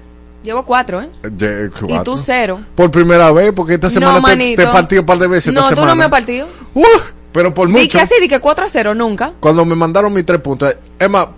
[0.44, 1.10] Llevo cuatro, ¿eh?
[1.38, 2.04] Ye- Y cuatro.
[2.04, 2.60] tú cero.
[2.76, 5.54] Por primera vez, porque esta semana no, te, te he partido un par de veces
[5.54, 5.92] No, esta tú semana.
[5.92, 6.48] no me has partido.
[6.74, 6.84] Uh,
[7.32, 7.98] pero por mucho.
[7.98, 9.34] que así, di que 4 a 0, nunca.
[9.40, 10.76] Cuando me mandaron mis tres puntos.
[11.00, 11.30] Emma,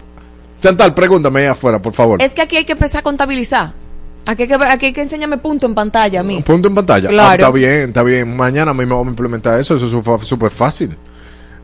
[0.64, 2.22] Chantal, pregúntame ahí afuera, por favor.
[2.22, 3.74] Es que aquí hay que empezar a contabilizar.
[4.26, 6.42] Aquí hay que, aquí hay que enseñarme punto en pantalla a mí.
[6.42, 7.10] Punto en pantalla.
[7.10, 7.30] Claro.
[7.30, 8.34] Ah, está bien, está bien.
[8.34, 9.76] Mañana mismo vamos a implementar eso.
[9.76, 10.96] Eso es súper fácil.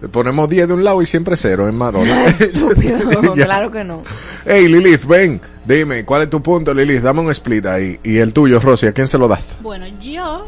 [0.01, 2.25] Le Ponemos 10 de un lado y siempre cero en Marola.
[2.27, 2.97] Estúpido,
[3.36, 4.03] claro que no.
[4.45, 5.39] Hey, Lilith, ven.
[5.63, 7.01] Dime, ¿cuál es tu punto, Lilith?
[7.01, 7.97] Dame un split ahí.
[8.03, 9.55] Y el tuyo, Rosy, ¿a quién se lo das?
[9.61, 10.47] Bueno, yo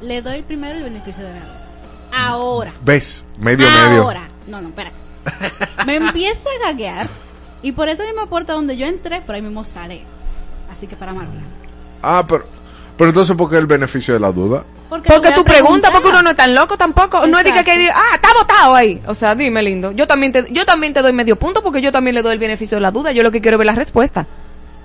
[0.00, 1.59] le doy primero el beneficio de la.
[2.12, 2.72] Ahora.
[2.84, 3.24] ¿Ves?
[3.38, 4.02] Medio, medio.
[4.02, 4.28] Ahora.
[4.46, 4.92] No, no, espera.
[5.86, 7.08] Me empieza a gaguear
[7.62, 10.02] y por esa misma puerta donde yo entré, por ahí mismo sale.
[10.70, 11.40] Así que para Marola.
[12.02, 12.46] Ah, pero,
[12.96, 14.64] pero entonces, ¿por qué el beneficio de la duda?
[14.88, 17.26] Porque, Porque tú preguntas, porque uno no es tan loco tampoco.
[17.26, 19.00] No es de que, que diga, ah, está votado ahí.
[19.06, 19.92] O sea, dime, lindo.
[19.92, 22.38] Yo también, te, yo también te doy medio punto porque yo también le doy el
[22.38, 23.12] beneficio de la duda.
[23.12, 24.26] Yo lo que quiero es ver la respuesta.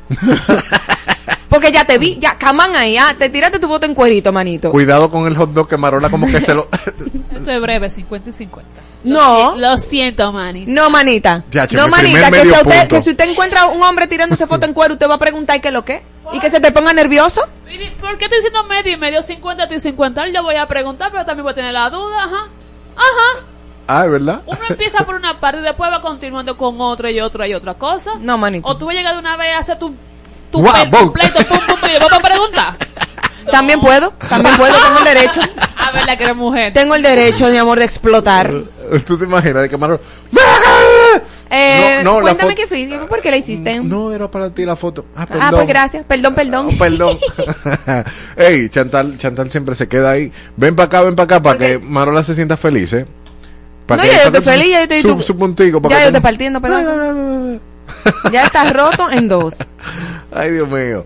[1.56, 4.72] porque ya te vi, ya, camán ahí, ah, te tiraste tu voto en cuerito, manito.
[4.72, 6.68] Cuidado con el hot dog que Marola como que se lo...
[7.34, 8.70] Esto es breve, 50 y 50.
[9.06, 9.56] No.
[9.56, 10.66] Lo siento, Manny.
[10.66, 11.46] No, manita.
[11.52, 14.66] Ya, che, no, manita, que si, usted, que si usted encuentra un hombre tirándose foto
[14.66, 16.04] en cuero, usted va a preguntar qué es lo que.
[16.34, 17.42] Y que se te ponga nervioso.
[18.02, 20.28] ¿Por qué estoy diciendo medio y medio 50, estoy 50?
[20.30, 22.18] Yo voy a preguntar, pero también voy a tener la duda.
[22.18, 22.50] Ajá.
[22.96, 23.46] Ajá.
[23.88, 24.42] ah, ¿es verdad?
[24.46, 27.76] Uno empieza por una parte y después va continuando con otra y otra y otra
[27.76, 28.14] cosa.
[28.20, 28.68] No, manito.
[28.68, 29.96] O tú vas a llegar de una vez a hacer tu,
[30.58, 30.92] tu boom.
[30.92, 32.78] completo, pum, pum, pum, y después para preguntar.
[33.52, 35.40] También puedo, también puedo, tengo el derecho.
[35.78, 36.74] A ver, la que eres mujer.
[36.74, 38.52] Tengo el derecho, mi amor, de explotar.
[39.06, 40.00] ¿Tú te imaginas de que Marola...
[41.52, 43.80] Eh, No, no, la cuéntame qué fue, ¿por qué la hiciste?
[43.82, 45.06] No, era para ti la foto.
[45.16, 45.44] Ah, perdón.
[45.48, 46.70] ah, pues gracias, perdón, perdón.
[46.74, 47.20] Oh, perdón.
[48.36, 50.32] Ey, Chantal, Chantal siempre se queda ahí.
[50.58, 53.06] Ven para acá, ven para acá, para que Marola se sienta feliz, ¿eh?
[53.86, 55.80] Pa' No, que- ya yo estoy feliz, ya yo estoy Su, puntico.
[55.82, 57.62] pa' Ya que yo tenga- te partiendo pedazos.
[58.32, 59.54] Ya estás roto en dos.
[60.36, 61.06] Ay, Dios mío.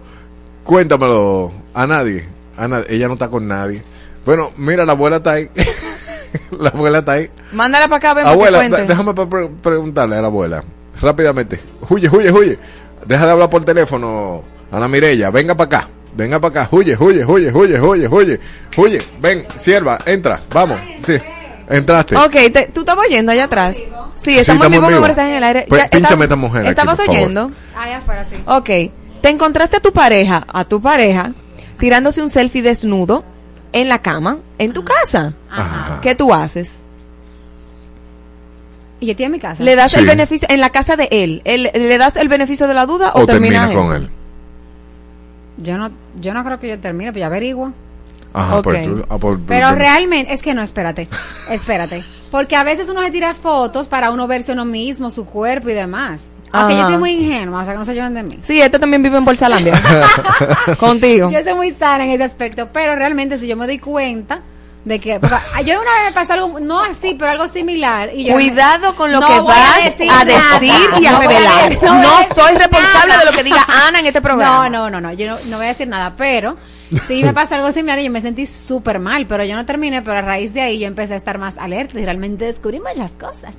[0.64, 1.52] Cuéntamelo.
[1.74, 2.28] A nadie.
[2.58, 2.86] A nadie.
[2.90, 3.84] Ella no está con nadie.
[4.26, 5.50] Bueno, mira, la abuela está ahí.
[6.60, 7.30] la abuela está ahí.
[7.54, 10.64] Mándala para acá, ven para que Abuela, da- déjame pre- pre- preguntarle a la abuela.
[11.02, 11.60] Rápidamente.
[11.90, 12.60] Huye, huye, huye.
[13.06, 15.30] Deja de hablar por teléfono, Ana Mirella.
[15.32, 15.90] Venga para acá.
[16.16, 16.76] Venga para acá.
[16.76, 18.40] Huye, huye, huye, huye, huye, huye.
[18.78, 19.00] Huye.
[19.22, 20.40] Ven, sierva, entra.
[20.52, 20.80] Vamos.
[20.98, 21.18] Sí.
[21.70, 22.16] Entraste.
[22.18, 23.76] Ok, te- tú estabas oyendo allá atrás.
[24.16, 24.98] Sí, estamos en estamos vivo, en mi vivo.
[24.98, 25.66] amor, estás en el aire.
[25.70, 27.22] Pues, Ya, pínchame esta mujer aquí, ¿Estabas por favor.
[27.22, 27.52] oyendo?
[27.78, 28.36] Allá afuera, sí.
[28.46, 28.70] Ok.
[29.22, 31.34] Te encontraste a tu pareja, a tu pareja,
[31.78, 33.24] tirándose un selfie desnudo
[33.74, 35.34] en la cama, en tu casa.
[35.50, 36.00] Ajá.
[36.02, 36.78] ¿Qué tú haces?
[39.00, 39.64] Y yo estoy en mi casa.
[39.64, 42.74] ¿Le das el beneficio, en la casa de él, él- ¿le das el beneficio de
[42.74, 44.10] la duda o, O termina terminas con él.
[45.58, 47.72] Yo no, yo no creo que yo termine, pero yo averiguo.
[48.34, 48.64] Ajá, Ok.
[48.64, 51.08] pues tú- ah, por- Pero por- realmente, es que no, espérate,
[51.50, 52.04] espérate.
[52.30, 55.74] Porque a veces uno se tira fotos para uno verse uno mismo, su cuerpo y
[55.74, 56.32] demás.
[56.52, 56.90] Aunque yo Ajá.
[56.90, 58.40] soy muy ingenua, o sea, que no se lleven de mí.
[58.44, 59.82] Sí, este también vive en Bolsalandia.
[60.80, 61.30] Contigo.
[61.30, 64.42] Yo soy muy sana en ese aspecto, pero realmente si yo me doy cuenta
[64.86, 68.12] de que porque, ah, yo una vez me pasó algo no así, pero algo similar
[68.14, 70.72] y yo Cuidado con lo No que a vas decir a decir
[71.02, 71.70] y a No voy a revelar.
[71.70, 73.20] decir- no soy responsable nada.
[73.20, 74.70] de lo que diga Ana en este programa.
[74.70, 76.56] No, no, no, no, yo no, no voy a decir nada, pero
[77.06, 80.02] sí me pasó algo similar y yo me sentí súper mal, pero yo no terminé,
[80.02, 83.14] pero a raíz de ahí yo empecé a estar más alerta y realmente descubrí muchas
[83.14, 83.54] cosas.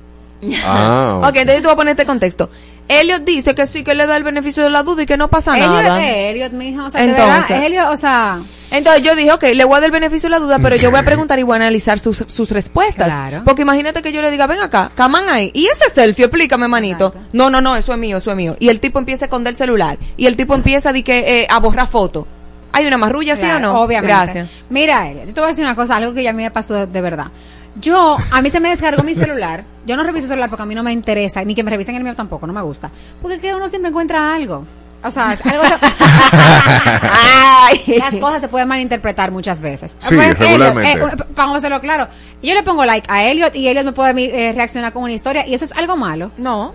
[0.65, 2.49] Ah, Ok, entonces yo te voy a poner este contexto.
[2.87, 5.29] Elliot dice que sí que le da el beneficio de la duda y que no
[5.29, 6.05] pasa Elliot nada.
[6.05, 7.47] es Elliot, mijo, o sea, Entonces.
[7.47, 10.27] de verdad, Elliot, o sea, Entonces yo dije, ok, le voy a dar el beneficio
[10.27, 13.07] de la duda, pero yo voy a preguntar y voy a analizar sus, sus respuestas.
[13.07, 13.43] Claro.
[13.45, 15.51] Porque imagínate que yo le diga, ven acá, caman ahí.
[15.53, 17.07] Y ese selfie, explícame, manito.
[17.07, 17.29] Exacto.
[17.33, 18.55] No, no, no, eso es mío, eso es mío.
[18.59, 19.97] Y el tipo empieza a esconder el celular.
[20.17, 22.25] Y el tipo empieza a, di que, eh, a borrar fotos.
[22.73, 23.81] ¿Hay una marrulla, sí o no?
[23.81, 24.13] Obviamente.
[24.15, 24.49] Gracias.
[24.69, 26.51] Mira, Elliot, yo te voy a decir una cosa, algo que ya a mí me
[26.51, 27.27] pasó de, de verdad.
[27.75, 29.63] Yo, a mí se me descargó mi celular.
[29.85, 31.95] Yo no reviso el celular porque a mí no me interesa, ni que me revisen
[31.95, 32.91] el mío tampoco, no me gusta.
[33.21, 34.65] Porque es que uno siempre encuentra algo.
[35.03, 35.63] O sea, algo
[37.97, 39.95] las cosas se pueden malinterpretar muchas veces.
[39.99, 40.91] Sí, ejemplo, regularmente.
[40.91, 42.07] eh, vamos a hacerlo claro.
[42.43, 45.47] Yo le pongo like a Elliot y Elliot me puede eh, reaccionar con una historia
[45.47, 46.31] y eso es algo malo.
[46.37, 46.73] No.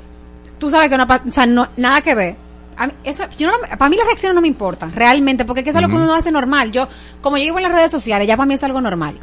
[0.58, 2.34] Tú sabes que no, o sea, no nada que ver.
[2.78, 5.64] A mí- eso, yo no, para mí las reacciones no me importan, realmente, porque es
[5.64, 6.72] que eso es lo que uno hace normal.
[6.72, 6.88] Yo,
[7.22, 9.14] como yo vivo en las redes sociales, ya para mí es algo normal.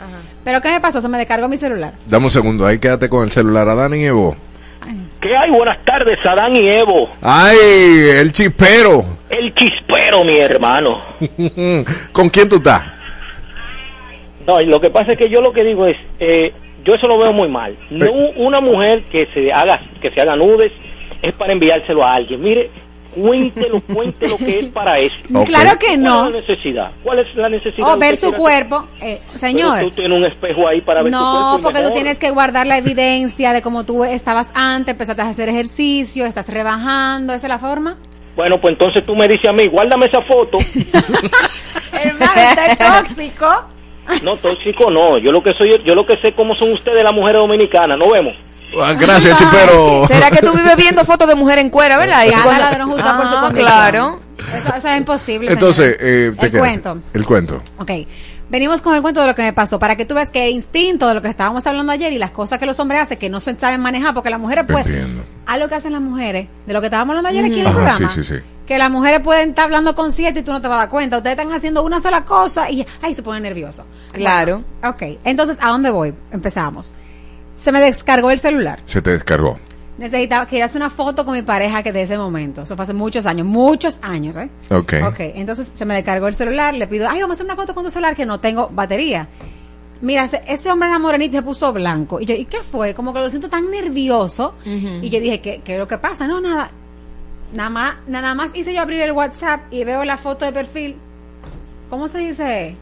[0.44, 1.00] Pero ¿qué me pasó?
[1.02, 1.94] Se me descargó mi celular.
[2.08, 3.70] Dame un segundo, ahí quédate con el celular.
[3.70, 4.36] Adán y Evo.
[5.22, 5.50] ¿Qué hay?
[5.52, 7.10] Buenas tardes, Adán y Evo.
[7.22, 7.56] ¡Ay!
[8.20, 9.06] El chispero.
[9.30, 11.00] El chispero, mi hermano.
[12.12, 12.82] ¿Con quién tú estás?
[14.46, 16.52] No, y lo que pasa es que yo lo que digo es, eh,
[16.84, 17.78] yo eso lo veo muy mal.
[17.92, 20.72] No una mujer que se haga que se haga nudes
[21.22, 22.42] es para enviárselo a alguien.
[22.42, 22.70] Mire,
[23.14, 25.16] cuéntelo, cuéntelo que es para eso.
[25.34, 25.46] Ok.
[25.46, 26.20] Claro que no.
[26.20, 26.92] ¿Cuál es la necesidad?
[27.04, 27.94] ¿Cuál es la necesidad?
[27.94, 28.88] O ver su cuerpo.
[29.02, 29.80] Eh, Pero señor.
[29.80, 31.34] tú tienes un espejo ahí para ver tu cuerpo.
[31.40, 31.94] No, porque tú mejor.
[31.94, 36.50] tienes que guardar la evidencia de cómo tú estabas antes, empezaste a hacer ejercicio, estás
[36.50, 37.98] rebajando, esa es la forma.
[38.36, 40.58] Bueno, pues entonces tú me dices a mí, guárdame esa foto.
[42.04, 43.48] Hermano, está tóxico.
[44.24, 45.18] No, tóxico no.
[45.18, 47.98] Yo lo que soy, yo lo que sé cómo son ustedes las mujeres dominicanas.
[47.98, 48.34] Nos vemos.
[48.82, 50.06] Ah, Gracias, chipero.
[50.08, 52.26] ¿Será que tú vives viendo fotos de mujer en cuera, verdad?
[52.26, 53.68] Y Cada cuando- ladrón juzga por su Ah, condición.
[53.68, 54.20] claro.
[54.58, 55.52] Eso, eso es imposible.
[55.52, 56.98] Entonces, eh, te el cuento.
[57.14, 57.62] El cuento.
[57.78, 57.92] Ok.
[58.50, 60.52] Venimos con el cuento de lo que me pasó, para que tú veas que el
[60.52, 63.28] instinto de lo que estábamos hablando ayer y las cosas que los hombres hacen que
[63.30, 64.86] no se saben manejar, porque las mujeres pueden...
[64.88, 65.24] entiendo.
[65.48, 67.68] A lo que hacen las mujeres, de lo que estábamos hablando ayer aquí en el
[67.68, 68.10] Ajá, sí, programa.
[68.14, 68.36] sí, sí.
[68.68, 70.90] Que las mujeres pueden estar hablando con siete y tú no te vas a dar
[70.90, 71.18] cuenta.
[71.18, 73.86] Ustedes están haciendo una sola cosa y ay, se pone nervioso.
[74.12, 74.62] Claro.
[74.82, 76.14] Bueno, ok, entonces, ¿a dónde voy?
[76.32, 76.94] Empezamos.
[77.56, 78.80] Se me descargó el celular.
[78.86, 79.60] Se te descargó.
[79.98, 82.64] Necesitaba, quería hacer una foto con mi pareja que de ese momento.
[82.64, 84.50] Eso fue hace muchos años, muchos años, ¿eh?
[84.72, 84.94] Ok.
[85.08, 87.76] Ok, entonces se me descargó el celular, le pido, ay, vamos a hacer una foto
[87.76, 89.28] con tu celular que no tengo batería.
[90.02, 92.20] Mira, ese, hombre era morenito y se puso blanco.
[92.20, 92.94] Y yo, ¿y qué fue?
[92.94, 94.56] Como que lo siento tan nervioso.
[94.66, 96.28] Y yo dije, ¿qué, ¿qué es lo que pasa?
[96.28, 96.72] No, nada.
[97.54, 100.98] Nada más, nada más hice yo abrir el WhatsApp y veo la foto de perfil.
[101.90, 102.76] ¿Cómo se dice?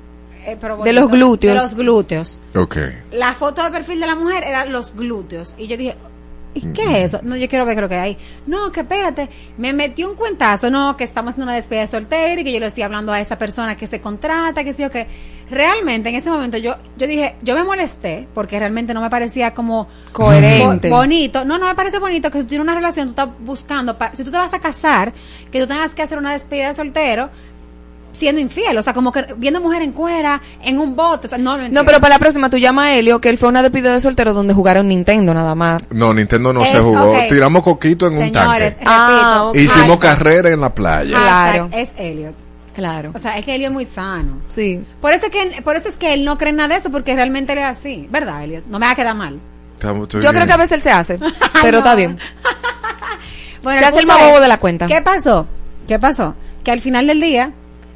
[0.46, 1.56] Eh, pero De los glúteos.
[1.56, 2.40] De los glúteos.
[2.56, 2.78] Ok.
[3.12, 5.54] La foto de perfil de la mujer era los glúteos.
[5.58, 5.96] Y yo dije,
[6.54, 7.20] ¿y qué es eso?
[7.24, 8.18] No, yo quiero ver qué es lo que hay.
[8.48, 9.30] No, que espérate.
[9.58, 12.60] Me metió un cuentazo, no, que estamos en una despedida de soltero y que yo
[12.60, 15.08] le estoy hablando a esa persona que se contrata, que sí o que.
[15.50, 19.54] Realmente, en ese momento yo, yo dije, yo me molesté porque realmente no me parecía
[19.54, 20.90] como Coherente.
[20.90, 21.44] bo- bonito.
[21.44, 24.24] No, no me parece bonito que tú tienes una relación, tú estás buscando, pa- si
[24.24, 25.12] tú te vas a casar,
[25.52, 27.30] que tú tengas que hacer una despedida de soltero
[28.12, 31.38] siendo infiel, o sea, como que viendo mujer en cuera, en un bote, o sea,
[31.38, 33.52] no lo No, pero para la próxima tú llamas a Helio, que él fue a
[33.52, 35.82] una despedida de soltero donde jugaron Nintendo nada más.
[35.90, 37.16] No, Nintendo no Es- se jugó.
[37.30, 38.76] Tiramos coquito en un tanque.
[38.86, 39.56] Ah, ok.
[39.56, 41.18] Hicimos carrera en la playa.
[41.18, 41.70] Hashtag Claro.
[41.74, 42.36] es Elliot.
[42.76, 43.12] Claro.
[43.14, 44.38] O sea, es que Elliot es muy sano.
[44.48, 44.84] Sí.
[45.02, 46.90] Por eso es que por eso es que él no cree en nada de eso
[46.90, 48.66] porque realmente él es así, ¿verdad, Elliot?
[48.68, 49.40] No me va a quedar mal.
[49.76, 51.20] Estamos- Yo creo que a veces él se hace,
[51.62, 52.18] pero está bien.
[53.64, 54.88] Bueno, Se hace el más bobo de la cuenta.
[54.88, 55.46] ¿Qué pasó?
[55.88, 56.34] ¿Qué pasó?
[56.64, 57.52] Que al final del día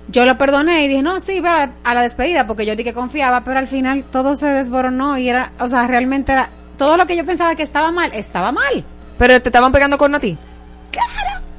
[0.08, 2.90] yo lo perdoné y dije, "No, sí, ve a, a la despedida porque yo dije
[2.90, 6.98] que confiaba, pero al final todo se desboronó y era, o sea, realmente era todo
[6.98, 8.84] lo que yo pensaba que estaba mal, estaba mal.
[9.18, 10.38] Pero te estaban pegando con a ti.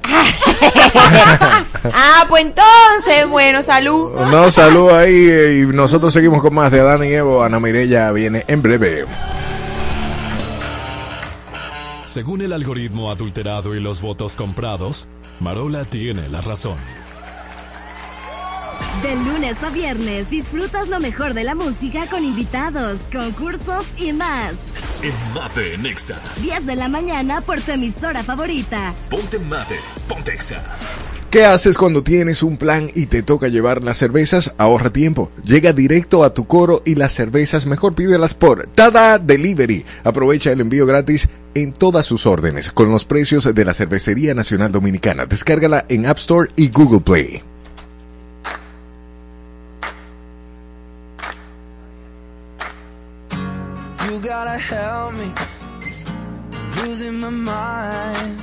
[1.92, 4.12] ah, pues entonces, bueno, salud.
[4.30, 7.42] No, salud ahí eh, y nosotros seguimos con más de Adán y Evo.
[7.42, 9.04] Ana Mirella viene en breve.
[12.04, 15.08] Según el algoritmo adulterado y los votos comprados,
[15.40, 16.76] Marola tiene la razón.
[19.02, 24.56] De lunes a viernes disfrutas lo mejor de la música con invitados, concursos y más.
[25.02, 26.18] En Mate Nexa.
[26.40, 28.94] 10 de la mañana por tu emisora favorita.
[29.10, 29.76] Ponte Mate,
[30.08, 30.64] ponte Exa.
[31.30, 34.54] ¿Qué haces cuando tienes un plan y te toca llevar las cervezas?
[34.56, 35.30] Ahorra tiempo.
[35.44, 39.84] Llega directo a tu coro y las cervezas mejor pídelas por Tada Delivery.
[40.04, 44.72] Aprovecha el envío gratis en todas sus órdenes con los precios de la Cervecería Nacional
[44.72, 45.26] Dominicana.
[45.26, 47.42] Descárgala en App Store y Google Play.
[54.58, 55.30] Help me.
[56.76, 58.42] Losing my mind.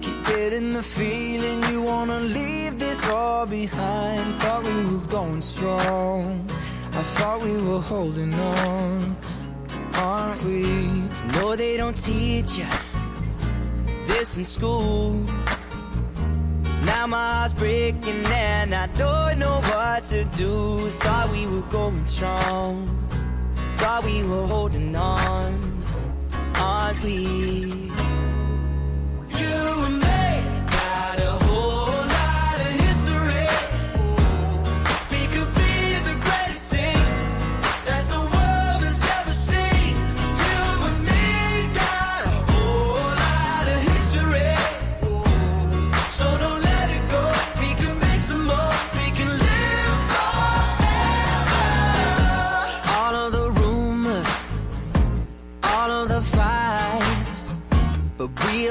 [0.00, 4.34] Keep getting the feeling you wanna leave this all behind.
[4.36, 6.48] Thought we were going strong.
[6.92, 9.16] I thought we were holding on.
[9.94, 10.62] Aren't we?
[11.34, 12.66] No, they don't teach you
[14.06, 15.12] this in school.
[16.86, 20.88] Now my heart's breaking and I don't know what to do.
[20.90, 22.98] Thought we were going strong.
[23.78, 25.82] Thought we were holding on,
[26.56, 27.14] aren't we?
[29.40, 30.30] You and me
[30.66, 31.47] got a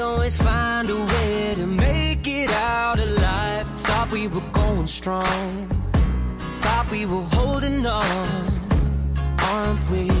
[0.00, 3.66] always find a way to make it out alive.
[3.80, 5.68] Thought we were going strong,
[6.62, 8.60] thought we were holding on,
[9.38, 10.17] aren't we?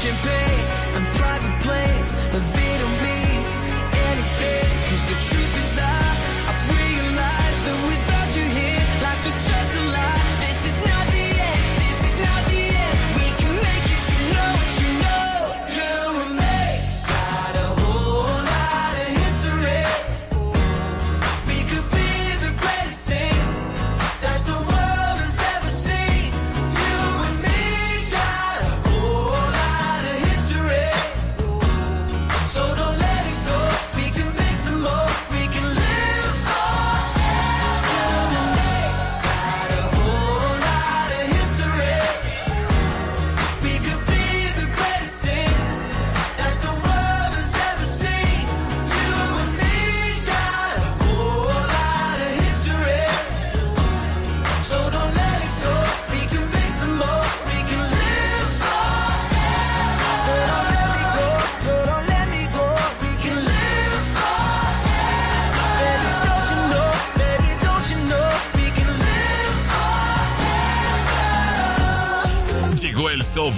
[0.00, 0.39] Champagne,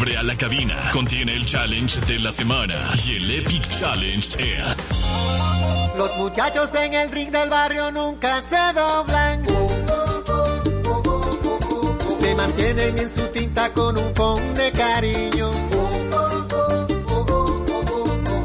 [0.03, 0.91] A la cabina.
[0.93, 2.75] Contiene el challenge de la semana.
[3.07, 5.01] Y el Epic Challenge es.
[5.97, 9.47] Los muchachos en el ring del barrio nunca se doblan.
[12.19, 15.51] Se mantienen en su tinta con un con de cariño.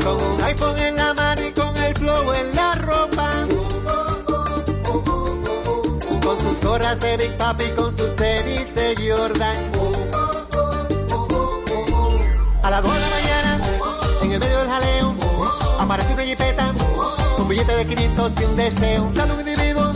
[0.04, 3.32] Con un iPhone en la mano y con el flow en la ropa.
[6.22, 9.77] Con sus gorras de Big Papi, con sus tenis de Jordan.
[16.18, 16.74] Una
[17.38, 19.04] un billete de 500 y un deseo.
[19.04, 19.92] Un individuo,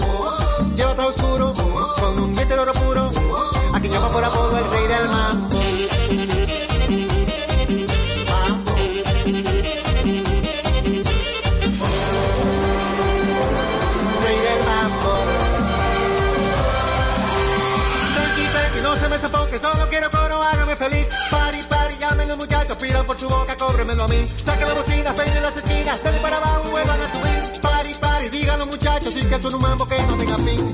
[0.75, 1.53] lleva todo oscuro,
[1.99, 3.09] con un diente de oro puro,
[3.73, 5.57] a quien llama por apodo el rey del mambo.
[14.21, 15.13] Rey del mambo.
[18.13, 21.07] Tranqui, tranqui, no se me sofoque, solo quiero coro, hágame feliz.
[21.31, 24.27] Pari, pari, llamen los muchachos, pidan por su boca, cóbremelo a mí.
[24.27, 24.67] Saquen
[29.41, 30.70] son un mambo que no tenga fin.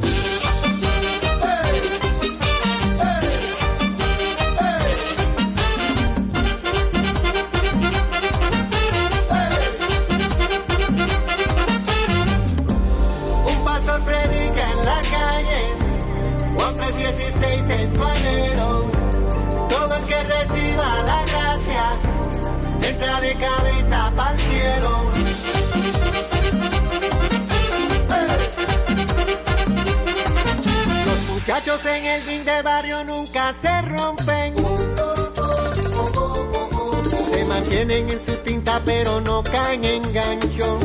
[31.86, 34.56] En el ring de barrio nunca se rompen.
[37.30, 40.80] Se mantienen en su tinta pero no caen en gancho.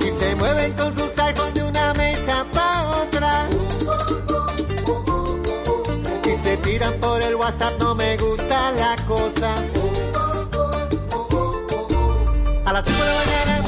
[0.00, 3.48] Y se mueven con sus iPhones de una mesa pa' otra.
[6.24, 9.54] Y se tiran por el WhatsApp, no me gusta la cosa.
[12.64, 13.62] A las 5 de la mañana,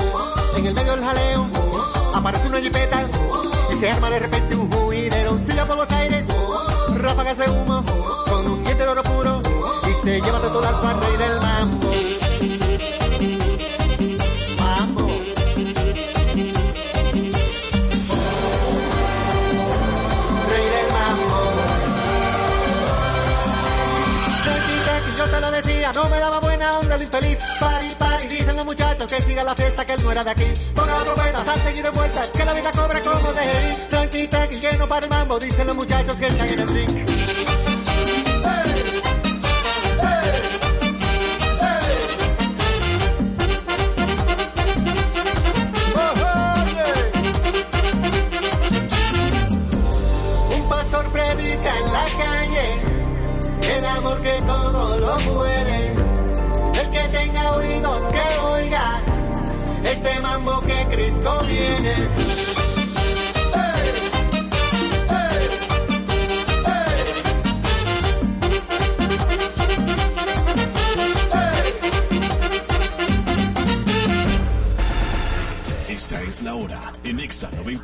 [0.56, 1.46] en el medio del jaleo,
[2.14, 3.06] aparece una jipeta
[3.70, 4.45] y se arma de repente
[5.66, 6.24] por los aires,
[6.96, 7.84] ráfagas de humo,
[8.28, 9.40] con un diente de oro puro
[9.88, 11.90] y se lleva de todo al pan rey del mambo.
[25.94, 27.38] No me daba buena onda el infeliz.
[27.60, 30.44] Pari, pari, dicen los muchachos que siga la fiesta, que él no era de aquí.
[30.74, 32.95] Ponga la trompeta, salten y de vueltas, que la vida cobra
[35.10, 36.48] mambo, dicen los muchachos que están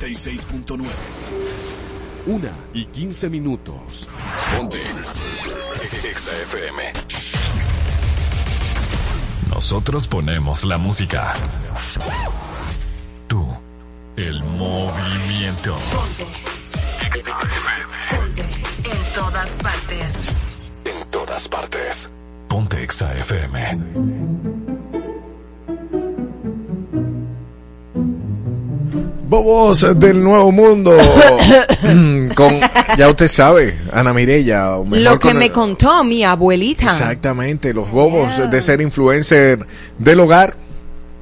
[0.03, 0.85] 96.9.
[2.25, 4.09] Una y 15 minutos.
[4.55, 4.77] Ponte.
[6.09, 6.93] Exa FM.
[9.49, 11.33] Nosotros ponemos la música.
[13.27, 13.47] Tú,
[14.17, 15.77] el movimiento.
[17.07, 18.93] Exa FM.
[18.97, 20.13] En todas partes.
[20.83, 22.11] En todas partes.
[22.49, 24.52] Ponte Exa FM.
[29.43, 30.95] Bobos del Nuevo Mundo.
[32.35, 32.53] con,
[32.97, 34.77] ya usted sabe, Ana Mirella.
[34.77, 36.85] o mejor Lo que con- me contó mi abuelita.
[36.85, 39.65] Exactamente, los bobos de ser influencer
[39.97, 40.55] del hogar.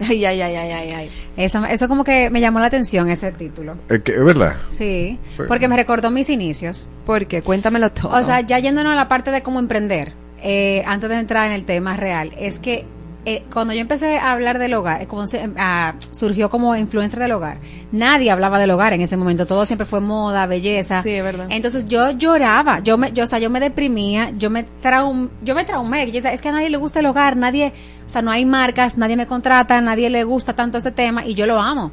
[0.08, 1.12] Ay, ay, ay, ay, ay, ay.
[1.38, 3.76] Eso, eso como que me llamó la atención, ese título.
[3.88, 4.56] Que- ¿Es verdad?
[4.68, 6.88] Sí, Pues- porque me recordó mis inicios.
[7.06, 7.42] ¿Por qué?
[7.42, 8.12] Cuéntamelo todo.
[8.16, 11.54] O sea, ya yéndonos a la parte de cómo emprender, eh, antes de entrar en
[11.54, 12.86] el tema real, es que
[13.26, 17.20] eh, cuando yo empecé a hablar del hogar, eh, como se- ah, surgió como influencer
[17.20, 17.58] del hogar,
[17.92, 21.04] nadie hablaba del hogar en ese momento, todo siempre fue moda, belleza.
[21.04, 21.48] Sí, es verdad.
[21.50, 25.54] Entonces yo lloraba, yo me, yo, o sea, yo me deprimía, yo me traum, yo
[25.54, 27.74] me traumé, yo decía, es que a nadie le gusta el hogar, nadie,
[28.06, 31.36] o sea, no hay marcas, nadie me contrata, nadie le gusta tanto este tema y
[31.36, 31.92] yo lo amo.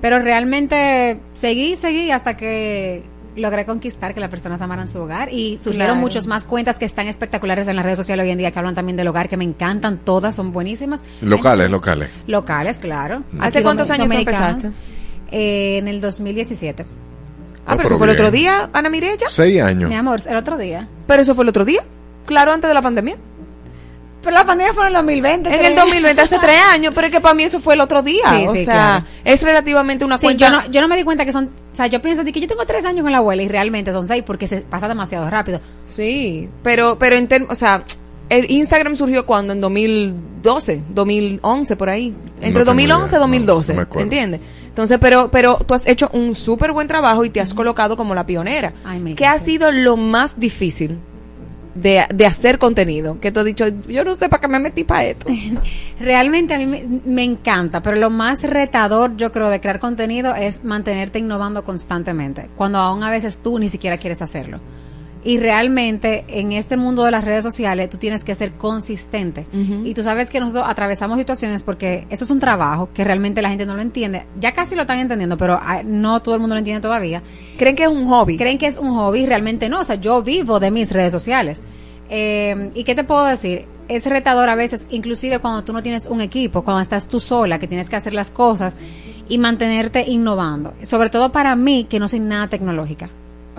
[0.00, 3.02] Pero realmente seguí, seguí hasta que
[3.40, 5.94] logré conquistar que las personas amaran su hogar y surgieron Claro.
[6.00, 8.74] muchos más cuentas que están espectaculares en las redes sociales hoy en día que hablan
[8.74, 11.02] también del hogar, que me encantan, todas son buenísimas.
[11.20, 12.10] Locales, locales.
[12.26, 13.22] Locales, claro.
[13.40, 14.70] ¿Hace Aquí cuántos años empezaste?
[15.32, 16.84] Eh, en el 2017.
[17.66, 19.26] Ah, pero pero eso fue el otro día, Ana Mirella.
[19.28, 19.88] Seis años.
[19.90, 20.88] Mi amor, el otro día.
[21.06, 21.82] Pero eso fue el otro día.
[22.26, 23.16] Claro, antes de la pandemia.
[24.22, 25.54] Pero la pandemia fue en el 2020.
[25.54, 28.02] En el 2020, hace tres años, pero es que para mí eso fue el otro
[28.02, 28.22] día.
[28.28, 29.04] Sí, o sí, sea, claro.
[29.24, 30.46] es relativamente una Sí, cuenta.
[30.50, 32.40] yo, no, yo no me di cuenta que son, o sea, yo pienso de que
[32.40, 35.28] yo tengo tres años con la abuela y realmente son seis porque se pasa demasiado
[35.30, 35.60] rápido.
[35.86, 37.82] Sí, pero, pero en term- o sea,
[38.28, 42.14] el Instagram surgió cuando, en 2012, 2011, por ahí.
[42.36, 44.02] Entre tengo 2011 idea, y 2012, no acuerdo.
[44.04, 44.40] ¿entiendes?
[44.68, 48.14] Entonces, pero, pero tú has hecho un súper buen trabajo y te has colocado como
[48.14, 48.72] la pionera.
[48.84, 50.96] Ay, ¿Qué ha sido lo más difícil
[51.74, 53.18] de, de hacer contenido?
[53.20, 55.26] Que tú has dicho, yo no sé para qué me metí para esto.
[56.00, 60.34] Realmente a mí me, me encanta, pero lo más retador, yo creo, de crear contenido
[60.34, 64.60] es mantenerte innovando constantemente, cuando aún a veces tú ni siquiera quieres hacerlo.
[65.22, 69.46] Y realmente en este mundo de las redes sociales tú tienes que ser consistente.
[69.84, 73.50] Y tú sabes que nosotros atravesamos situaciones porque eso es un trabajo que realmente la
[73.50, 74.24] gente no lo entiende.
[74.40, 77.22] Ya casi lo están entendiendo, pero ah, no todo el mundo lo entiende todavía.
[77.58, 78.38] ¿Creen que es un hobby?
[78.38, 79.80] Creen que es un hobby, realmente no.
[79.80, 81.62] O sea, yo vivo de mis redes sociales.
[82.08, 83.66] Eh, ¿Y qué te puedo decir?
[83.88, 87.58] Es retador a veces, inclusive cuando tú no tienes un equipo, cuando estás tú sola,
[87.58, 88.76] que tienes que hacer las cosas
[89.28, 90.74] y mantenerte innovando.
[90.82, 93.10] Sobre todo para mí, que no soy nada tecnológica.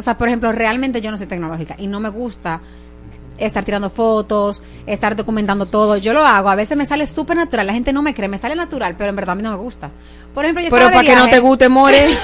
[0.02, 2.60] O sea, por ejemplo, realmente yo no soy tecnológica y no me gusta
[3.38, 5.98] estar tirando fotos, estar documentando todo.
[5.98, 8.38] Yo lo hago, a veces me sale súper natural, la gente no me cree, me
[8.38, 9.90] sale natural, pero en verdad a mí no me gusta.
[10.34, 12.08] Por ejemplo, yo Pero estaba de para que no viaje- te guste, More.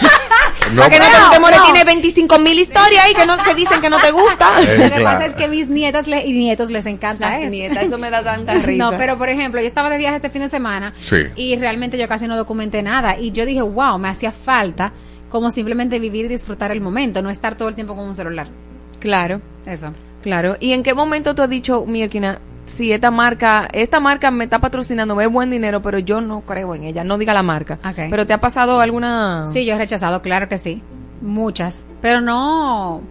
[0.74, 1.64] No, para que no te guste, More, no.
[1.64, 4.48] tiene 25 mil historias ahí que, no, que dicen que no te gusta.
[4.62, 5.04] Eh, Lo que claro.
[5.04, 7.52] pasa es que mis nietas le- y nietos les encanta Las eso.
[7.52, 8.92] nietas, eso me da tanta risa.
[8.92, 11.18] No, pero por ejemplo, yo estaba de viaje este fin de semana Sí.
[11.36, 14.92] y realmente yo casi no documenté nada y yo dije, wow, me hacía falta
[15.30, 18.48] como simplemente vivir y disfrutar el momento, no estar todo el tiempo con un celular.
[19.00, 19.92] Claro, Eso.
[20.24, 20.58] claro.
[20.60, 24.60] ¿Y en qué momento tú has dicho, Mirkina, si esta marca, esta marca me está
[24.60, 27.80] patrocinando, me es buen dinero, pero yo no creo en ella, no diga la marca.
[27.84, 28.10] Ok.
[28.10, 29.46] Pero te ha pasado alguna...
[29.48, 30.82] Sí, yo he rechazado, claro que sí.
[31.22, 31.84] Muchas.
[32.02, 33.02] Pero no.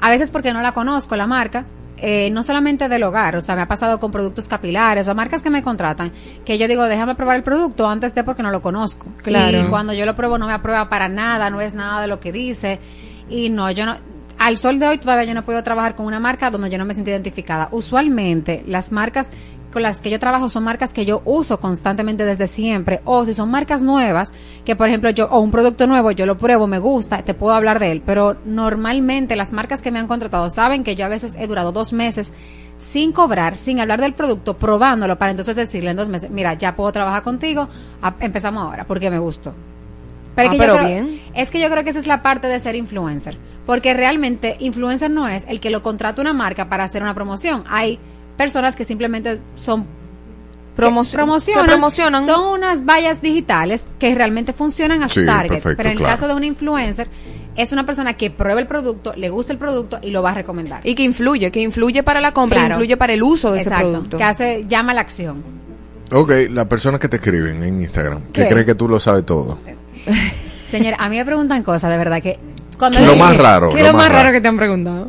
[0.00, 1.64] A veces porque no la conozco, la marca.
[2.06, 5.42] Eh, no solamente del hogar, o sea, me ha pasado con productos capilares o marcas
[5.42, 6.12] que me contratan,
[6.44, 9.06] que yo digo, déjame probar el producto antes de porque no lo conozco.
[9.22, 9.62] Claro.
[9.62, 12.20] Y cuando yo lo pruebo no me aprueba para nada, no es nada de lo
[12.20, 12.78] que dice.
[13.30, 13.96] Y no, yo no,
[14.38, 16.84] al sol de hoy todavía yo no puedo trabajar con una marca donde yo no
[16.84, 17.68] me siento identificada.
[17.70, 19.30] Usualmente las marcas
[19.74, 23.34] con las que yo trabajo son marcas que yo uso constantemente desde siempre o si
[23.34, 24.32] son marcas nuevas
[24.64, 27.54] que por ejemplo yo o un producto nuevo yo lo pruebo me gusta te puedo
[27.54, 31.08] hablar de él pero normalmente las marcas que me han contratado saben que yo a
[31.08, 32.32] veces he durado dos meses
[32.78, 36.74] sin cobrar sin hablar del producto probándolo para entonces decirle en dos meses mira ya
[36.74, 37.68] puedo trabajar contigo
[38.20, 39.52] empezamos ahora porque me gustó
[40.36, 41.20] pero, Ah, es que yo pero creo- bien.
[41.34, 43.38] es que yo creo que esa es la parte de ser influencer.
[43.66, 47.62] Porque realmente influencer no es el que lo contrata una marca para hacer una promoción.
[47.68, 48.00] Hay
[48.36, 49.86] personas que simplemente son
[50.76, 52.26] Promo- que promocionan, que promocionan.
[52.26, 55.48] son unas vallas digitales que realmente funcionan a su Sí, target.
[55.62, 56.12] perfecto, pero en el claro.
[56.14, 57.08] caso de un influencer,
[57.56, 60.34] es una persona que prueba el producto, le gusta el producto y lo va a
[60.34, 60.80] recomendar.
[60.84, 62.74] Y que influye, que influye para la compra, Claro.
[62.74, 64.16] influye para el uso de Exacto, ese producto.
[64.16, 65.44] que hace, llama a la acción.
[66.10, 68.48] Ok, las personas que te escriben en Instagram, que ¿Qué?
[68.48, 69.58] creen que tú lo sabes todo.
[70.66, 72.38] Señora, a mí me preguntan cosas, de verdad, que...
[72.78, 75.08] Cuando Lo más raro, ¿Qué es lo más raro que te han preguntado?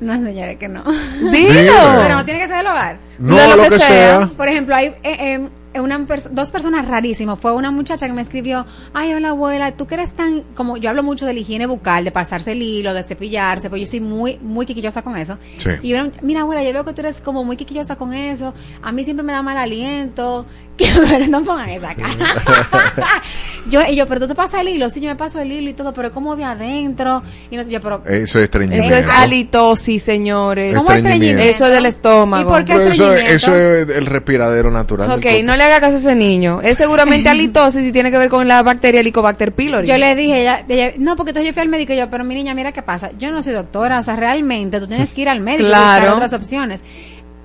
[0.00, 0.82] No, señores, que no.
[0.82, 1.72] Dilo.
[2.02, 2.96] Pero no tiene que ser del hogar.
[3.18, 4.30] No, De lo, que, sea.
[4.36, 7.38] Por ejemplo, hay, eh, eh, una pers- dos personas rarísimas.
[7.38, 8.64] Fue una muchacha que me escribió,
[8.94, 12.02] ay, hola abuela, tú que eres tan, como yo hablo mucho de la higiene bucal,
[12.04, 15.36] de pasarse el hilo, de cepillarse, pues yo soy muy, muy quiquillosa con eso.
[15.58, 15.70] Sí.
[15.82, 18.90] Y yo, mira abuela, yo veo que tú eres como muy quiquillosa con eso, a
[18.92, 20.46] mí siempre me da mal aliento,
[21.08, 22.14] pero no pongan esa cara.
[23.70, 25.70] yo, y yo, pero tú te pasas el hilo, sí, yo me paso el hilo
[25.70, 28.02] y todo, pero es como de adentro, y no sé yo, pero...
[28.06, 28.94] Eso es estreñimiento.
[28.94, 30.76] Eso es halitosis, señores.
[30.76, 31.42] ¿Cómo estreñimiento?
[31.42, 32.50] Eso es del estómago.
[32.50, 35.10] ¿Y por qué Pero eso, es el respiradero natural.
[35.18, 36.60] Ok, no le haga caso a ese niño.
[36.62, 39.86] Es seguramente halitosis y tiene que ver con la bacteria Helicobacter pylori.
[39.86, 42.24] Yo le dije, ella, ella- no, porque entonces yo fui al médico y yo, pero
[42.24, 43.10] mi niña, mira qué pasa.
[43.18, 46.00] Yo no soy doctora, o sea, realmente tú tienes que ir al médico y Claro.
[46.00, 46.82] buscar otras opciones.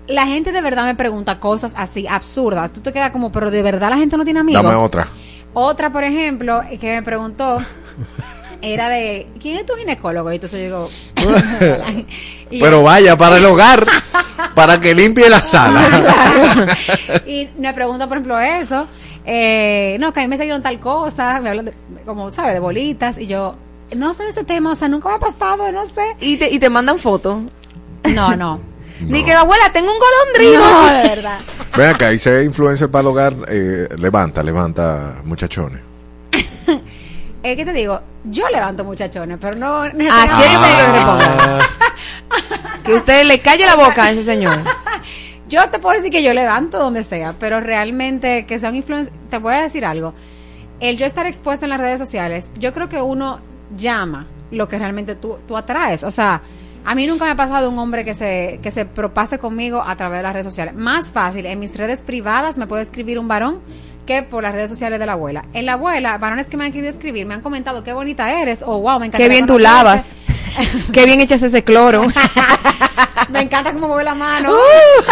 [0.08, 2.72] La gente de verdad me pregunta cosas así absurdas.
[2.72, 4.64] Tú te quedas como, pero de verdad la gente no tiene amigos.
[4.64, 5.08] Dame otra.
[5.54, 7.60] Otra, por ejemplo, que me preguntó
[8.62, 10.32] era de, ¿quién es tu ginecólogo?
[10.32, 12.06] Y entonces yo digo,
[12.50, 13.86] y Pero vaya, para el hogar,
[14.54, 15.82] para que limpie la sala.
[17.26, 18.88] y me pregunta, por ejemplo, eso.
[19.26, 21.74] Eh, no, que a mí me salieron tal cosa, me hablan de,
[22.06, 22.54] como, ¿sabes?
[22.54, 23.18] De bolitas.
[23.18, 23.56] Y yo,
[23.96, 26.16] no sé de ese tema, o sea, nunca me ha pasado, no sé.
[26.20, 27.42] Y te, y te mandan fotos.
[28.14, 28.60] No, no.
[29.02, 30.60] Ni que abuela, tengo un golondrino.
[30.60, 31.40] No, de verdad.
[31.78, 35.82] Ven acá, y ser influencer para el hogar, eh, levanta, levanta, muchachones.
[37.44, 39.84] Es que te digo, yo levanto muchachones, pero no.
[39.84, 41.60] Así es que me digo que responda.
[42.84, 44.60] Que usted le calle la boca a ese señor.
[45.48, 49.14] Yo te puedo decir que yo levanto donde sea, pero realmente que sea un influencer.
[49.30, 50.16] Te voy a decir algo.
[50.80, 53.40] El yo estar expuesta en las redes sociales, yo creo que uno
[53.78, 56.04] llama lo que realmente tú, tú atraes.
[56.04, 56.42] O sea,
[56.86, 59.96] a mí nunca me ha pasado un hombre que se, que se propase conmigo a
[59.96, 60.76] través de las redes sociales.
[60.76, 63.60] Más fácil, en mis redes privadas me puede escribir un varón
[64.06, 65.46] que por las redes sociales de la abuela.
[65.54, 68.62] En la abuela, varones que me han querido escribir me han comentado qué bonita eres
[68.62, 69.18] o wow, me encanta.
[69.18, 70.16] Qué bien tú lavas.
[70.94, 72.04] Qué bien echas ese cloro.
[73.30, 74.54] me encanta cómo mueve la mano.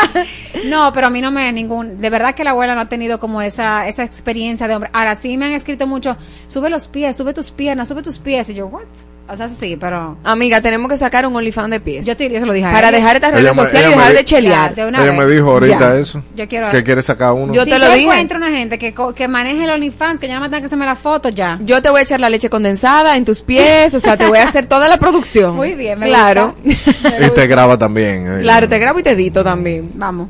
[0.65, 1.99] no, pero a mí no me ningún.
[1.99, 4.89] De verdad que la abuela no ha tenido como esa esa experiencia de hombre.
[4.93, 6.15] Ahora sí me han escrito mucho.
[6.47, 8.47] Sube los pies, sube tus piernas, sube tus pies.
[8.49, 8.83] Y yo, what?
[9.25, 10.17] O sea, sí, pero.
[10.25, 12.05] Amiga, tenemos que sacar un OnlyFans de pies.
[12.05, 12.97] Yo, te, yo se lo dije a Para ella.
[12.97, 14.69] dejar estas Ella redes me- sociales y dejar di- de chelear.
[14.75, 15.19] Ya, de una Ella vez.
[15.27, 15.95] me dijo ahorita Ya.
[15.95, 16.23] eso.
[16.35, 17.53] Yo quiero- Que quiere sacar uno.
[17.53, 18.03] Yo si te lo yo dije.
[18.03, 20.85] encuentro una gente que, que maneje el OnlyFans, que ya no me tenga que hacerme
[20.85, 21.57] la foto, ya.
[21.63, 24.39] Yo te voy a echar la leche condensada en tus pies, o sea, te voy
[24.39, 25.55] a hacer toda la producción.
[25.55, 26.55] Muy bien, me Claro.
[26.65, 28.27] Y te graba también.
[28.27, 28.41] eh.
[28.41, 29.89] claro, te grabo y te edito también.
[29.95, 30.27] Vamos.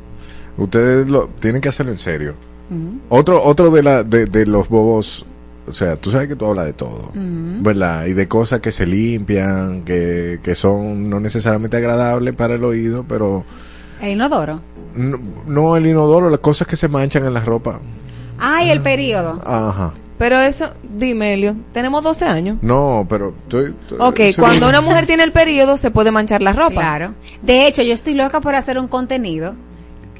[0.56, 2.36] Ustedes lo, tienen que hacerlo en serio.
[3.08, 5.26] Otro, otro de, la, de, de los bobos,
[5.66, 8.06] o sea, tú sabes que tú hablas de todo, ¿verdad?
[8.06, 13.04] Y de cosas que se limpian, que, que son no necesariamente agradables para el oído,
[13.08, 13.44] pero
[14.00, 14.60] El inodoro.
[14.94, 17.80] no, no el inodoro, las cosas que se manchan en la ropa.
[18.38, 19.40] Ay, el periodo.
[19.44, 19.92] Ajá.
[20.18, 22.58] Pero eso, dime, Elio, tenemos 12 años.
[22.62, 23.74] No, pero estoy...
[23.98, 26.80] Ok, cuando una mujer tiene el periodo se puede manchar la ropa.
[26.80, 27.14] Claro.
[27.42, 29.54] De hecho, yo estoy loca por hacer un contenido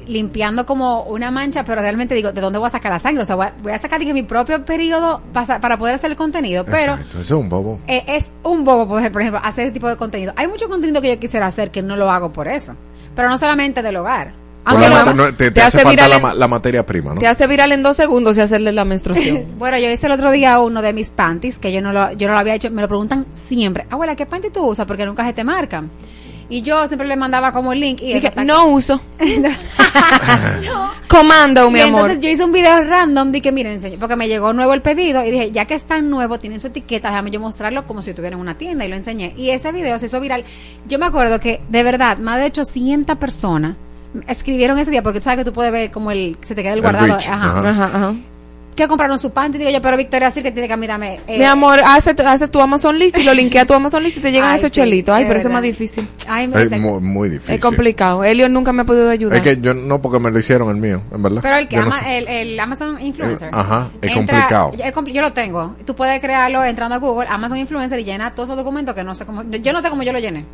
[0.07, 3.23] limpiando como una mancha, pero realmente digo, ¿de dónde voy a sacar la sangre?
[3.23, 6.11] O sea, voy a, voy a sacar dije, mi propio periodo pasa- para poder hacer
[6.11, 7.79] el contenido, pero Exacto, eso es un bobo.
[7.87, 10.33] eh, es un bobo, por ejemplo, por ejemplo, hacer ese tipo de contenido.
[10.35, 12.75] Hay mucho contenido que yo quisiera hacer que no lo hago por eso,
[13.15, 14.33] pero no solamente del hogar.
[14.67, 17.19] Aunque no, te, te te hace, hace falta viral en- ma- la materia prima, ¿no?
[17.21, 19.45] Te hace viral en dos segundos y hacerle la menstruación.
[19.59, 22.27] Bueno, yo hice el otro día uno de mis panties, que yo no lo, yo
[22.27, 24.87] no lo había hecho, me lo preguntan siempre, abuela, ¿qué panty tú usas?
[24.87, 25.91] Porque nunca se te marcan.
[26.49, 29.01] Y yo siempre le mandaba como el link y Dije, no uso.
[31.07, 32.01] Comando, mi y amor.
[32.01, 34.81] entonces yo hice un video random de que miren, enseñé, porque me llegó nuevo el
[34.81, 38.09] pedido y dije, ya que está nuevo, tienen su etiqueta, déjame yo mostrarlo como si
[38.11, 39.33] estuviera en una tienda y lo enseñé.
[39.37, 40.43] Y ese video se hizo viral.
[40.87, 43.75] Yo me acuerdo que, de verdad, más de 800 personas
[44.27, 46.73] escribieron ese día, porque tú sabes que tú puedes ver como el, se te queda
[46.73, 47.07] el El guardado.
[47.07, 47.69] reach, ajá.
[47.69, 48.15] Ajá, ajá.
[48.75, 51.21] Que compraron su panty, digo yo, pero Victoria sí que tiene que a mí dame.
[51.27, 54.17] eh, Mi amor, haces, haces tu Amazon List y lo linkea a tu Amazon List
[54.17, 55.15] y te llegan Ay, esos sí, chelitos.
[55.15, 56.05] Ay, pero eso es más difícil.
[56.27, 57.55] Ay, me Es muy, muy difícil.
[57.55, 58.23] Es complicado.
[58.25, 59.37] Elio nunca me ha podido ayudar.
[59.37, 61.39] Es que yo no, porque me lo hicieron el mío, en verdad.
[61.41, 62.17] Pero el que no ama, sé.
[62.17, 63.47] el, el Amazon Influencer.
[63.47, 64.71] Eh, ajá, es Entra- complicado.
[65.07, 65.75] es yo lo tengo.
[65.85, 69.15] Tú puedes crearlo entrando a Google, Amazon Influencer y llena todos esos documentos que no
[69.15, 69.43] sé cómo.
[69.43, 70.45] Yo no sé cómo yo lo llené.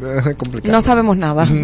[0.00, 0.72] Es complicado.
[0.72, 1.44] No sabemos nada.
[1.50, 1.58] Pero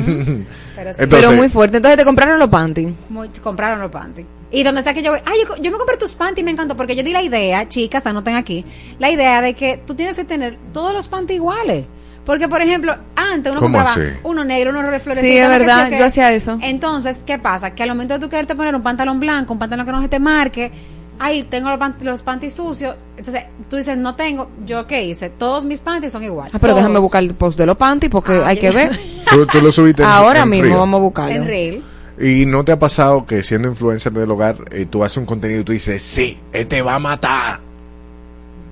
[0.93, 1.79] sí, Entonces- pero muy fuerte.
[1.79, 2.93] Entonces te compraron los panties.
[3.09, 4.27] muy- compraron los panties.
[4.51, 6.77] Y donde sea que yo voy, ay, yo, yo me compré tus panties, me encantó,
[6.77, 8.65] porque yo di la idea, chicas, anoten aquí,
[8.99, 11.85] la idea de que tú tienes que tener todos los panties iguales.
[12.25, 14.19] Porque, por ejemplo, antes uno ¿Cómo compraba así?
[14.25, 15.33] uno negro, uno reflorecido.
[15.33, 16.59] Sí, es verdad, yo hacía eso.
[16.61, 17.73] Entonces, ¿qué pasa?
[17.75, 20.09] Que al momento de tú quererte poner un pantalón blanco, un pantalón que no se
[20.09, 20.73] te marque,
[21.21, 22.97] ahí tengo los, pant- los panties sucios.
[23.17, 24.51] Entonces, tú dices, no tengo.
[24.65, 25.31] ¿Yo qué hice?
[25.31, 26.53] Todos mis panties son iguales.
[26.53, 26.85] Ah, pero Todos.
[26.85, 28.99] déjame buscar el post de los panties porque Ah, hay que ver.
[29.31, 31.33] Tú, tú lo subiste en- Ahora en mismo vamos a buscarlo.
[31.37, 31.83] En Reel.
[32.19, 35.61] ¿Y no te ha pasado que siendo influencer del hogar, eh, tú haces un contenido
[35.61, 37.61] y tú dices, sí, este va a matar?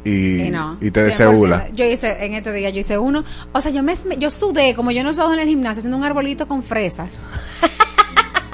[0.05, 1.05] Y, Sí, no, y te 100%.
[1.05, 1.69] desegula.
[1.73, 3.25] Yo hice, en este día yo hice uno.
[3.53, 5.97] O sea, yo me, yo sudé, como yo no he usado en el gimnasio, haciendo
[5.97, 7.25] un arbolito con fresas.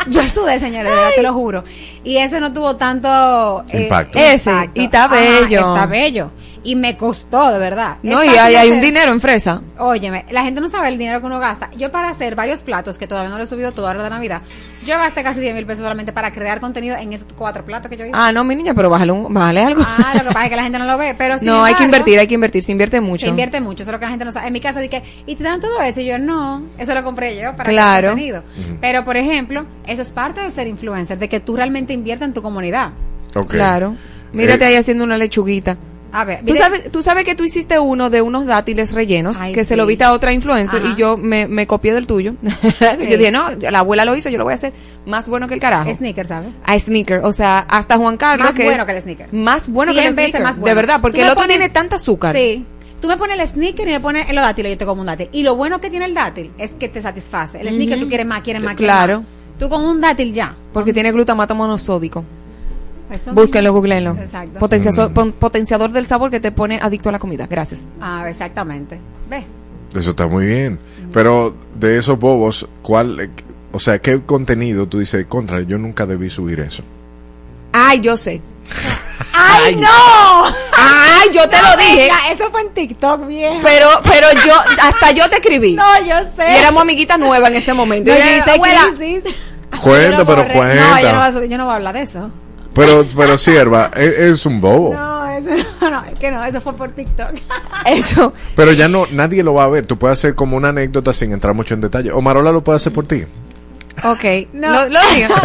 [0.09, 1.62] Yo sudé, señores, de verdad, te lo juro.
[2.03, 4.19] Y ese no tuvo tanto eh, Impacto.
[4.19, 5.61] Ese, y está bello.
[5.61, 6.31] está bello.
[6.62, 7.97] Y me costó, de verdad.
[8.03, 9.62] No, Es y hay, hay un hacer- dinero en fresa.
[9.78, 11.70] Óyeme, la gente no sabe el dinero que uno gasta.
[11.77, 14.43] Yo para hacer varios platos, que todavía no lo he subido todo ahora de Navidad,
[14.85, 17.97] yo gasté casi 10 mil pesos solamente para crear contenido en esos cuatro platos que
[17.97, 18.12] yo hice.
[18.15, 19.82] Ah, no, mi niña, pero bájale, un, bájale algo.
[19.87, 21.85] Ah, lo que pasa es que la gente no lo ve, pero no, hay que
[21.85, 22.62] invertir, hay que invertir.
[22.62, 23.23] Se invierte mucho.
[23.24, 24.49] Se invierte mucho, eso es lo que la gente no sabe.
[24.49, 26.01] En mi casa dije, ¿y te dan todo eso?
[26.03, 28.12] Y yo, no, eso lo compré yo para Claro.
[28.12, 28.43] crear contenido.
[28.82, 32.35] Pero, por ejemplo, eso es parte de ser influencer, de que tú realmente inviertas en
[32.35, 32.91] tu comunidad.
[33.35, 33.51] Ok.
[33.53, 33.97] Claro.
[34.32, 35.77] Mírate Eh, ahí haciendo una lechuguita.
[36.12, 39.53] A ver, ¿Tú sabes, tú sabes que tú hiciste uno de unos dátiles rellenos, Ay,
[39.53, 40.93] que se lo viste a otra influencer Ajá.
[40.93, 42.35] y yo me, me copié del tuyo.
[42.62, 43.07] Sí.
[43.09, 44.73] Yo dije, no, la abuela lo hizo, yo lo voy a hacer
[45.07, 45.93] más bueno que el carajo.
[45.93, 46.51] Sneaker, ¿sabes?
[46.65, 48.49] A Sneaker, o sea, hasta Juan Carlos.
[48.49, 49.32] Más que bueno es que el Sneaker.
[49.32, 50.43] Más bueno que el Sneaker.
[50.43, 52.32] más De verdad, porque el otro pones- tiene tanta azúcar.
[52.35, 52.65] Sí.
[53.01, 55.28] Tú me pones el sneaker y me pones los dátiles, yo te como un dátil.
[55.32, 57.59] Y lo bueno que tiene el dátil es que te satisface.
[57.61, 58.05] El sneaker Ujú.
[58.05, 59.20] tú quieres más, quieres más, quieres Claro.
[59.20, 59.28] más.
[59.59, 60.55] Tú con un dátil ya.
[60.74, 62.24] Porque tiene glutamato monosódico.
[63.11, 64.16] Eso Búsquenlo, googleenlo.
[64.20, 64.59] Exacto.
[64.59, 67.47] Potenciador, pon- potenciador del sabor que te pone adicto a la comida.
[67.49, 67.87] Gracias.
[68.01, 68.99] Ah, exactamente.
[69.28, 69.45] Ve.
[69.95, 70.78] Eso está muy bien.
[71.12, 73.31] Pero de esos bobos, ¿cuál,
[73.73, 76.85] o sea, qué contenido tú dices, contra, yo nunca debí subir eso?
[77.73, 78.41] Ay, yo sé.
[79.35, 80.45] ¡Ay, no!
[80.47, 82.09] Ay, yo te lo dije.
[82.31, 83.61] eso fue en TikTok, vieja.
[83.65, 85.74] Pero, pero yo, hasta yo te escribí.
[85.74, 86.51] No, yo sé.
[86.51, 88.11] Y éramos amiguitas nuevas en ese momento.
[88.12, 89.35] No, yo hice.
[89.82, 90.74] Cuenta, pero cuenta.
[90.74, 92.31] No, yo no, voy a subir- yo no voy a hablar de eso.
[92.74, 94.94] Pero, pero sierva, es, es un bobo.
[94.94, 97.32] No, eso no, no, es que no, eso fue por TikTok.
[97.86, 98.32] Eso.
[98.55, 99.86] Pero ya no, nadie lo va a ver.
[99.86, 102.12] Tú puedes hacer como una anécdota sin entrar mucho en detalle.
[102.12, 103.24] O Marola lo puede hacer por ti.
[104.05, 104.49] Ok.
[104.53, 104.71] No.
[104.73, 105.35] Lo, lo digo.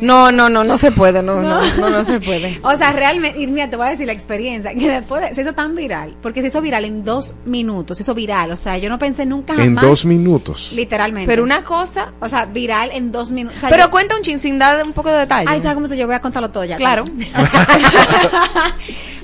[0.00, 1.22] No, no, no, no se puede.
[1.22, 2.58] No, no, no, no se puede.
[2.62, 5.40] O sea, realmente, y mira, te voy a decir la experiencia, que después de- se
[5.42, 8.76] hizo tan viral, porque se hizo viral en dos minutos, se hizo viral, o sea,
[8.76, 9.66] yo no pensé nunca jamás.
[9.68, 10.72] En dos minutos.
[10.74, 11.26] Literalmente.
[11.26, 12.08] Pero una cosa.
[12.20, 13.56] O sea, viral en dos minutos.
[13.56, 15.46] O sea, Pero yo- cuenta un chin sin dar un poco de detalle.
[15.48, 16.76] Ay, ¿sabes cómo se yo voy a contarlo todo ya?
[16.76, 17.04] Claro.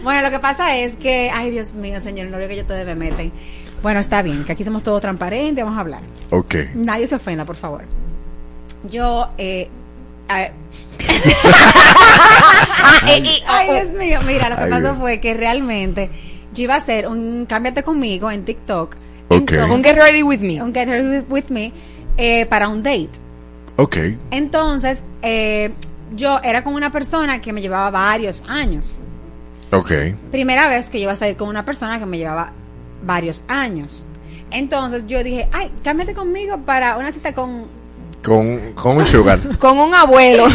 [0.02, 2.84] bueno, lo que pasa es que, ay, Dios mío, señor, no veo que yo te
[2.84, 3.32] me meten.
[3.82, 6.00] Bueno, está bien, que aquí somos todos transparentes, vamos a hablar.
[6.30, 6.54] Ok.
[6.74, 7.82] Nadie se ofenda, por favor.
[8.90, 9.68] Yo, eh,
[10.28, 10.50] a-
[13.02, 14.96] Ay, Dios mío, mira, lo que Ay, pasó Dios.
[14.98, 16.10] fue que realmente
[16.52, 18.96] yo iba a hacer un cámbiate conmigo en TikTok.
[19.28, 19.52] Ok.
[19.70, 20.60] Un get ready with me.
[20.60, 21.72] Un get ready with, with me
[22.16, 23.10] eh, para un date.
[23.76, 23.96] Ok.
[24.30, 25.72] Entonces, eh,
[26.16, 28.96] yo era con una persona que me llevaba varios años.
[29.72, 29.92] Ok.
[30.32, 32.52] Primera vez que yo iba a salir con una persona que me llevaba
[33.02, 34.06] varios años.
[34.50, 37.66] Entonces yo dije, ay, cámbiate conmigo para una cita con,
[38.22, 39.38] Con, con un sugar.
[39.58, 40.46] Con un abuelo.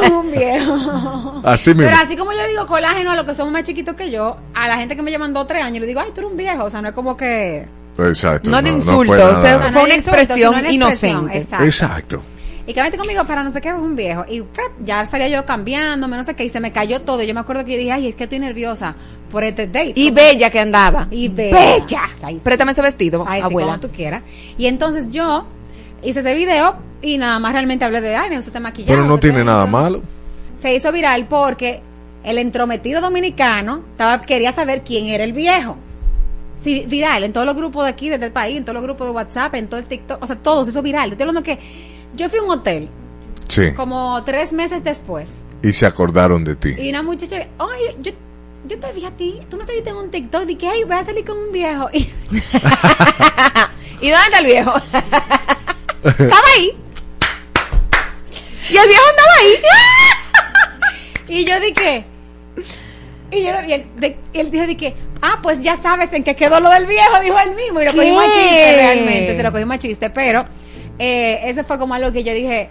[0.00, 1.40] con un viejo.
[1.44, 1.90] Así mismo.
[1.90, 4.36] Pero así como yo le digo colágeno a los que somos más chiquitos que yo,
[4.54, 6.30] a la gente que me llevan dos o tres años, le digo, ay, tú eres
[6.30, 6.64] un viejo.
[6.64, 7.66] O sea, no es como que...
[7.98, 8.48] Exacto.
[8.50, 9.38] No de fue insulto, nada.
[9.38, 11.38] o sea, fue es una insulto, expresión sino una expresión, inocente.
[11.38, 11.64] exacto.
[11.64, 12.22] Exacto.
[12.70, 14.24] Y cámbiate conmigo para no sé qué, un viejo.
[14.28, 14.70] Y ¡frap!
[14.84, 17.20] ya salía yo cambiándome, no sé qué, y se me cayó todo.
[17.20, 18.94] Yo me acuerdo que yo dije, ay, es que estoy nerviosa
[19.28, 19.94] por este date.
[19.96, 21.08] Y bella que andaba.
[21.10, 21.58] Y bella.
[21.58, 22.40] Bella.
[22.44, 23.72] Préstame ese vestido, Ay, sí, abuela.
[23.72, 24.22] como tú quieras.
[24.56, 25.46] Y entonces yo
[26.04, 28.92] hice ese video y nada más realmente hablé de, ay, me gusta este maquillaje.
[28.92, 30.00] Pero no tiene nada malo.
[30.54, 31.80] Se hizo viral porque
[32.22, 35.76] el entrometido dominicano estaba, quería saber quién era el viejo.
[36.56, 39.08] Sí, viral, en todos los grupos de aquí, desde el país, en todos los grupos
[39.08, 41.08] de WhatsApp, en todo el TikTok, o sea, todo se hizo viral.
[41.08, 41.58] Te estoy hablando que
[42.14, 42.88] yo fui a un hotel
[43.48, 43.72] Sí.
[43.74, 46.74] como tres meses después Y se acordaron de ti.
[46.78, 48.12] y una muchacha, oye, yo,
[48.66, 51.04] yo te vi a ti, tú me saliste en un TikTok, dije, ay, voy a
[51.04, 51.88] salir con un viejo.
[51.92, 51.98] Y
[54.02, 54.72] ¿Y dónde está el viejo?
[56.04, 56.70] estaba ahí.
[58.70, 59.54] Y el viejo andaba ahí.
[61.32, 62.04] Y yo dije,
[63.30, 66.58] y yo y él, de- él dijo, dije, ah, pues ya sabes en qué quedó
[66.58, 67.80] lo del viejo, dijo él mismo.
[67.80, 67.98] Y lo ¿Qué?
[67.98, 70.44] cogimos a chiste realmente, se lo cogimos a chiste, pero
[71.00, 72.68] eh, ese fue como algo que yo dije,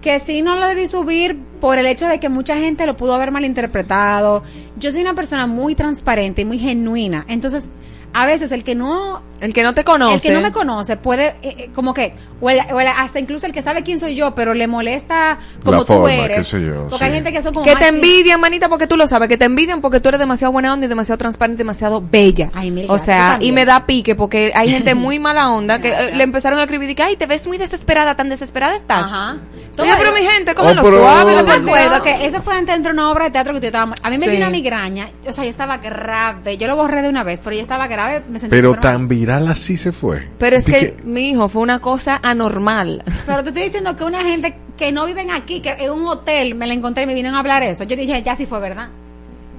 [0.00, 3.14] que sí no lo debí subir por el hecho de que mucha gente lo pudo
[3.14, 4.42] haber malinterpretado.
[4.76, 7.70] Yo soy una persona muy transparente y muy genuina, entonces
[8.14, 10.14] a veces el que no El que no te conoce.
[10.14, 13.18] el que no me conoce puede, eh, eh, como que, o, el- o el- hasta
[13.18, 16.38] incluso el que sabe quién soy yo, pero le molesta como La tú forma, eres.
[16.38, 18.96] qué sé yo, porque hay gente que son como Que te envidian, manita, porque tú
[18.96, 19.28] lo sabes.
[19.28, 22.50] Que te envidian porque tú eres demasiado buena onda y demasiado transparente, demasiado bella.
[22.54, 25.88] Ay, mil o sea, y me da pique porque hay gente muy mala onda que
[25.90, 29.04] eh, le empezaron a escribir y que, ay, te ves muy desesperada, tan desesperada estás.
[29.06, 29.36] Ajá.
[29.78, 31.30] Oye, pero mi gente, Oh, cógelo pero- suave.
[31.32, 33.66] Yo la me acuerdo que eso fue antes de una obra de teatro que yo
[33.68, 33.94] estaba.
[34.02, 34.30] A mí me Sí.
[34.30, 35.10] dio una migraña.
[35.26, 36.58] O sea, yo estaba grave.
[36.58, 38.01] Yo lo borré de una vez, pero yo estaba grave.
[38.28, 38.80] Me sentí Pero mal.
[38.80, 40.26] tan viral así se fue.
[40.38, 43.02] Pero es que, mi hijo, fue una cosa anormal.
[43.26, 46.54] Pero te estoy diciendo que una gente que no viven aquí, que en un hotel
[46.54, 47.84] me la encontré y me vinieron a hablar eso.
[47.84, 48.88] Yo dije, ya sí fue verdad.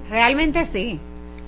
[0.09, 0.99] Realmente sí.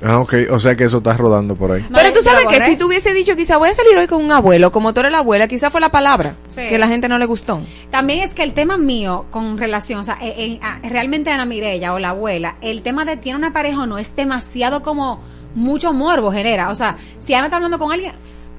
[0.03, 0.33] Ah, ok.
[0.51, 1.85] O sea que eso está rodando por ahí.
[1.93, 4.31] Pero tú sabes que si tú hubiese dicho quizá voy a salir hoy con un
[4.31, 6.61] abuelo, como tú eres la abuela, quizá fue la palabra Sí.
[6.67, 7.61] que la gente no le gustó.
[7.91, 11.45] También es que el tema mío con relación, o sea, en- en- a- realmente Ana
[11.45, 15.21] Mirella o la abuela, el tema de tiene una pareja o no es demasiado como
[15.55, 16.69] mucho morbo genera.
[16.69, 18.11] O sea, si Ana está hablando con alguien,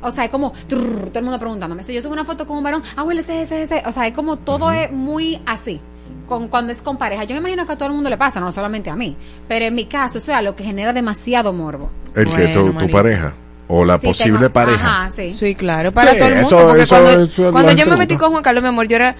[0.03, 1.85] o sea, es como trrr, todo el mundo preguntándome.
[1.85, 3.83] Si yo subo una foto con un varón, abuela, ese, ese, ese.
[3.87, 5.81] O sea, es como todo es muy así.
[6.29, 7.23] Con, cuando es con pareja.
[7.25, 9.17] Yo me imagino que a todo el mundo le pasa, no solamente a mí.
[9.47, 11.89] Pero en mi caso, eso es algo que genera demasiado morbo.
[12.17, 13.33] El que tu, tu pareja.
[13.69, 15.03] O la Sí, posible tengo- pareja.
[15.03, 15.31] Ajá, sí.
[15.33, 16.49] Sí, claro, para Sí, todo el mundo.
[16.49, 18.69] eso- porque eso- cuando, eso es cuando lo yo me metí con Juan Carlos, mi
[18.69, 19.17] amor, yo era,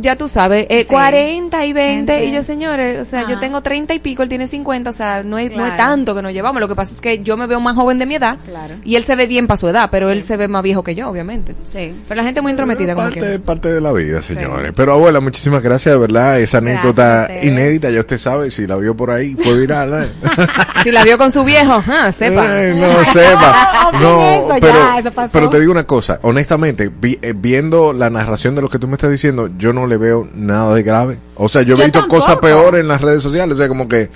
[0.00, 0.88] ya tú sabes, eh, Sí.
[0.88, 4.46] 40 y 20, y yo, señores, o sea, yo tengo 30 y pico, él tiene
[4.46, 6.60] 50, o sea, no es, no es tanto que nos llevamos.
[6.60, 8.74] Lo que pasa es que yo me veo más joven de mi edad, Claro.
[8.84, 10.94] y él se ve bien para su edad, pero él se ve más viejo que
[10.94, 11.54] yo, obviamente.
[11.64, 11.94] Sí.
[12.08, 13.38] Pero la gente es muy intrometida, como Parte, que.
[13.38, 14.72] parte de la vida, señores.
[14.76, 16.40] Pero abuela, muchísimas gracias, de verdad.
[16.40, 19.92] Esa anécdota inédita, ya usted sabe, si la vio por ahí, fue viral.
[20.04, 20.08] ¿eh?
[20.84, 22.62] Si la vio con su viejo, ah, sepa.
[22.62, 23.90] Eh, no sepa.
[24.00, 28.60] No, ya, pero, pero te digo una cosa, honestamente, vi- eh, viendo la narración de
[28.62, 31.18] lo que tú me estás diciendo, yo no le veo nada de grave.
[31.34, 32.20] O sea, yo he visto tampoco.
[32.20, 34.10] cosas peores en las redes sociales, o sea, como que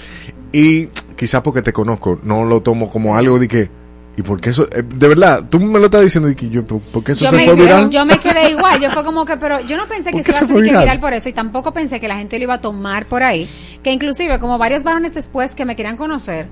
[0.53, 0.87] y
[1.17, 3.71] quizás porque te conozco, no lo tomo como algo de que
[4.17, 7.05] y por qué eso eh, de verdad, tú me lo estás diciendo que yo por
[7.05, 7.89] qué eso yo se me, fue viral?
[7.91, 10.39] yo me quedé igual, yo fue como que, pero yo no pensé ¿Por que se
[10.39, 10.83] iba a hacer viral?
[10.83, 13.49] viral por eso y tampoco pensé que la gente lo iba a tomar por ahí,
[13.83, 16.49] que inclusive como varios varones después que me querían conocer,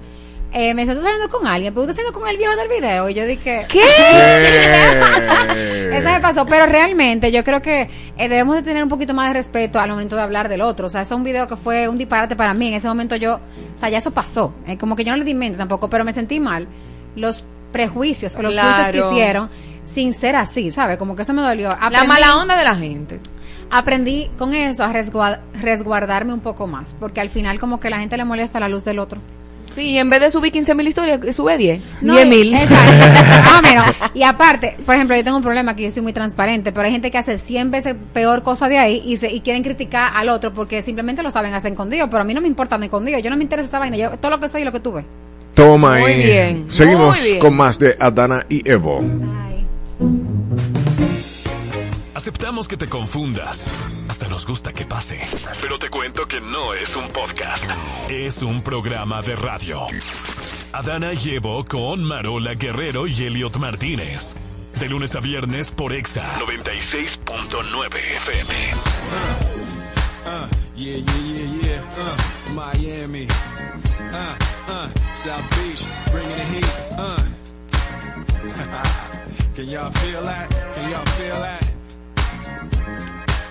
[0.53, 2.57] eh, me decían, tú estás saliendo con alguien, pero tú estás saliendo con el viejo
[2.57, 3.81] del video y yo dije, ¿Qué?
[5.97, 7.83] Eso me pasó, pero realmente yo creo que
[8.17, 10.87] eh, debemos de tener un poquito más de respeto al momento de hablar del otro.
[10.87, 12.69] O sea, eso es un video que fue un disparate para mí.
[12.69, 13.41] En ese momento yo, o
[13.79, 14.53] sea, ya eso pasó.
[14.67, 16.67] Eh, como que yo no le di mente tampoco, pero me sentí mal.
[17.15, 18.69] Los prejuicios o los Claro.
[18.85, 19.51] juicios que hicieron
[19.83, 20.97] sin ser así, ¿sabes?
[20.99, 21.71] Como que eso me dolió.
[21.91, 23.21] La mala onda de la gente.
[23.71, 27.99] Aprendí con eso a resguar- resguardarme un poco más, porque al final como que la
[27.99, 29.21] gente le molesta la luz del otro.
[29.77, 31.81] Sí, y en vez de subir 15 mil historias, sube 10.
[32.01, 32.55] No, 10 y- mil.
[32.55, 33.63] Exacto.
[33.63, 36.87] Mira, Y aparte, por ejemplo, yo tengo un problema que yo soy muy transparente, pero
[36.87, 40.13] hay gente que hace 100 veces peor cosa de ahí y, se, y quieren criticar
[40.15, 42.87] al otro porque simplemente lo saben hacer escondido, pero a mí no me importa de
[42.87, 44.81] escondido, yo no me interesa esa vaina, yo todo lo que soy y lo que
[44.81, 45.05] tuve.
[45.53, 46.23] Toma Muy ahí.
[46.25, 47.39] bien, Seguimos muy bien.
[47.41, 49.03] con más de Adana y Evo.
[52.17, 53.71] Aceptamos que te confundas.
[54.09, 55.21] Hasta nos gusta que pase.
[55.61, 57.63] Pero te cuento que no es un podcast.
[58.09, 59.87] Es un programa de radio.
[60.73, 64.35] Adana y Evo con Marola Guerrero y Elliot Martínez.
[64.81, 68.55] De lunes a viernes por Exa 96.9 FM.
[70.25, 71.83] Uh, yeah, yeah, yeah, yeah.
[71.99, 72.17] Uh,
[72.55, 73.29] Miami.
[74.15, 74.37] Uh,
[74.69, 76.65] uh, South Beach, bringing the heat.
[76.97, 77.21] Uh.
[79.55, 80.49] Can y'all feel that?
[80.75, 81.76] Can y'all feel that?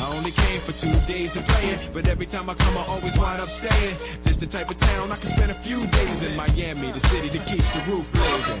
[0.00, 3.18] I only came for two days of playing, but every time I come, I always
[3.18, 3.96] wind up staying.
[4.22, 7.28] This the type of town I can spend a few days in Miami, the city
[7.28, 8.60] that keeps the roof blazing.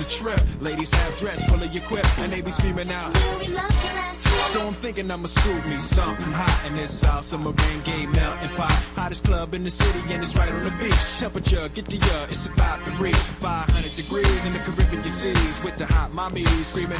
[0.00, 0.40] It's a trip.
[0.60, 3.16] Ladies have dress full of your quip, and they be screaming out.
[4.44, 8.50] So I'm thinking I'ma scoop me something hot in this South Summer rain game melting
[8.50, 8.72] pot.
[8.94, 11.18] Hottest club in the city, and it's right on the beach.
[11.18, 15.76] Temperature, get the uh, it's about to reach 500 degrees in the Caribbean seas with
[15.76, 16.98] the hot mommy screaming.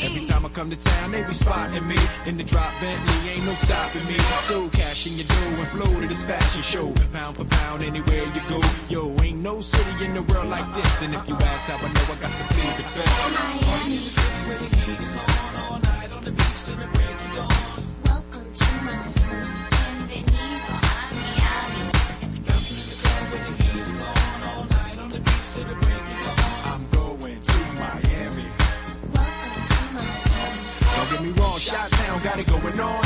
[0.00, 3.44] Every time I come to town, they be spotting me in the drop Bentley, ain't
[3.44, 4.18] no stopping me.
[4.40, 8.24] So cash in your dough and flow to this fashion show, pound for pound anywhere
[8.24, 8.60] you go.
[8.88, 11.92] Yo, ain't no city in the world like this, and if you ask how I
[11.92, 13.34] know, I got to feed the family.
[13.34, 13.96] Miami.
[13.98, 17.34] Sitting where the heat is on all night on the beach till the break of
[17.34, 17.50] dawn.
[18.06, 19.66] Welcome to Miami.
[20.06, 21.82] Bienvenido a Miami.
[22.46, 25.66] Dancing in the club where the heat is on all night on the beach till
[25.66, 26.38] the break of dawn.
[26.70, 28.46] I'm going to Miami.
[29.10, 29.78] Welcome to
[30.94, 33.05] Don't get me wrong, Shot Town got it going on.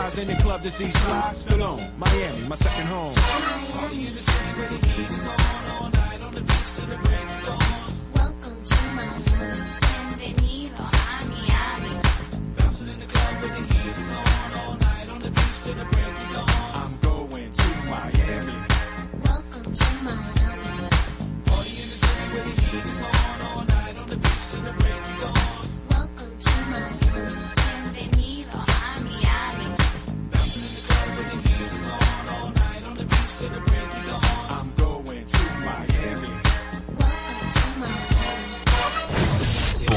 [0.01, 1.97] in the club to see Sly Stallone.
[1.97, 3.13] Miami, my second home.
[3.15, 4.17] Miami, the
[4.57, 7.30] where the heat is on all night on the beach the break.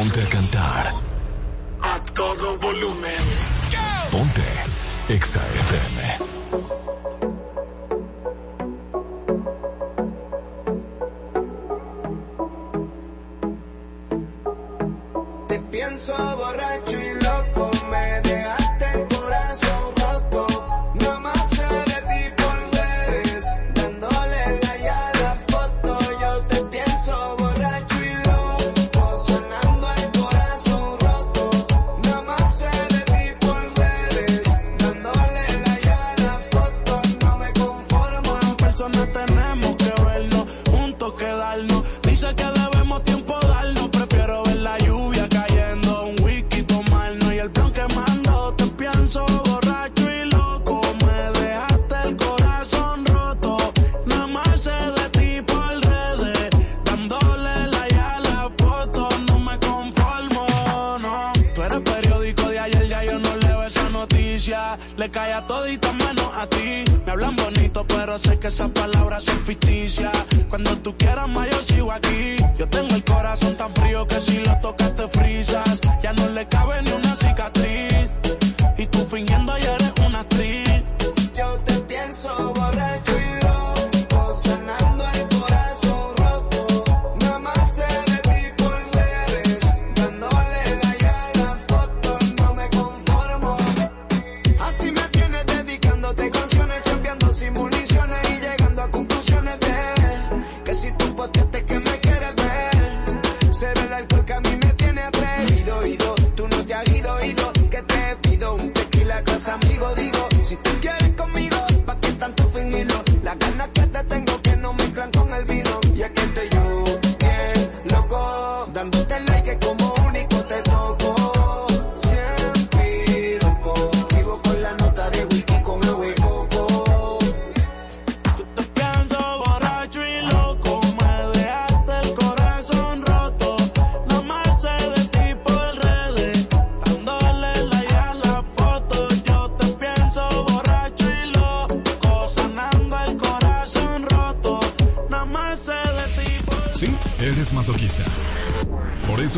[0.04, 0.94] Ponte a cantar.
[1.80, 3.24] A todo volumen.
[4.10, 4.42] Ponte
[5.08, 6.43] Exa FM.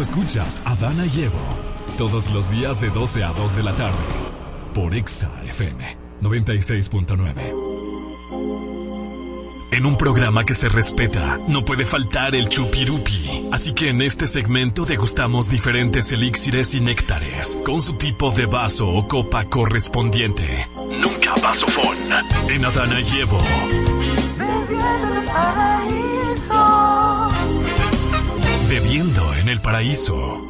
[0.03, 1.05] Escuchas a Dana
[1.97, 3.97] todos los días de 12 a 2 de la tarde
[4.75, 7.77] por Exa FM 96.9.
[9.73, 13.49] En un programa que se respeta, no puede faltar el chupirupi.
[13.53, 18.89] Así que en este segmento degustamos diferentes elixires y néctares, con su tipo de vaso
[18.89, 20.67] o copa correspondiente.
[20.77, 21.97] Nunca vasofón.
[22.49, 23.41] En Adana y Evo.
[28.97, 30.41] Bebiendo en el paraíso.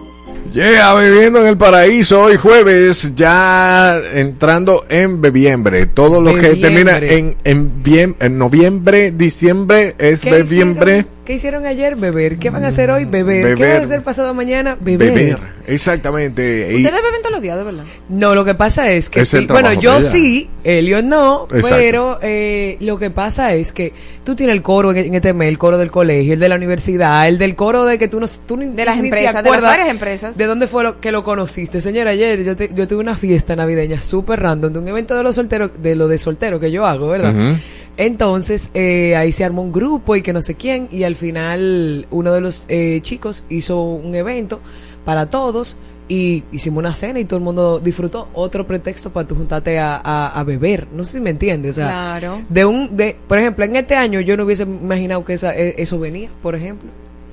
[0.55, 5.87] Yeah, viviendo en el paraíso hoy jueves, ya entrando en bebiembre.
[5.87, 10.93] Todo lo que termina en, en, bien- en noviembre, diciembre es ¿Qué bebiembre.
[10.99, 11.16] hicieron?
[11.27, 11.97] ¿Qué hicieron ayer?
[11.97, 12.39] Beber.
[12.39, 13.05] ¿Qué van a hacer hoy?
[13.05, 13.57] Beber.
[13.57, 14.77] ¿Qué van a hacer pasado mañana?
[14.81, 15.13] Beber.
[15.13, 16.69] Beber, exactamente.
[16.73, 17.85] Y- Ustedes beben todos los días, de verdad.
[18.09, 21.77] No, lo que pasa es que Es el sí, bueno, yo sí, Elio no, Exacto.
[21.79, 23.93] pero eh, lo que pasa es que
[24.25, 26.55] tú tienes el coro en, en este mes, el coro del colegio, el de la
[26.57, 29.41] universidad, el del coro de que tú no tú ni, De las ni empresas, de
[29.43, 30.37] las acuerdas varias empresas.
[30.37, 31.81] ¿De dónde fue lo, que lo conociste?
[31.81, 35.23] Señora, ayer yo, te- yo tuve una fiesta navideña súper random de un evento de
[35.23, 37.35] los solteros, de lo de soltero que yo hago, ¿verdad?
[37.35, 37.59] Ujú.
[37.97, 42.07] Entonces, eh, ahí se armó un grupo y que no sé quién, y al final
[42.11, 44.61] uno de los eh, chicos hizo un evento
[45.05, 45.77] para todos
[46.09, 48.29] y hicimos una cena y todo el mundo disfrutó.
[48.35, 50.87] Otro pretexto para tú juntarte a, a- a beber.
[50.93, 51.73] No sé si me entiendes.
[51.73, 52.43] O sea, Claro.
[52.49, 55.75] de un, de, por ejemplo, en este año yo no hubiese imaginado que esa, e-
[55.79, 56.91] eso venía, por ejemplo.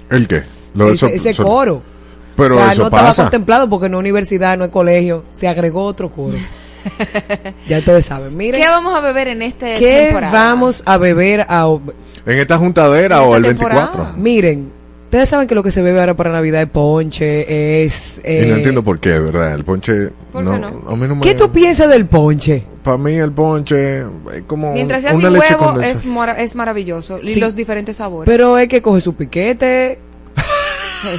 [0.10, 0.44] ¿El qué?
[0.74, 1.82] Lo ese, eso- ese so- coro.
[2.36, 5.26] Pero o sea, eso no estaba contemplado porque no es universidad, no es colegio.
[5.34, 6.36] Se agregó otro coro.
[7.68, 8.36] ya ustedes saben.
[8.36, 10.32] Miren, ¿Qué vamos a beber en este ¿qué temporada?
[10.32, 11.68] vamos a beber a,
[12.26, 14.14] ¿En esta juntadera o el 24?
[14.18, 14.72] Miren,
[15.06, 18.18] ustedes saben que lo que se bebe ahora para Navidad es ponche, es...
[18.20, 19.54] y no eh, entiendo por qué, ¿verdad?
[19.54, 20.10] El ponche.
[20.32, 20.68] ¿Por no, qué no?
[20.88, 21.22] A mí no me.
[21.22, 22.64] ¿Qué tú piensas del ponche?
[22.84, 27.20] Para mí el ponche es como Mientras sea una sin leche huevo, es, maravilloso.
[27.22, 27.40] Y Sí.
[27.40, 28.30] los diferentes sabores.
[28.32, 30.00] Pero es que coge su piquete.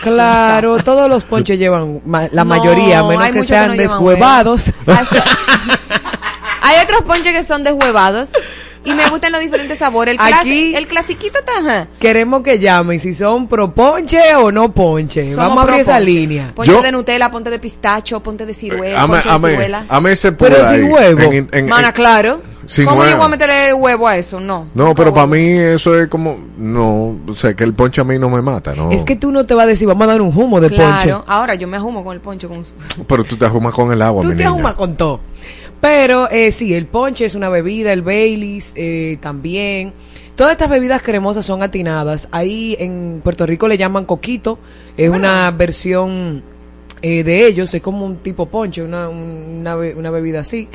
[0.03, 4.71] Claro, todos los ponches llevan, ma- la No, mayoría, a menos que sean no deshuevados.
[6.63, 8.33] Hay otros ponches que son deshuevados.
[8.87, 10.15] Y me gustan los diferentes sabores.
[10.15, 11.53] El, Aquí- el clasiquito está...
[11.59, 11.89] ajá.
[11.99, 15.23] Queremos que llamen si son pro ponche o no ponche.
[15.31, 16.53] Somos Vamos a abrir esa línea.
[16.55, 19.87] Ponche Yo- de Nutella, ponte de pistacho, ponte de ciruela, Ame, ponche de ciruela.
[19.89, 21.21] ame ese Pero sin huevo.
[21.33, 22.43] En- en- Mana, en- claro.
[22.67, 23.17] Sin ¿Cómo yo huevo.
[23.19, 24.41] voy a meterle huevo a eso?
[24.41, 24.69] No.
[24.75, 26.37] No, pero para mí eso es como.
[26.59, 28.91] No, o sea, que el ponche a mí no me mata, ¿no?
[28.93, 31.11] Es que tú no te vas a decir, vamos a dar un humo de Claro.
[31.19, 31.25] ponche.
[31.27, 32.47] Ahora yo me ajumo con el ponche.
[32.49, 32.63] Con...
[33.07, 34.51] Pero tú te ajumas con el agua, Tú mi te niña.
[34.51, 35.21] ahumas con todo.
[35.81, 39.93] Pero eh, sí, el ponche es una bebida, el Baileys eh, también.
[40.35, 42.29] Todas estas bebidas cremosas son atinadas.
[42.33, 44.59] Ahí en Puerto Rico le llaman coquito.
[44.97, 46.43] Es una versión
[47.03, 47.73] eh, de ellos.
[47.75, 50.69] Es como un tipo ponche, una, una, una bebida así.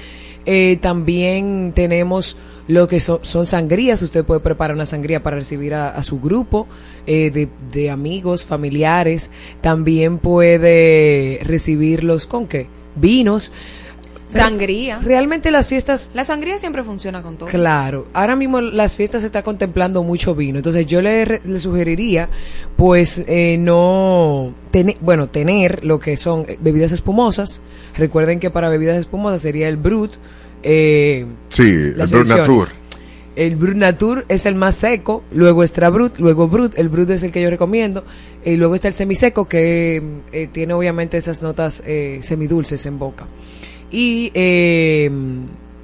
[0.45, 2.37] Eh, también tenemos
[2.67, 4.01] lo que so- son sangrías.
[4.01, 6.67] Usted puede preparar una sangría para recibir a, a su grupo
[7.07, 9.31] eh, de, de amigos, familiares.
[9.61, 12.67] También puede recibirlos con qué?
[12.95, 13.51] Vinos.
[14.29, 14.99] Sangría.
[14.99, 17.49] Realmente las fiestas La sangría siempre funciona con todo.
[17.49, 21.59] Claro, ahora mismo las fiestas se está contemplando mucho vino, entonces yo le, re- le
[21.59, 22.29] sugeriría,
[22.77, 27.61] pues, eh, no, tener, bueno, tener lo que son eh, bebidas espumosas.
[27.97, 30.11] Recuerden que para bebidas espumosas sería el Brut.
[30.63, 32.27] Eh, Sí, el Brut.
[32.27, 32.67] Natur.
[33.35, 37.23] El Brut Natur es el más seco, luego está Brut, luego Brut, el Brut es
[37.23, 38.03] el que yo recomiendo,
[38.43, 40.03] y luego está el semiseco que
[40.33, 43.27] eh, tiene obviamente esas notas eh, semidulces en boca.
[43.91, 45.09] Y, eh,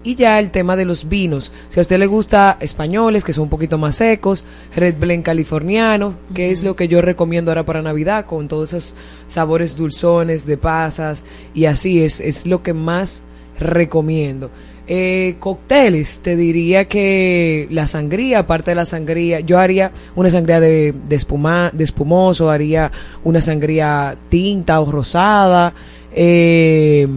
[0.06, 1.52] y ya el tema de los vinos.
[1.68, 4.46] Si a usted le gusta españoles, que son un poquito más secos,
[4.76, 8.96] Red Blend californiano, que es lo que yo recomiendo ahora para Navidad, con todos esos
[9.26, 11.26] sabores dulzones de pasas,
[11.56, 13.24] y así es, es lo que más
[13.60, 14.52] recomiendo.
[14.88, 20.60] Eh, cócteles, te diría que la sangría, aparte de la sangría, yo haría una sangría
[20.60, 22.92] de, de, espuma, de espumoso, haría
[23.24, 25.74] una sangría tinta o rosada.
[26.14, 27.08] Eh,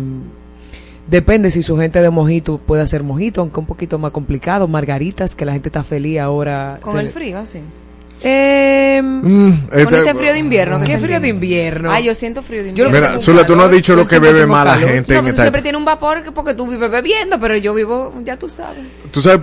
[1.09, 4.69] depende si su gente de mojito puede hacer mojito, aunque un poquito más complicado.
[4.69, 6.79] Margaritas, que la gente está feliz ahora.
[6.83, 7.61] Con el le- frío, así.
[8.23, 10.81] Eh, Mm, Con este- este frío de invierno.
[10.85, 11.91] ¿Qué frío de invierno?
[11.91, 12.93] Ay, yo siento frío de invierno.
[12.93, 15.31] Mira, Zula, tú no has dicho lo que bebe más la gente No, en tú
[15.31, 18.49] esta siempre tienes un vapor que- porque tú vives bebiendo, pero yo vivo, ya tú
[18.49, 18.85] sabes.
[19.11, 19.41] Tú sabes,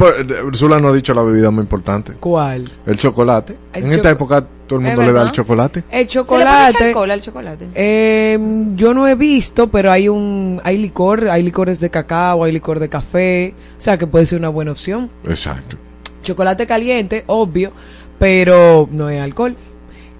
[0.55, 2.13] Zula no ha dicho la bebida más importante.
[2.19, 2.69] ¿Cuál?
[2.85, 3.57] El chocolate.
[3.73, 5.79] El en esta choco- época todo el Es mundo le da el chocolate.
[5.79, 6.69] El ¿Se le puede chocolate.
[6.71, 7.67] echar alcohol al chocolate?
[7.75, 8.39] Eh,
[8.75, 12.79] yo no he visto, pero hay un hay licor, hay licores de cacao, hay licor
[12.79, 15.09] de café, o sea que puede ser una buena opción.
[15.27, 15.77] Exacto.
[16.23, 17.71] Chocolate caliente, obvio,
[18.19, 19.55] pero no es alcohol.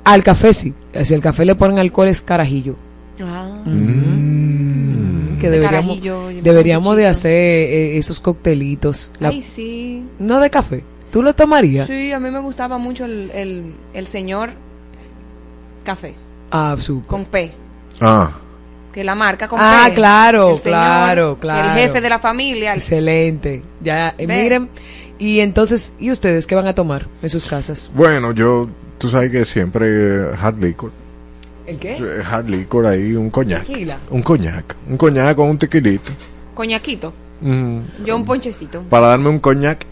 [0.03, 0.73] Al café sí,
[1.03, 2.75] si al café le ponen alcohol es carajillo.
[3.21, 3.49] Ah.
[3.65, 9.11] Mm, que De deberíamos carajillo, yo me deberíamos de hacer eh, esos coctelitos.
[9.19, 10.03] La- Ay, sí.
[10.19, 10.83] no de café.
[11.11, 11.87] ¿Tú lo tomarías?
[11.87, 14.51] Sí, a mí me gustaba mucho el, el, el señor
[15.83, 16.13] café,
[16.51, 17.07] Ah, súper.
[17.07, 17.51] con P.
[18.01, 18.31] Ah.
[18.91, 19.93] Que la marca con Ah, P.
[19.95, 21.69] claro, El señor, claro, claro.
[21.69, 22.71] El jefe de la familia.
[22.73, 23.63] el- Excelente.
[23.81, 24.69] Ya, eh, miren.
[25.17, 27.89] Y entonces, ¿y ustedes qué van a tomar en sus casas?
[27.93, 30.91] Bueno, yo, tú sabes que siempre hard liquor.
[31.65, 31.97] ¿El qué?
[32.29, 33.65] Hard liquor ahí, un coñac.
[33.65, 33.97] Tequila.
[34.09, 34.75] Un coñac.
[34.89, 36.11] Un coñac con un tequilito.
[36.53, 37.13] Coñaquito.
[37.41, 37.79] Mm.
[38.05, 38.83] Yo un ponchecito.
[38.83, 39.85] Para darme un coñac.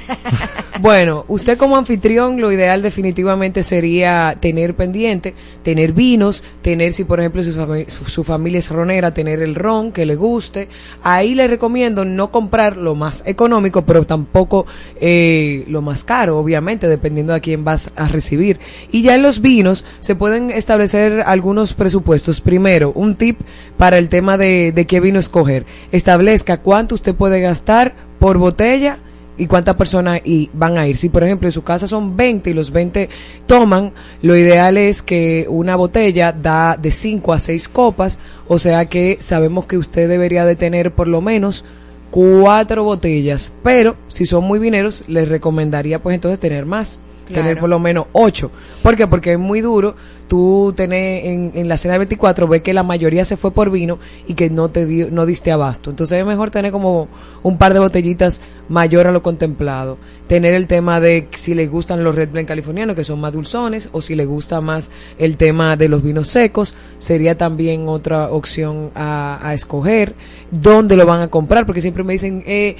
[0.80, 7.18] Bueno, usted como anfitrión, lo ideal definitivamente sería tener pendiente, tener vinos, tener si por
[7.18, 10.68] ejemplo su, fami- su- su familia es ronera, tener el ron que le guste.
[11.02, 14.66] Ahí le recomiendo no comprar lo más económico, pero tampoco
[15.00, 18.58] eh, lo más caro, obviamente, dependiendo a quién vas a recibir.
[18.92, 22.42] Y ya en los vinos se pueden establecer algunos presupuestos.
[22.42, 23.40] Primero, un tip
[23.78, 25.64] para el tema de qué vino escoger.
[25.90, 28.98] Establezca cuánto usted puede gastar por botella
[29.36, 30.96] y cuántas personas y van a ir.
[30.96, 33.08] Si por ejemplo en su casa son 20 y los 20
[33.46, 33.92] toman,
[34.22, 38.18] lo ideal es que una botella da de 5 a 6 copas,
[38.48, 41.64] o sea que sabemos que usted debería de tener por lo menos
[42.10, 46.98] cuatro botellas, pero si son muy vineros les recomendaría pues entonces tener más.
[47.32, 48.52] tener por lo menos ocho.
[48.82, 49.06] ¿Por qué?
[49.08, 49.96] Porque es muy duro
[50.28, 53.70] tú tener en, en la cena del 24, ves que la mayoría se fue por
[53.70, 55.90] vino y que no te dio, no diste abasto.
[55.90, 57.08] Entonces es mejor tener como
[57.42, 59.98] un par de botellitas mayor a lo contemplado.
[60.26, 63.88] Tener el tema de si les gustan los Red Blend californianos, que son más dulzones,
[63.92, 68.90] o si les gusta más el tema de los vinos secos, sería también otra opción
[68.94, 70.14] a, a escoger.
[70.50, 71.66] ¿Dónde lo van a comprar?
[71.66, 72.76] Porque siempre me dicen, eh,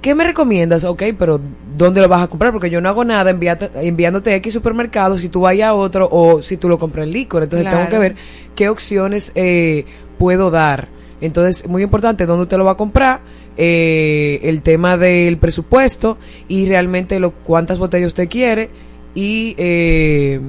[0.00, 0.84] ¿Qué me recomiendas?
[0.84, 1.40] Ok, pero
[1.76, 2.52] ¿dónde lo vas a comprar?
[2.52, 6.08] Porque yo no hago nada enviate- enviándote a X supermercados si tú vayas a otro
[6.10, 7.42] o si tú lo compras en licor.
[7.42, 7.78] Entonces Claro.
[7.78, 8.14] tengo que ver
[8.54, 9.84] qué opciones eh,
[10.18, 10.88] puedo dar.
[11.20, 13.20] Entonces, muy importante, dónde usted lo va a comprar,
[13.58, 16.16] eh, el tema del presupuesto
[16.48, 18.70] y realmente lo, cuántas botellas usted quiere
[19.14, 20.40] y eh,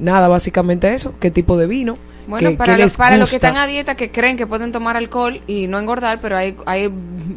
[0.00, 1.96] nada, básicamente eso, qué tipo de vino.
[2.26, 4.72] Bueno, qué- para, qué los, para los que están a dieta que creen que pueden
[4.72, 6.90] tomar alcohol y no engordar, pero hay, hay,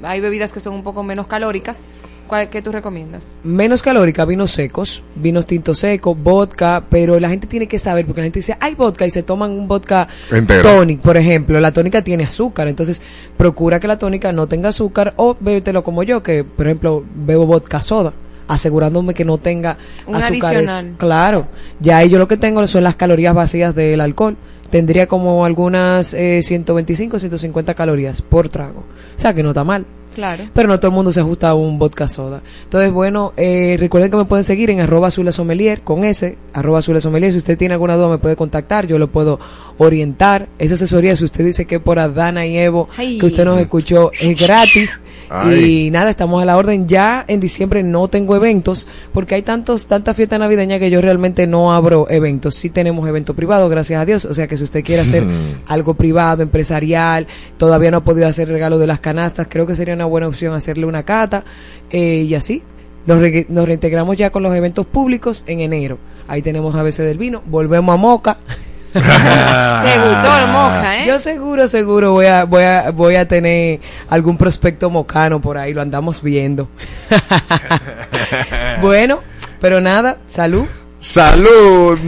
[0.03, 1.85] hay bebidas que son un poco menos calóricas,
[2.27, 3.23] ¿cuál, ¿qué tú recomiendas?
[3.43, 8.21] menos calórica, vinos secos, vinos tintos secos, vodka, pero la gente tiene que saber, porque
[8.21, 10.61] la gente dice, hay vodka y se toman un vodka Entero.
[10.63, 11.59] tonic, por ejemplo.
[11.59, 13.01] La tónica tiene azúcar, entonces
[13.37, 17.45] procura que la tónica no tenga azúcar o bébetelo como yo, que por ejemplo bebo
[17.45, 18.13] vodka soda
[18.47, 20.69] asegurándome que no tenga Un azúcares.
[20.69, 20.93] adicional.
[20.97, 21.47] Claro,
[21.79, 24.35] ya ahí yo lo que tengo son las calorías vacías del alcohol.
[24.73, 28.79] Tendría como algunas eh, 125, 150 calorías por trago.
[29.15, 29.85] O sea que no está mal.
[30.13, 30.45] Claro.
[30.53, 32.41] Pero no todo el mundo se ajusta a un vodka soda.
[32.63, 37.31] Entonces, bueno, eh, recuerden que me pueden seguir en arroba azulesomelier, con ese, arroba azulesomelier.
[37.31, 39.39] Si usted tiene alguna duda me puede contactar, yo lo puedo
[39.77, 40.47] orientar.
[40.59, 43.17] Esa asesoría, si usted dice que por Adana y Evo, Ay.
[43.17, 45.01] que usted nos escuchó, es gratis.
[45.29, 45.87] Ay.
[45.87, 46.87] Y nada, estamos a la orden.
[46.87, 51.47] Ya en diciembre no tengo eventos, porque hay tantos, tanta fiesta navideña que yo realmente
[51.47, 52.55] no abro eventos.
[52.55, 54.25] Sí tenemos eventos privados, gracias a Dios.
[54.25, 55.23] O sea que si usted quiere hacer
[55.67, 57.27] algo privado, empresarial,
[57.57, 60.53] todavía no ha podido hacer regalo de las canastas, creo que sería una buena opción
[60.53, 61.43] hacerle una cata
[61.89, 62.63] eh, y así.
[63.05, 65.97] Nos, re- nos reintegramos ya con los eventos públicos en enero.
[66.27, 68.37] Ahí tenemos a veces del vino, volvemos a Moca.
[68.93, 71.07] Te gustó el moca, ¿eh?
[71.07, 75.73] Yo seguro, seguro voy a, voy a, voy a tener algún prospecto mocano por ahí,
[75.73, 76.67] lo andamos viendo.
[78.81, 79.19] bueno,
[79.59, 80.65] pero nada, salud.
[80.99, 81.99] Salud.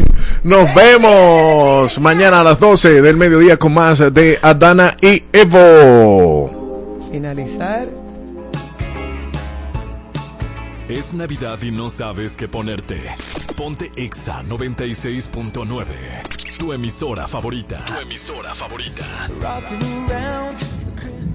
[0.44, 6.55] Nos vemos mañana a las 12 del mediodía con más de Adana y Evo.
[7.16, 7.88] Finalizar.
[10.90, 13.02] Es Navidad y no sabes qué ponerte.
[13.56, 16.58] Ponte Exa 96.9.
[16.60, 17.86] Tu emisora favorita.
[17.86, 19.30] Tu emisora favorita.
[19.40, 21.35] Rocking around the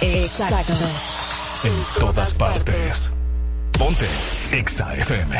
[0.00, 0.72] exacto.
[1.64, 3.12] En todas partes.
[3.78, 4.06] Ponte
[4.52, 5.36] Exa FM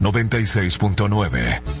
[0.00, 1.75] 96.9.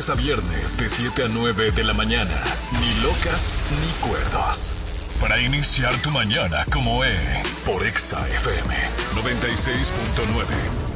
[0.00, 2.42] lunes a viernes de 7 a 9 de la mañana.
[2.72, 4.74] Ni locas ni cuerdos.
[5.20, 7.14] Para iniciar tu mañana como E.
[7.66, 8.74] Por Exa FM
[9.14, 10.90] 96.9.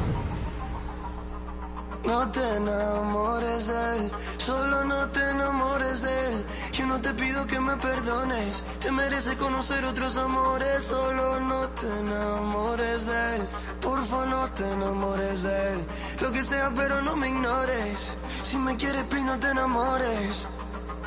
[2.06, 6.44] No te enamores de él, solo no te enamores de él.
[6.72, 10.84] Yo no te pido que me perdones, te mereces conocer otros amores.
[10.84, 13.48] Solo no te enamores de él,
[13.80, 15.78] porfa no te enamores de él.
[16.20, 18.12] Lo que sea, pero no me ignores.
[18.44, 20.46] Si me quieres, please, no te enamores.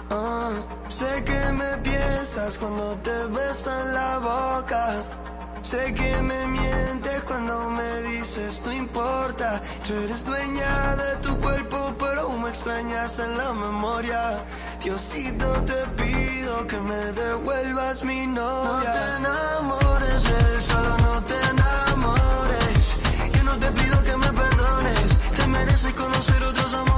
[0.10, 0.50] Ah,
[0.88, 4.84] sé que me piensas cuando te beso en la boca.
[5.62, 9.62] Sé que me mientes cuando me dices no importa.
[9.86, 14.44] Tú eres dueña de tu cuerpo, pero aún me extrañas en la memoria.
[14.84, 18.72] Diosito, te pido que me devuelvas mi novia.
[18.74, 22.98] No te enamores de él, solo no te enamores.
[23.32, 25.18] Yo no te pido que me perdones.
[25.36, 26.97] Te mereces conocer otros amores.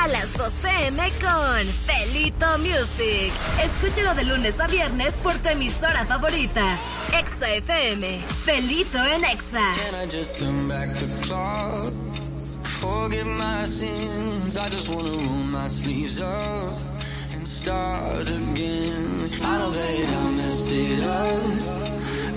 [0.00, 3.30] A las 2 pm con Felito Music.
[3.62, 6.78] Escúchalo de lunes a viernes por tu emisora favorita.
[7.12, 8.22] Exa FM.
[8.44, 9.74] Felito en Exa.
[9.74, 11.92] Can I just come back to club?
[12.80, 14.56] Forget my sins.
[14.56, 16.78] I just wanna roll my sleeves up
[17.34, 19.30] and start again.
[19.42, 21.80] I know that I messed it up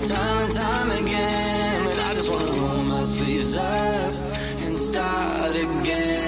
[0.06, 4.12] time and time again, but I just wanna roll my sleeves up
[4.66, 6.23] and start again.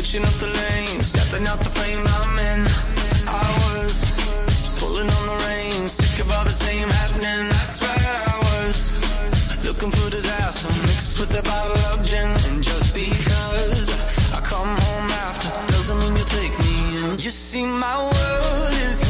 [0.00, 2.60] Switching up the lanes, stepping out the flame I'm in.
[3.28, 3.94] I was
[4.80, 7.52] pulling on the reins, sick of all the same happening.
[7.52, 8.76] I swear I was
[9.62, 12.30] looking for disaster mixed with a bottle of gin.
[12.48, 13.88] And just because
[14.32, 16.74] I come home after doesn't mean you take me
[17.04, 17.18] in.
[17.18, 19.09] You see, my world is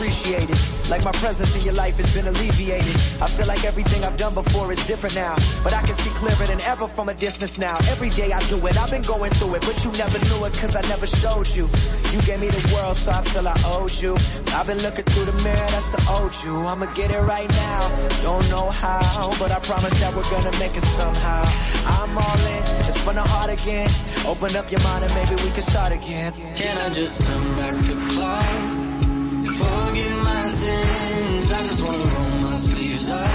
[0.00, 0.56] I'm.
[0.88, 2.96] Like my presence in your life has been alleviated.
[3.20, 5.36] I feel like everything I've done before is different now.
[5.62, 7.76] But I can see clearer than ever from a distance now.
[7.88, 9.62] Every day I do it, I've been going through it.
[9.62, 11.68] But you never knew it cause I never showed you.
[12.12, 14.16] You gave me the world so I feel I owed you.
[14.56, 16.56] I've been looking through the mirror, that's the old you.
[16.56, 17.80] I'ma get it right now.
[18.22, 21.44] Don't know how, but I promise that we're gonna make it somehow.
[21.86, 23.90] I'm all in, it's from the heart again.
[24.26, 26.32] Open up your mind and maybe we can start again.
[26.56, 28.79] Can I just turn back the clock?
[29.52, 31.52] Forget my sins.
[31.52, 33.26] I just wanna roll my sleeves up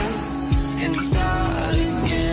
[0.83, 2.24] and start again.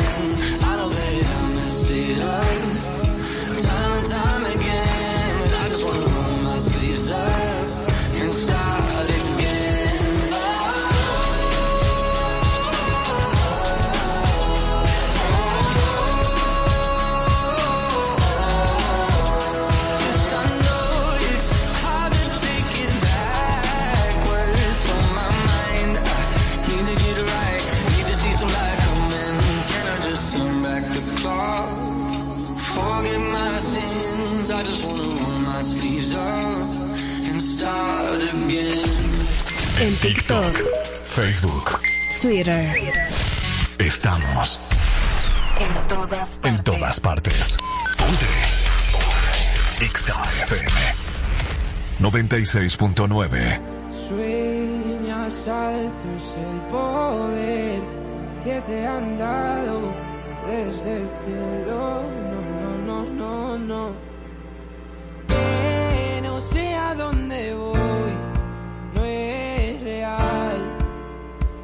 [40.03, 40.55] TikTok,
[41.05, 41.79] Facebook.
[42.21, 42.67] Twitter.
[43.79, 44.59] Estamos
[45.61, 47.57] En todas en todas partes.
[47.97, 48.27] Ponte.
[49.81, 50.73] Exa FM
[52.01, 53.61] 96.9.
[54.09, 57.81] Sueñas alto es el poder
[58.43, 59.93] que te han dado
[60.49, 62.03] desde el cielo.
[62.33, 63.93] No, no, no, no, no.
[65.29, 68.17] Que no sé a dónde voy,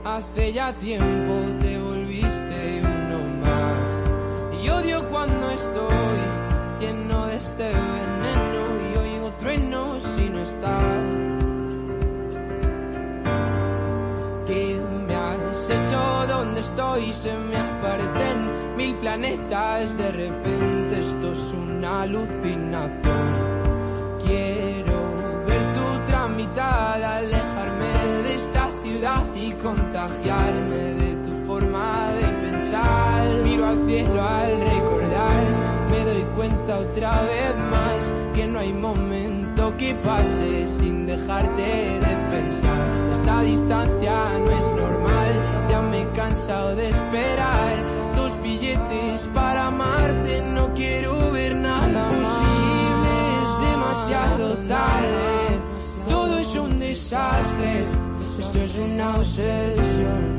[0.09, 4.65] Hace ya tiempo te volviste uno más.
[4.65, 6.19] Y odio cuando estoy
[6.81, 11.05] lleno de este veneno y oigo truenos si no estás.
[14.47, 16.27] ¿Qué me has hecho?
[16.27, 17.13] ¿Dónde estoy?
[17.13, 19.99] Se me aparecen mil planetas.
[19.99, 23.29] De repente esto es una alucinación.
[24.25, 24.99] Quiero
[25.47, 27.58] ver tu tramitada, alejarme
[29.63, 33.45] contagiarme de tu forma de pensar.
[33.45, 35.45] Miro al cielo al recordar,
[35.91, 42.17] me doy cuenta otra vez más que no hay momento que pase sin dejarte de
[42.31, 42.89] pensar.
[43.13, 47.77] Esta distancia no es normal, ya me he cansado de esperar.
[48.15, 53.13] Dos billetes para amarte, no quiero ver nada posible,
[53.45, 55.61] es demasiado tarde.
[56.09, 57.85] Todo es un desastre,
[58.39, 60.37] esto es una obsesión.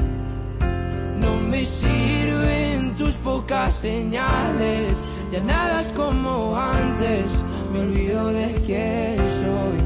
[1.20, 4.98] No me sirven tus pocas señales,
[5.32, 7.26] ya nada es como antes,
[7.74, 9.80] me olvido de quién soy.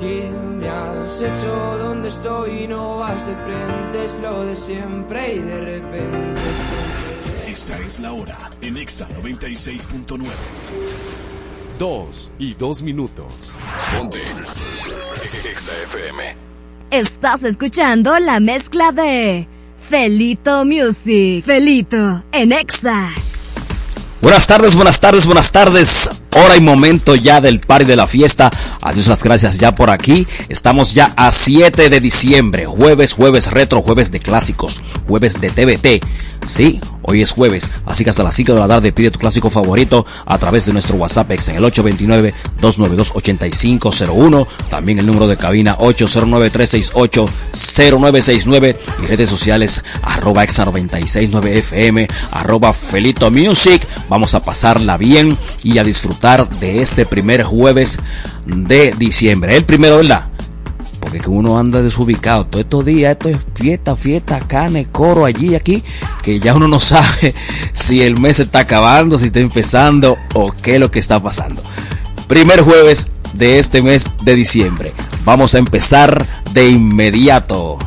[0.00, 1.78] ¿Qué me has hecho?
[1.78, 2.66] ¿Dónde estoy?
[2.66, 6.40] No vas de frente, es lo de siempre y de repente.
[7.46, 11.13] Esta es la hora en Exa 96.9.
[11.78, 13.56] Dos y dos minutos.
[13.96, 14.18] Ponte.
[15.50, 16.36] Exa FM.
[16.92, 21.44] Estás escuchando la mezcla de Felito Music.
[21.44, 23.10] Felito en Exa.
[24.22, 26.08] Buenas tardes, buenas tardes, buenas tardes.
[26.36, 28.50] Hora y momento ya del party de la fiesta.
[28.80, 30.28] Adiós las gracias ya por aquí.
[30.48, 32.66] Estamos ya a 7 de diciembre.
[32.66, 36.04] Jueves, jueves retro, jueves de clásicos, jueves de TBT.
[36.48, 39.48] Sí, hoy es jueves, así que hasta las 5 de la tarde pide tu clásico
[39.50, 44.46] favorito a través de nuestro WhatsApp ex en el 829-292-8501.
[44.68, 53.30] También el número de cabina 809-368-0969 y redes sociales arroba exa 969 FM, arroba Felito
[53.30, 53.86] Music.
[54.08, 57.98] Vamos a pasarla bien y a disfrutar de este primer jueves
[58.46, 59.56] de diciembre.
[59.56, 60.33] El primero, ¿verdad?
[61.04, 62.46] Porque que uno anda desubicado.
[62.46, 65.84] Todos estos días, esto es fiesta, fiesta, cane, coro, allí aquí,
[66.22, 67.34] que ya uno no sabe
[67.74, 71.62] si el mes está acabando, si está empezando o qué es lo que está pasando.
[72.26, 74.94] Primer jueves de este mes de diciembre.
[75.26, 76.24] Vamos a empezar
[76.54, 77.78] de inmediato.